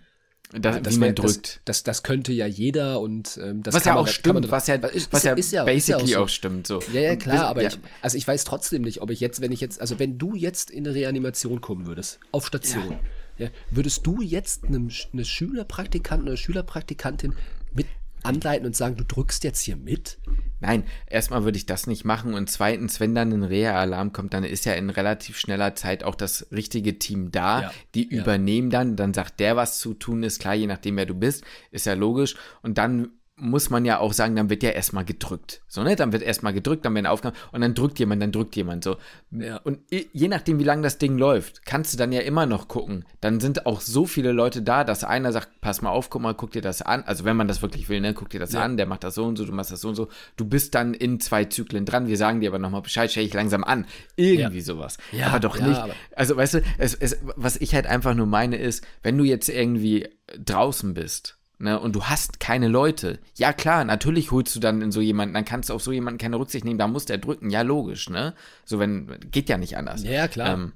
[0.51, 1.61] das, das, wie man drückt.
[1.65, 4.81] Das, das, das, könnte ja jeder und ähm, das was ja auch stimmt, was ja,
[4.81, 6.23] was, was ja, ist ja basically ja auch, so.
[6.23, 6.67] auch, stimmt.
[6.67, 6.81] So.
[6.93, 7.69] Ja, ja, klar, aber ja.
[7.69, 10.35] Ich, also ich weiß trotzdem nicht, ob ich jetzt, wenn ich jetzt, also wenn du
[10.35, 12.99] jetzt in eine Reanimation kommen würdest, auf Station,
[13.37, 13.49] ja.
[13.69, 17.33] würdest du jetzt einem, eine Schülerpraktikanten oder Schülerpraktikantin
[17.73, 17.87] mit
[18.23, 20.17] anleiten und sagen, du drückst jetzt hier mit?
[20.59, 24.43] Nein, erstmal würde ich das nicht machen und zweitens, wenn dann ein Reha-Alarm kommt, dann
[24.43, 28.21] ist ja in relativ schneller Zeit auch das richtige Team da, ja, die ja.
[28.21, 31.43] übernehmen dann, dann sagt der, was zu tun ist, klar, je nachdem, wer du bist,
[31.71, 35.61] ist ja logisch und dann muss man ja auch sagen, dann wird ja erstmal gedrückt.
[35.67, 35.97] So, ne?
[35.97, 38.95] Dann wird erstmal gedrückt, dann werden Aufgaben und dann drückt jemand, dann drückt jemand so.
[39.31, 39.57] Ja.
[39.57, 43.03] Und je nachdem, wie lange das Ding läuft, kannst du dann ja immer noch gucken.
[43.19, 46.33] Dann sind auch so viele Leute da, dass einer sagt, pass mal auf, guck mal,
[46.33, 47.03] guck dir das an.
[47.03, 48.61] Also wenn man das wirklich will, ne, guck dir das ja.
[48.61, 50.07] an, der macht das so und so, du machst das so und so.
[50.37, 52.07] Du bist dann in zwei Zyklen dran.
[52.07, 53.85] Wir sagen dir aber nochmal Bescheid, stell ich langsam an.
[54.15, 54.63] Irgendwie ja.
[54.63, 54.97] sowas.
[55.11, 55.77] Ja, aber doch nicht.
[55.77, 59.25] Aber also weißt du, es, es, was ich halt einfach nur meine ist, wenn du
[59.25, 60.07] jetzt irgendwie
[60.37, 63.19] draußen bist, Ne, und du hast keine Leute.
[63.35, 66.17] Ja, klar, natürlich holst du dann in so jemanden, dann kannst du auf so jemanden
[66.17, 67.49] keine Rücksicht nehmen, da muss der drücken.
[67.49, 68.33] Ja, logisch, ne?
[68.65, 70.03] So, wenn, geht ja nicht anders.
[70.03, 70.53] Ja, klar.
[70.53, 70.73] Ähm,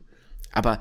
[0.54, 0.80] aber,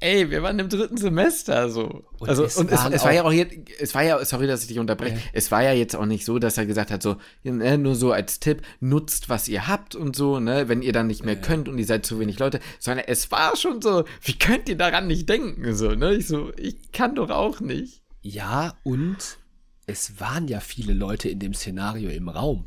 [0.00, 2.02] ey, wir waren im dritten Semester, so.
[2.18, 4.62] Und also, es und es, es, war ja auch jetzt, es war ja, sorry, dass
[4.62, 5.22] ich dich unterbreche, ja.
[5.32, 8.10] es war ja jetzt auch nicht so, dass er gesagt hat, so, ne, nur so
[8.10, 11.40] als Tipp, nutzt, was ihr habt und so, ne, wenn ihr dann nicht mehr ja.
[11.40, 14.76] könnt und ihr seid zu wenig Leute, sondern es war schon so, wie könnt ihr
[14.76, 16.14] daran nicht denken, so, ne?
[16.14, 17.99] Ich so, ich kann doch auch nicht.
[18.22, 19.38] Ja, und
[19.86, 22.64] es waren ja viele Leute in dem Szenario im Raum.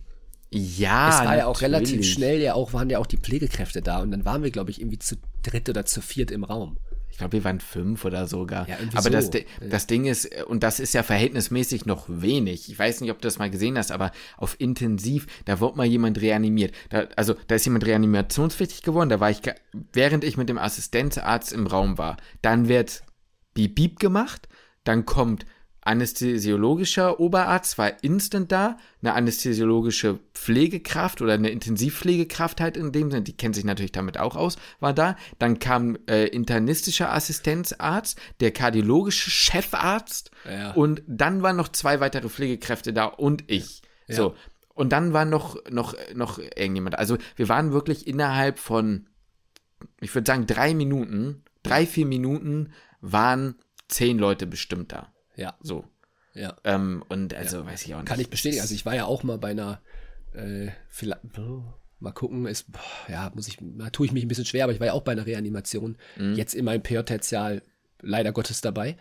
[0.52, 1.40] Ja, es war natürlich.
[1.40, 4.44] ja auch relativ schnell, ja auch waren ja auch die Pflegekräfte da und dann waren
[4.44, 6.78] wir, glaube ich, irgendwie zu dritt oder zu viert im Raum.
[7.10, 8.68] Ich glaube, wir waren fünf oder sogar.
[8.68, 9.10] Ja, aber so.
[9.10, 9.30] das,
[9.62, 12.70] das Ding ist, und das ist ja verhältnismäßig noch wenig.
[12.70, 15.86] Ich weiß nicht, ob du das mal gesehen hast, aber auf intensiv, da wurde mal
[15.86, 16.74] jemand reanimiert.
[16.90, 19.10] Da, also, da ist jemand reanimationspflichtig geworden.
[19.10, 19.42] Da war ich,
[19.94, 22.18] während ich mit dem Assistenzarzt im Raum war.
[22.42, 23.04] Dann wird
[23.54, 24.48] Beep Beep gemacht
[24.84, 25.46] dann kommt
[25.86, 33.24] anästhesiologischer Oberarzt, war instant da, eine anästhesiologische Pflegekraft oder eine Intensivpflegekraft halt in dem Sinne,
[33.24, 35.18] die kennt sich natürlich damit auch aus, war da.
[35.40, 40.72] Dann kam äh, internistischer Assistenzarzt, der kardiologische Chefarzt ja.
[40.72, 43.82] und dann waren noch zwei weitere Pflegekräfte da und ich.
[44.08, 44.16] Ja.
[44.16, 44.36] So.
[44.74, 46.98] Und dann war noch, noch, noch irgendjemand.
[46.98, 49.08] Also wir waren wirklich innerhalb von,
[50.00, 53.56] ich würde sagen, drei Minuten, drei, vier Minuten waren
[53.94, 55.14] zehn Leute bestimmt da.
[55.36, 55.56] Ja.
[55.62, 55.86] So.
[56.34, 56.56] Ja.
[56.64, 57.66] Ähm, und also ja.
[57.66, 58.08] weiß ich auch nicht.
[58.08, 58.62] Kann ich bestätigen.
[58.62, 59.82] Also ich war ja auch mal bei einer,
[60.34, 61.22] äh, vielleicht,
[62.00, 62.68] mal gucken, ist,
[63.08, 65.04] ja, muss ich, da tue ich mich ein bisschen schwer, aber ich war ja auch
[65.04, 65.98] bei einer Reanimation.
[66.18, 66.36] Mhm.
[66.36, 67.62] Jetzt in meinem PJ-Tertial
[68.02, 68.98] leider Gottes dabei.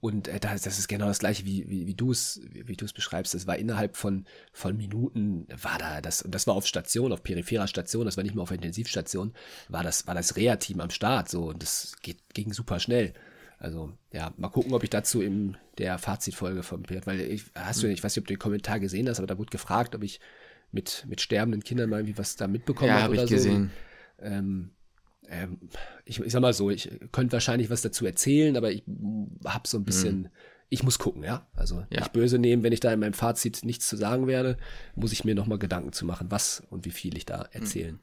[0.00, 2.86] Und äh, das, das ist genau das gleiche, wie, wie, wie du es wie du
[2.86, 3.34] es beschreibst.
[3.34, 7.22] Es war innerhalb von, von Minuten, war da das, und das war auf Station, auf
[7.22, 9.34] peripherer Station, das war nicht mehr auf Intensivstation,
[9.68, 13.12] war das, war das Reha-Team am Start, so, und das geht, ging super schnell.
[13.60, 17.82] Also, ja, mal gucken, ob ich dazu in der Fazitfolge von Bert, weil ich, hast
[17.82, 20.02] du, ich weiß nicht, ob du den Kommentar gesehen hast, aber da wurde gefragt, ob
[20.02, 20.18] ich
[20.72, 23.36] mit, mit sterbenden Kindern mal irgendwie was da mitbekommen ja, habe oder hab ich so.
[23.36, 23.70] gesehen.
[24.18, 24.70] Ähm,
[25.28, 25.58] ähm,
[26.06, 28.82] ich, ich sag mal so, ich könnte wahrscheinlich was dazu erzählen, aber ich
[29.44, 30.28] habe so ein bisschen, mhm.
[30.70, 31.46] ich muss gucken, ja.
[31.54, 32.00] Also ja.
[32.00, 34.56] nicht böse nehmen, wenn ich da in meinem Fazit nichts zu sagen werde,
[34.94, 38.00] muss ich mir nochmal Gedanken zu machen, was und wie viel ich da erzählen.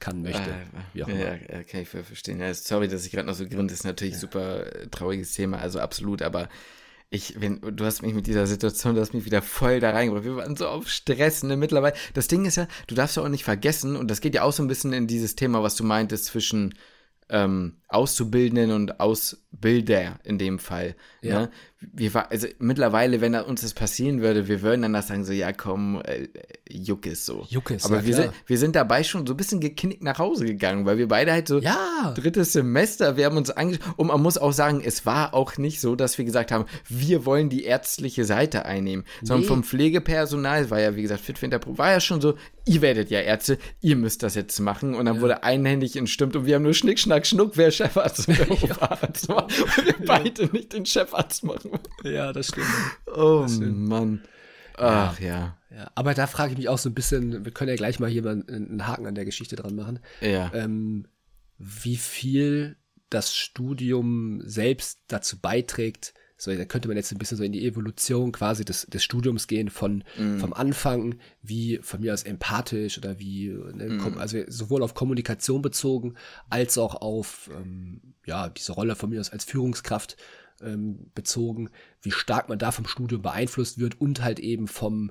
[0.00, 0.40] Kann, möchte.
[0.40, 1.14] Äh, immer.
[1.14, 2.40] Ja, kann ich verstehen.
[2.40, 4.20] Ja, sorry, dass ich gerade noch so gründe, ist natürlich ja.
[4.20, 6.48] super äh, trauriges Thema, also absolut, aber
[7.10, 10.24] ich, wenn, du hast mich mit dieser Situation, du hast mich wieder voll da reingebracht.
[10.24, 11.96] Wir waren so auf Stress, ne, mittlerweile.
[12.12, 14.52] Das Ding ist ja, du darfst ja auch nicht vergessen, und das geht ja auch
[14.52, 16.74] so ein bisschen in dieses Thema, was du meintest, zwischen
[17.30, 20.94] ähm, Auszubildenden und Ausbilder in dem Fall.
[21.22, 21.40] Ja.
[21.42, 21.50] Ne?
[21.80, 25.52] wir also mittlerweile, wenn uns das passieren würde, wir würden dann das sagen, so, ja
[25.52, 26.26] komm, äh,
[26.68, 27.46] Juckes so.
[27.48, 28.22] Juckes, Aber ja, wir, klar.
[28.24, 31.30] sind, wir sind dabei schon so ein bisschen geknickt nach Hause gegangen, weil wir beide
[31.30, 32.14] halt so Ja.
[32.16, 35.80] drittes Semester, wir haben uns angeschaut und man muss auch sagen, es war auch nicht
[35.80, 39.46] so, dass wir gesagt haben, wir wollen die ärztliche Seite einnehmen, sondern Nee.
[39.46, 42.34] vom Pflegepersonal war ja, wie gesagt, Fit Winterpro, war ja schon so,
[42.66, 46.44] ihr werdet ja Ärzte, ihr müsst das jetzt machen und dann wurde einhändig entstimmt und
[46.44, 50.46] wir haben nur Schnick, Schnack, Schnuck, wer Chefarzt und wer Oberarzt war und wir beide
[50.46, 51.70] nicht den Chefarzt machen.
[52.04, 52.66] Ja, das stimmt.
[53.06, 54.22] Oh Mann.
[54.76, 55.56] Ach ja.
[55.70, 58.08] Ja, aber da frage ich mich auch so ein bisschen, wir können ja gleich mal
[58.08, 60.50] hier mal einen Haken an der Geschichte dran machen, Ja.
[60.54, 61.06] ähm,
[61.58, 62.76] wie viel
[63.10, 66.14] das Studium selbst dazu beiträgt.
[66.40, 69.48] So, da könnte man jetzt ein bisschen so in die Evolution quasi des, des Studiums
[69.48, 70.04] gehen, von
[70.38, 75.62] vom Anfang, wie von mir aus empathisch oder wie, ne, kom- also sowohl auf Kommunikation
[75.62, 76.14] bezogen,
[76.48, 80.16] als auch auf ähm, ja, diese Rolle von mir aus als Führungskraft
[80.62, 81.70] ähm, bezogen,
[82.02, 85.10] wie stark man da vom Studium beeinflusst wird und halt eben vom,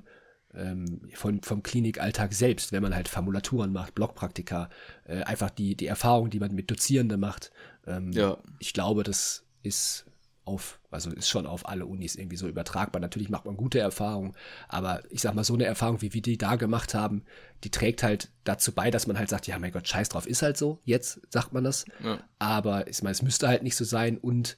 [0.54, 4.70] ähm, von, vom Klinikalltag selbst, wenn man halt Formulaturen macht, Blockpraktika,
[5.04, 7.50] äh, einfach die, die Erfahrung, die man mit Dozierenden macht.
[7.86, 8.38] Ähm, Ja.
[8.60, 10.06] Ich glaube, das ist
[10.48, 13.00] auf, also ist schon auf alle Unis irgendwie so übertragbar.
[13.00, 14.34] Natürlich macht man gute Erfahrungen,
[14.68, 17.24] aber ich sag mal, so eine Erfahrung, wie wir die da gemacht haben,
[17.64, 20.42] die trägt halt dazu bei, dass man halt sagt, ja, mein Gott, scheiß drauf, ist
[20.42, 21.84] halt so, jetzt sagt man das.
[22.02, 22.18] Ja.
[22.38, 24.56] Aber ich meine, es müsste halt nicht so sein und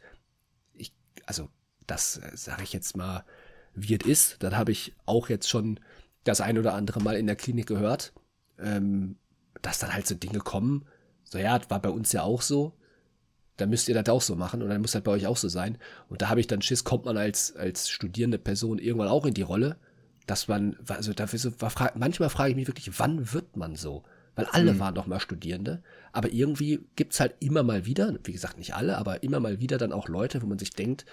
[0.74, 0.94] ich,
[1.26, 1.48] also
[1.86, 3.24] das sage ich jetzt mal,
[3.74, 4.42] wie es ist.
[4.42, 5.80] Dann habe ich auch jetzt schon
[6.22, 8.12] das ein oder andere Mal in der Klinik gehört,
[8.58, 9.16] ähm,
[9.62, 10.86] dass dann halt so Dinge kommen.
[11.24, 12.76] So, ja, das war bei uns ja auch so.
[13.60, 15.48] Dann müsst ihr das auch so machen und dann muss das bei euch auch so
[15.48, 15.78] sein.
[16.08, 19.34] Und da habe ich dann Schiss, kommt man als, als studierende Person irgendwann auch in
[19.34, 19.76] die Rolle,
[20.26, 21.52] dass man, also dafür so,
[21.94, 24.04] manchmal frage ich mich wirklich, wann wird man so?
[24.36, 25.82] Weil alle waren doch mal Studierende,
[26.12, 29.76] aber irgendwie gibt's halt immer mal wieder, wie gesagt, nicht alle, aber immer mal wieder
[29.76, 31.04] dann auch Leute, wo man sich denkt,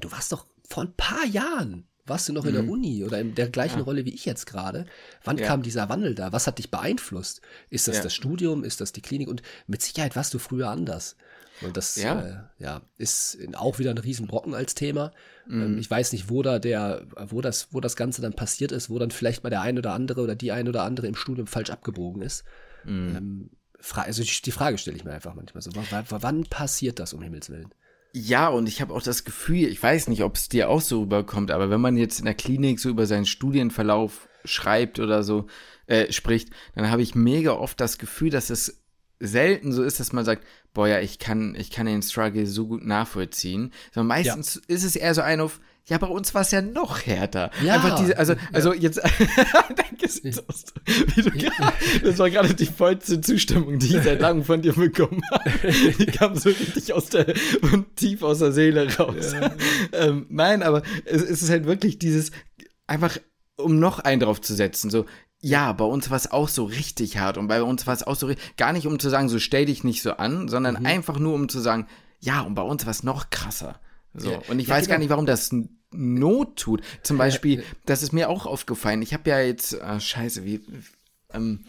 [0.00, 3.34] du warst doch vor ein paar Jahren, warst du noch in der Uni oder in
[3.34, 4.84] der gleichen Rolle wie ich jetzt gerade.
[5.24, 5.46] Wann Ja.
[5.46, 6.32] kam dieser Wandel da?
[6.32, 7.40] Was hat dich beeinflusst?
[7.70, 8.02] Ist das Ja.
[8.02, 8.62] das Studium?
[8.64, 9.28] Ist das die Klinik?
[9.28, 11.16] Und mit Sicherheit warst du früher anders.
[11.62, 12.20] Und das Ja.
[12.58, 15.12] Äh, ja, ist auch wieder ein Riesenbrocken als Thema.
[15.46, 15.62] Mhm.
[15.62, 18.90] Ähm, ich weiß nicht, wo da der, wo das, wo das Ganze dann passiert ist,
[18.90, 21.46] wo dann vielleicht mal der ein oder andere oder die ein oder andere im Studium
[21.46, 22.44] falsch abgebogen ist.
[22.84, 23.16] Mhm.
[23.16, 23.50] Ähm,
[23.94, 25.74] also die, Frage stelle ich mir einfach manchmal so.
[25.74, 27.70] w- Wann passiert das um Himmels Willen?
[28.16, 31.00] Ja, und ich habe auch das Gefühl, ich weiß nicht, ob es dir auch so
[31.00, 35.46] rüberkommt, aber wenn man jetzt in der Klinik so über seinen Studienverlauf schreibt oder so,
[35.86, 38.84] äh, spricht, dann habe ich mega oft das Gefühl, dass es
[39.18, 42.68] selten so ist, dass man sagt, boah ja, ich kann, ich kann den Struggle so
[42.68, 43.72] gut nachvollziehen.
[43.92, 47.00] Sondern meistens ist es eher so ein auf, ja, bei uns war es ja noch
[47.06, 47.50] härter.
[47.62, 47.74] Ja.
[47.74, 48.98] Einfach diese, also, also jetzt,
[49.76, 50.82] dein Gesichtsausdruck,
[51.14, 51.72] wie du gerade,
[52.02, 55.50] das war gerade die vollste Zustimmung, die ich seit langem von dir bekommen habe.
[55.98, 57.26] Die kam so richtig aus der,
[57.72, 59.34] und tief aus der Seele raus.
[59.92, 62.30] ähm, nein, aber es, es ist halt wirklich dieses,
[62.86, 63.18] einfach,
[63.56, 65.04] um noch einen drauf zu setzen, so,
[65.40, 68.16] ja, bei uns war es auch so richtig hart und bei uns war es auch
[68.16, 70.86] so, ri- gar nicht um zu sagen, so stell dich nicht so an, sondern Mhm.
[70.86, 71.86] einfach nur um zu sagen,
[72.20, 73.78] ja, und bei uns war es noch krasser.
[74.14, 74.30] So.
[74.30, 74.38] Ja.
[74.48, 75.04] Und ich Ja, weiß gar genau.
[75.04, 75.50] nicht, warum das
[75.92, 76.82] Not tut.
[77.02, 79.02] Zum Beispiel, das ist mir auch aufgefallen.
[79.02, 80.60] Ich habe ja jetzt, ah, scheiße, wie,
[81.32, 81.64] ähm,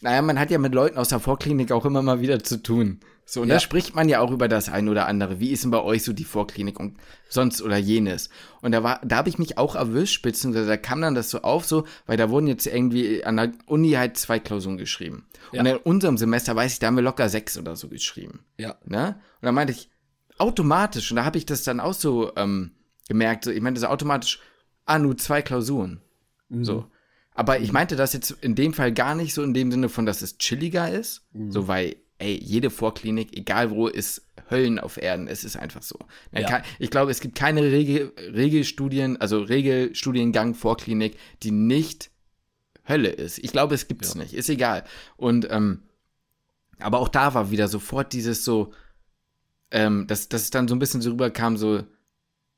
[0.00, 3.00] naja, man hat ja mit Leuten aus der Vorklinik auch immer mal wieder zu tun.
[3.24, 3.54] So, und Ja.
[3.54, 5.38] da spricht man ja auch über das ein oder andere.
[5.40, 6.96] Wie ist denn bei euch so die Vorklinik und
[7.28, 8.28] sonst oder jenes?
[8.60, 11.42] Und da war, da habe ich mich auch erwischt, beziehungsweise da kam dann das so
[11.42, 15.26] auf, so, weil da wurden jetzt irgendwie an der Uni halt zwei Klausuren geschrieben.
[15.52, 15.60] Ja.
[15.60, 18.40] Und in unserem Semester weiß ich, da haben wir locker sechs oder so geschrieben.
[18.58, 18.74] Ja.
[18.84, 19.20] Ne?
[19.40, 19.90] Und dann meinte ich,
[20.40, 22.72] automatisch, und da habe ich das dann auch so ähm,
[23.08, 24.40] gemerkt, so, ich meinte so automatisch,
[24.86, 26.00] ah, nur zwei Klausuren.
[26.50, 26.86] So.
[27.34, 30.04] Aber ich meinte das jetzt in dem Fall gar nicht so in dem Sinne von,
[30.04, 35.28] dass es chilliger ist, so weil, ey, jede Vorklinik, egal wo, ist Höllen auf Erden.
[35.28, 35.98] Es ist einfach so.
[36.32, 36.62] Ja.
[36.80, 42.10] Ich glaube, es gibt keine Regel, Regelstudien, also Regelstudiengang Vorklinik, die nicht
[42.88, 43.38] Hölle ist.
[43.38, 44.34] Ich glaube, es gibt's nicht.
[44.34, 44.84] Ist egal.
[45.16, 45.84] Und ähm,
[46.80, 48.72] aber auch da war wieder sofort dieses so,
[49.70, 51.84] ähm, dass, dass es dann so ein bisschen so rüberkam, so,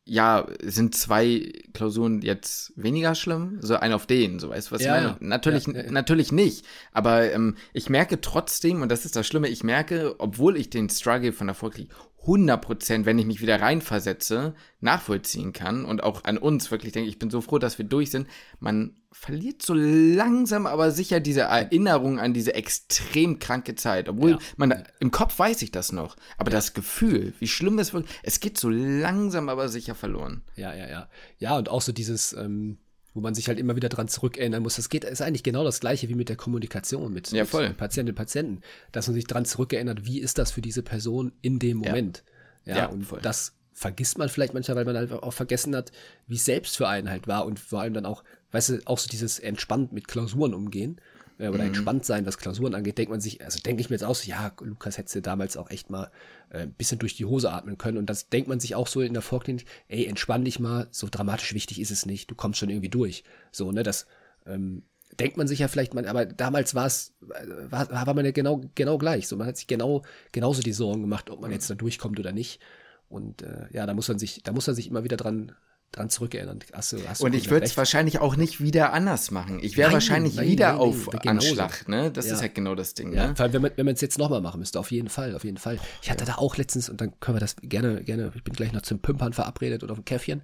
[0.04, 3.58] ja, sind zwei Klausuren jetzt weniger schlimm?
[3.60, 5.16] So ein auf den, so weißt du, was Ja, ich meine?
[5.20, 6.66] Natürlich, Ja, ja, natürlich nicht.
[6.90, 10.88] Aber ähm, ich merke trotzdem, und das ist das Schlimme, ich merke, obwohl ich den
[10.90, 11.92] Struggle von der Vorklinik
[12.26, 17.18] 100%, wenn ich mich wieder reinversetze, nachvollziehen kann und auch an uns wirklich denke, ich
[17.18, 18.28] bin so froh, dass wir durch sind,
[18.60, 24.08] man verliert so langsam aber sicher diese Erinnerung an diese extrem kranke Zeit.
[24.08, 24.38] Obwohl Ja.
[24.56, 28.40] man, im Kopf weiß ich das noch, aber das Gefühl, wie schlimm es wirklich, es
[28.40, 30.42] geht so langsam aber sicher verloren.
[30.56, 31.08] Ja, ja, ja.
[31.38, 32.78] Ja, und auch so dieses, ähm,
[33.14, 34.76] wo man sich halt immer wieder dran zurückerinnern muss.
[34.76, 38.12] Das geht, ist eigentlich genau das Gleiche wie mit der Kommunikation mit, Ja, mit Patientinnen
[38.12, 38.60] und Patienten,
[38.92, 41.90] dass man sich dran zurückerinnert, wie ist das für diese Person in dem Ja.
[41.90, 42.24] Moment.
[42.64, 43.20] Ja, Ja, und voll.
[43.22, 45.92] das vergisst man vielleicht manchmal, weil man halt auch vergessen hat,
[46.26, 48.22] wie es selbst für einen halt war und vor allem dann auch,
[48.52, 51.00] weißt du, auch so dieses entspannt mit Klausuren umgehen
[51.38, 51.68] äh, oder mhm.
[51.68, 54.28] entspannt sein, was Klausuren angeht, denkt man sich, also denke ich mir jetzt auch so,
[54.28, 56.10] ja, Lukas hätte damals auch echt mal
[56.50, 59.00] äh, ein bisschen durch die Hose atmen können und das denkt man sich auch so
[59.00, 62.58] in der Vorklinik, ey, entspann dich mal, so dramatisch wichtig ist es nicht, du kommst
[62.58, 63.24] schon irgendwie durch.
[63.50, 64.06] So, ne, das
[64.46, 64.82] ähm,
[65.18, 68.62] denkt man sich ja vielleicht, man, aber damals war es, war, war man ja genau,
[68.74, 69.28] genau gleich.
[69.28, 70.02] So, man hat sich genau,
[70.32, 72.60] genauso die Sorgen gemacht, ob man jetzt da durchkommt oder nicht.
[73.08, 75.52] Und äh, ja, da muss man sich, da muss man sich immer wieder dran,
[75.92, 76.58] dran zurückerinnern.
[76.72, 79.60] Hast du, hast und ich würde es wahrscheinlich auch nicht wieder anders machen.
[79.62, 82.10] Ich wäre wahrscheinlich nein, wieder nein, auf Anschlag, ne?
[82.10, 82.34] Das ja.
[82.34, 83.12] ist halt genau das Ding.
[83.12, 83.36] Ja, ne?
[83.36, 85.58] Vor allem, wenn man wenn es jetzt nochmal machen müsste, auf jeden Fall, auf jeden
[85.58, 85.78] Fall.
[86.02, 86.32] Ich hatte ja.
[86.32, 89.00] da auch letztens, und dann können wir das gerne, gerne, ich bin gleich noch zum
[89.00, 90.42] Pimpern verabredet oder auf dem Käffchen.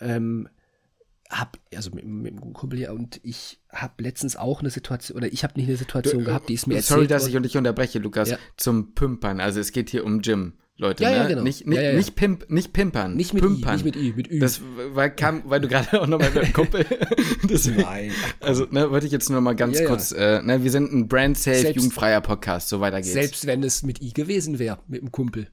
[0.00, 0.48] Ähm,
[1.30, 5.32] hab, also mit, mit einem Kumpel hier und ich habe letztens auch eine Situation, oder
[5.32, 7.56] ich habe nicht eine Situation du, gehabt, die ist mir erzählt Sorry, dass ich dich
[7.56, 8.38] unterbreche, Lukas, ja.
[8.56, 9.40] zum Pimpern.
[9.40, 10.54] Also es geht hier um Gym.
[10.78, 11.16] Leute, ja, ne?
[11.16, 11.42] ja, genau.
[11.42, 11.92] Nicht, nicht, ja, ja.
[11.94, 13.16] nicht, pimp, nicht pimpern.
[13.16, 13.80] Nicht mit Pimpern.
[13.80, 14.38] I, nicht mit I, mit Ü.
[14.38, 14.60] Das
[14.92, 16.84] weil, kam, weil du gerade auch nochmal mit dem Kumpel.
[17.76, 18.12] Nein.
[18.40, 21.70] Also, ne, wollte ich jetzt nur mal ganz kurz, äh, ne, wir sind ein brand-safe,
[21.70, 23.12] jugendfreier Podcast, so weiter geht's.
[23.12, 25.48] Selbst wenn es mit I gewesen wäre, mit dem Kumpel.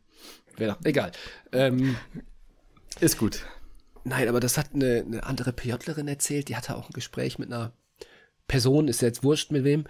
[0.58, 1.12] Wäre doch egal.
[1.54, 1.96] Ähm,
[3.00, 3.46] ist gut.
[4.04, 7.52] Nein, aber das hat eine, eine andere PJlerin erzählt, die hatte auch ein Gespräch mit
[7.52, 7.72] einer
[8.48, 9.86] Person, ist jetzt wurscht mit wem.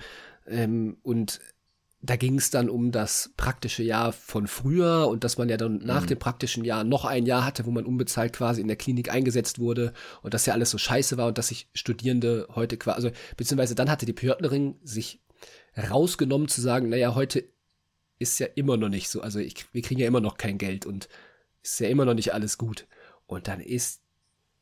[0.48, 1.40] Ähm, und
[2.06, 5.78] da ging es dann um das praktische Jahr von früher und dass man ja dann
[5.78, 6.08] nach mhm.
[6.08, 9.58] dem praktischen Jahr noch ein Jahr hatte, wo man unbezahlt quasi in der Klinik eingesetzt
[9.58, 13.12] wurde und dass ja alles so scheiße war und dass sich Studierende heute quasi, also
[13.38, 15.22] beziehungsweise dann hatte die Pörtlerin sich
[15.78, 17.46] rausgenommen zu sagen, naja, heute
[18.20, 20.86] ist ja immer noch nicht so, also ich, wir kriegen ja immer noch kein Geld
[20.86, 21.08] und
[21.62, 22.86] ist ja immer noch nicht alles gut.
[23.28, 24.03] Und dann ist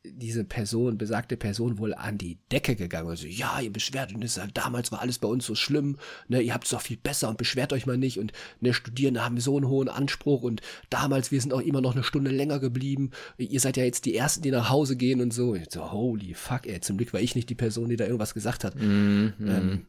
[0.04, 3.10] diese Person, besagte Person wohl an die Decke gegangen.
[3.10, 5.98] Also, ja, ihr beschwert und halt, damals war alles bei uns so schlimm,
[6.28, 9.24] ne, ihr habt es doch viel besser und beschwert euch mal nicht und ne, Studierende
[9.24, 12.60] haben so einen hohen Anspruch und damals, wir sind auch immer noch eine Stunde länger
[12.60, 13.12] geblieben.
[13.38, 15.56] Ihr seid ja jetzt die Ersten, die nach Hause gehen und so.
[15.70, 18.64] so holy fuck, ey, zum Glück war ich nicht die Person, die da irgendwas gesagt
[18.64, 18.76] hat.
[18.76, 19.34] Mm -hmm.
[19.40, 19.86] ähm,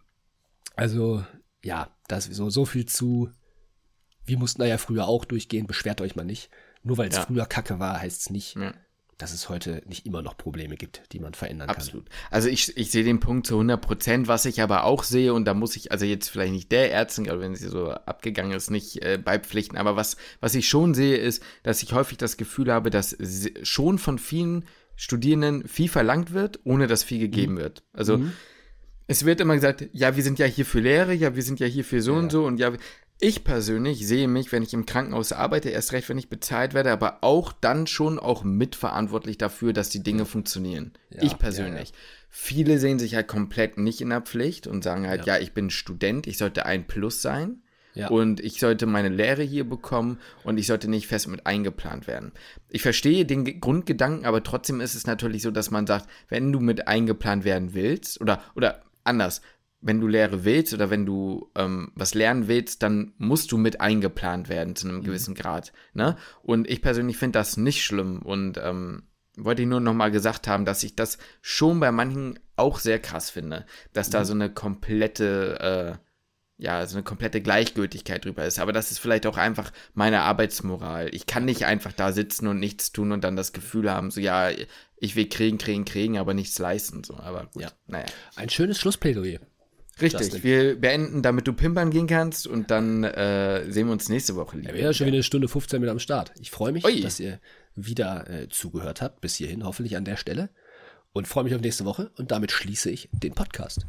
[0.77, 1.25] also,
[1.65, 3.31] ja, das so, so viel zu,
[4.27, 6.51] wir mussten da ja früher auch durchgehen, beschwert euch mal nicht.
[6.83, 7.23] Nur weil es ja.
[7.23, 8.75] früher Kacke war, heißt es nicht, ja
[9.23, 11.77] dass es heute nicht immer noch Probleme gibt, die man verändern kann.
[11.77, 12.09] Absolut.
[12.33, 15.45] Also ich, ich sehe den Punkt zu 100 Prozent, was ich aber auch sehe, und
[15.45, 18.71] da muss ich, also jetzt vielleicht nicht der Ärztin, aber wenn sie so abgegangen ist,
[18.71, 22.73] nicht äh, beipflichten, aber was, was ich schon sehe, ist, dass ich häufig das Gefühl
[22.73, 23.17] habe, dass
[23.63, 24.65] schon von vielen
[24.97, 27.59] Studierenden viel verlangt wird, ohne dass viel gegeben mhm.
[27.59, 27.85] wird.
[27.93, 28.33] Also mhm.
[29.07, 31.69] es wird immer gesagt, ja, wir sind ja hier für Lehre, ja, wir sind ja
[31.69, 32.19] hier für so ja.
[32.19, 32.73] und so und ja,
[33.23, 36.91] ich persönlich sehe mich, wenn ich im Krankenhaus arbeite, erst recht, wenn ich bezahlt werde,
[36.91, 40.93] aber auch dann schon auch mitverantwortlich dafür, dass die Dinge funktionieren.
[41.09, 41.91] Ja, ich persönlich.
[41.91, 42.03] Ja, ja.
[42.31, 45.71] Viele sehen sich halt komplett nicht in der Pflicht und sagen halt, ja, ich bin
[45.71, 47.63] Student, ich sollte ein Plus sein.
[48.09, 52.33] Und ich sollte meine Lehre hier bekommen und ich sollte nicht fest mit eingeplant werden.
[52.71, 56.59] Ich verstehe den Grundgedanken, aber trotzdem ist es natürlich so, dass man sagt, wenn du
[56.59, 59.43] mit eingeplant werden willst oder, oder anders,
[59.83, 63.81] wenn du Lehre willst oder wenn du ähm, was lernen willst, dann musst du mit
[63.81, 65.05] eingeplant werden zu einem mhm.
[65.05, 65.73] gewissen Grad.
[65.93, 66.17] Ne?
[66.43, 69.03] Und ich persönlich finde das nicht schlimm und ähm,
[69.37, 73.01] wollte ich nur noch mal gesagt haben, dass ich das schon bei manchen auch sehr
[73.01, 74.13] krass finde, dass mhm.
[74.13, 78.61] da so eine komplette, äh, ja, so eine komplette Gleichgültigkeit drüber ist.
[78.61, 81.13] Aber das ist vielleicht auch einfach meine Arbeitsmoral.
[81.13, 84.21] Ich kann nicht einfach da sitzen und nichts tun und dann das Gefühl haben, so
[84.21, 84.51] ja,
[84.97, 87.03] ich will kriegen, kriegen, kriegen, aber nichts leisten.
[87.03, 87.73] So, aber gut, ja.
[87.89, 88.07] naja.
[88.37, 89.41] Ein schönes Schlussplädoyer.
[90.03, 90.43] Richtig, Justin.
[90.43, 94.59] wir beenden, damit du pimpern gehen kannst und dann äh, sehen wir uns nächste Woche.
[94.59, 96.33] Ja, wir sind ja schon wieder eine Stunde 15 mit am Start.
[96.41, 97.01] Ich freue mich, Ui.
[97.01, 97.41] dass ihr
[97.75, 100.51] wieder äh, zugehört habt, bis hierhin, hoffentlich an der Stelle.
[101.15, 103.87] Und freue mich auf nächste Woche und damit schließe ich den Podcast.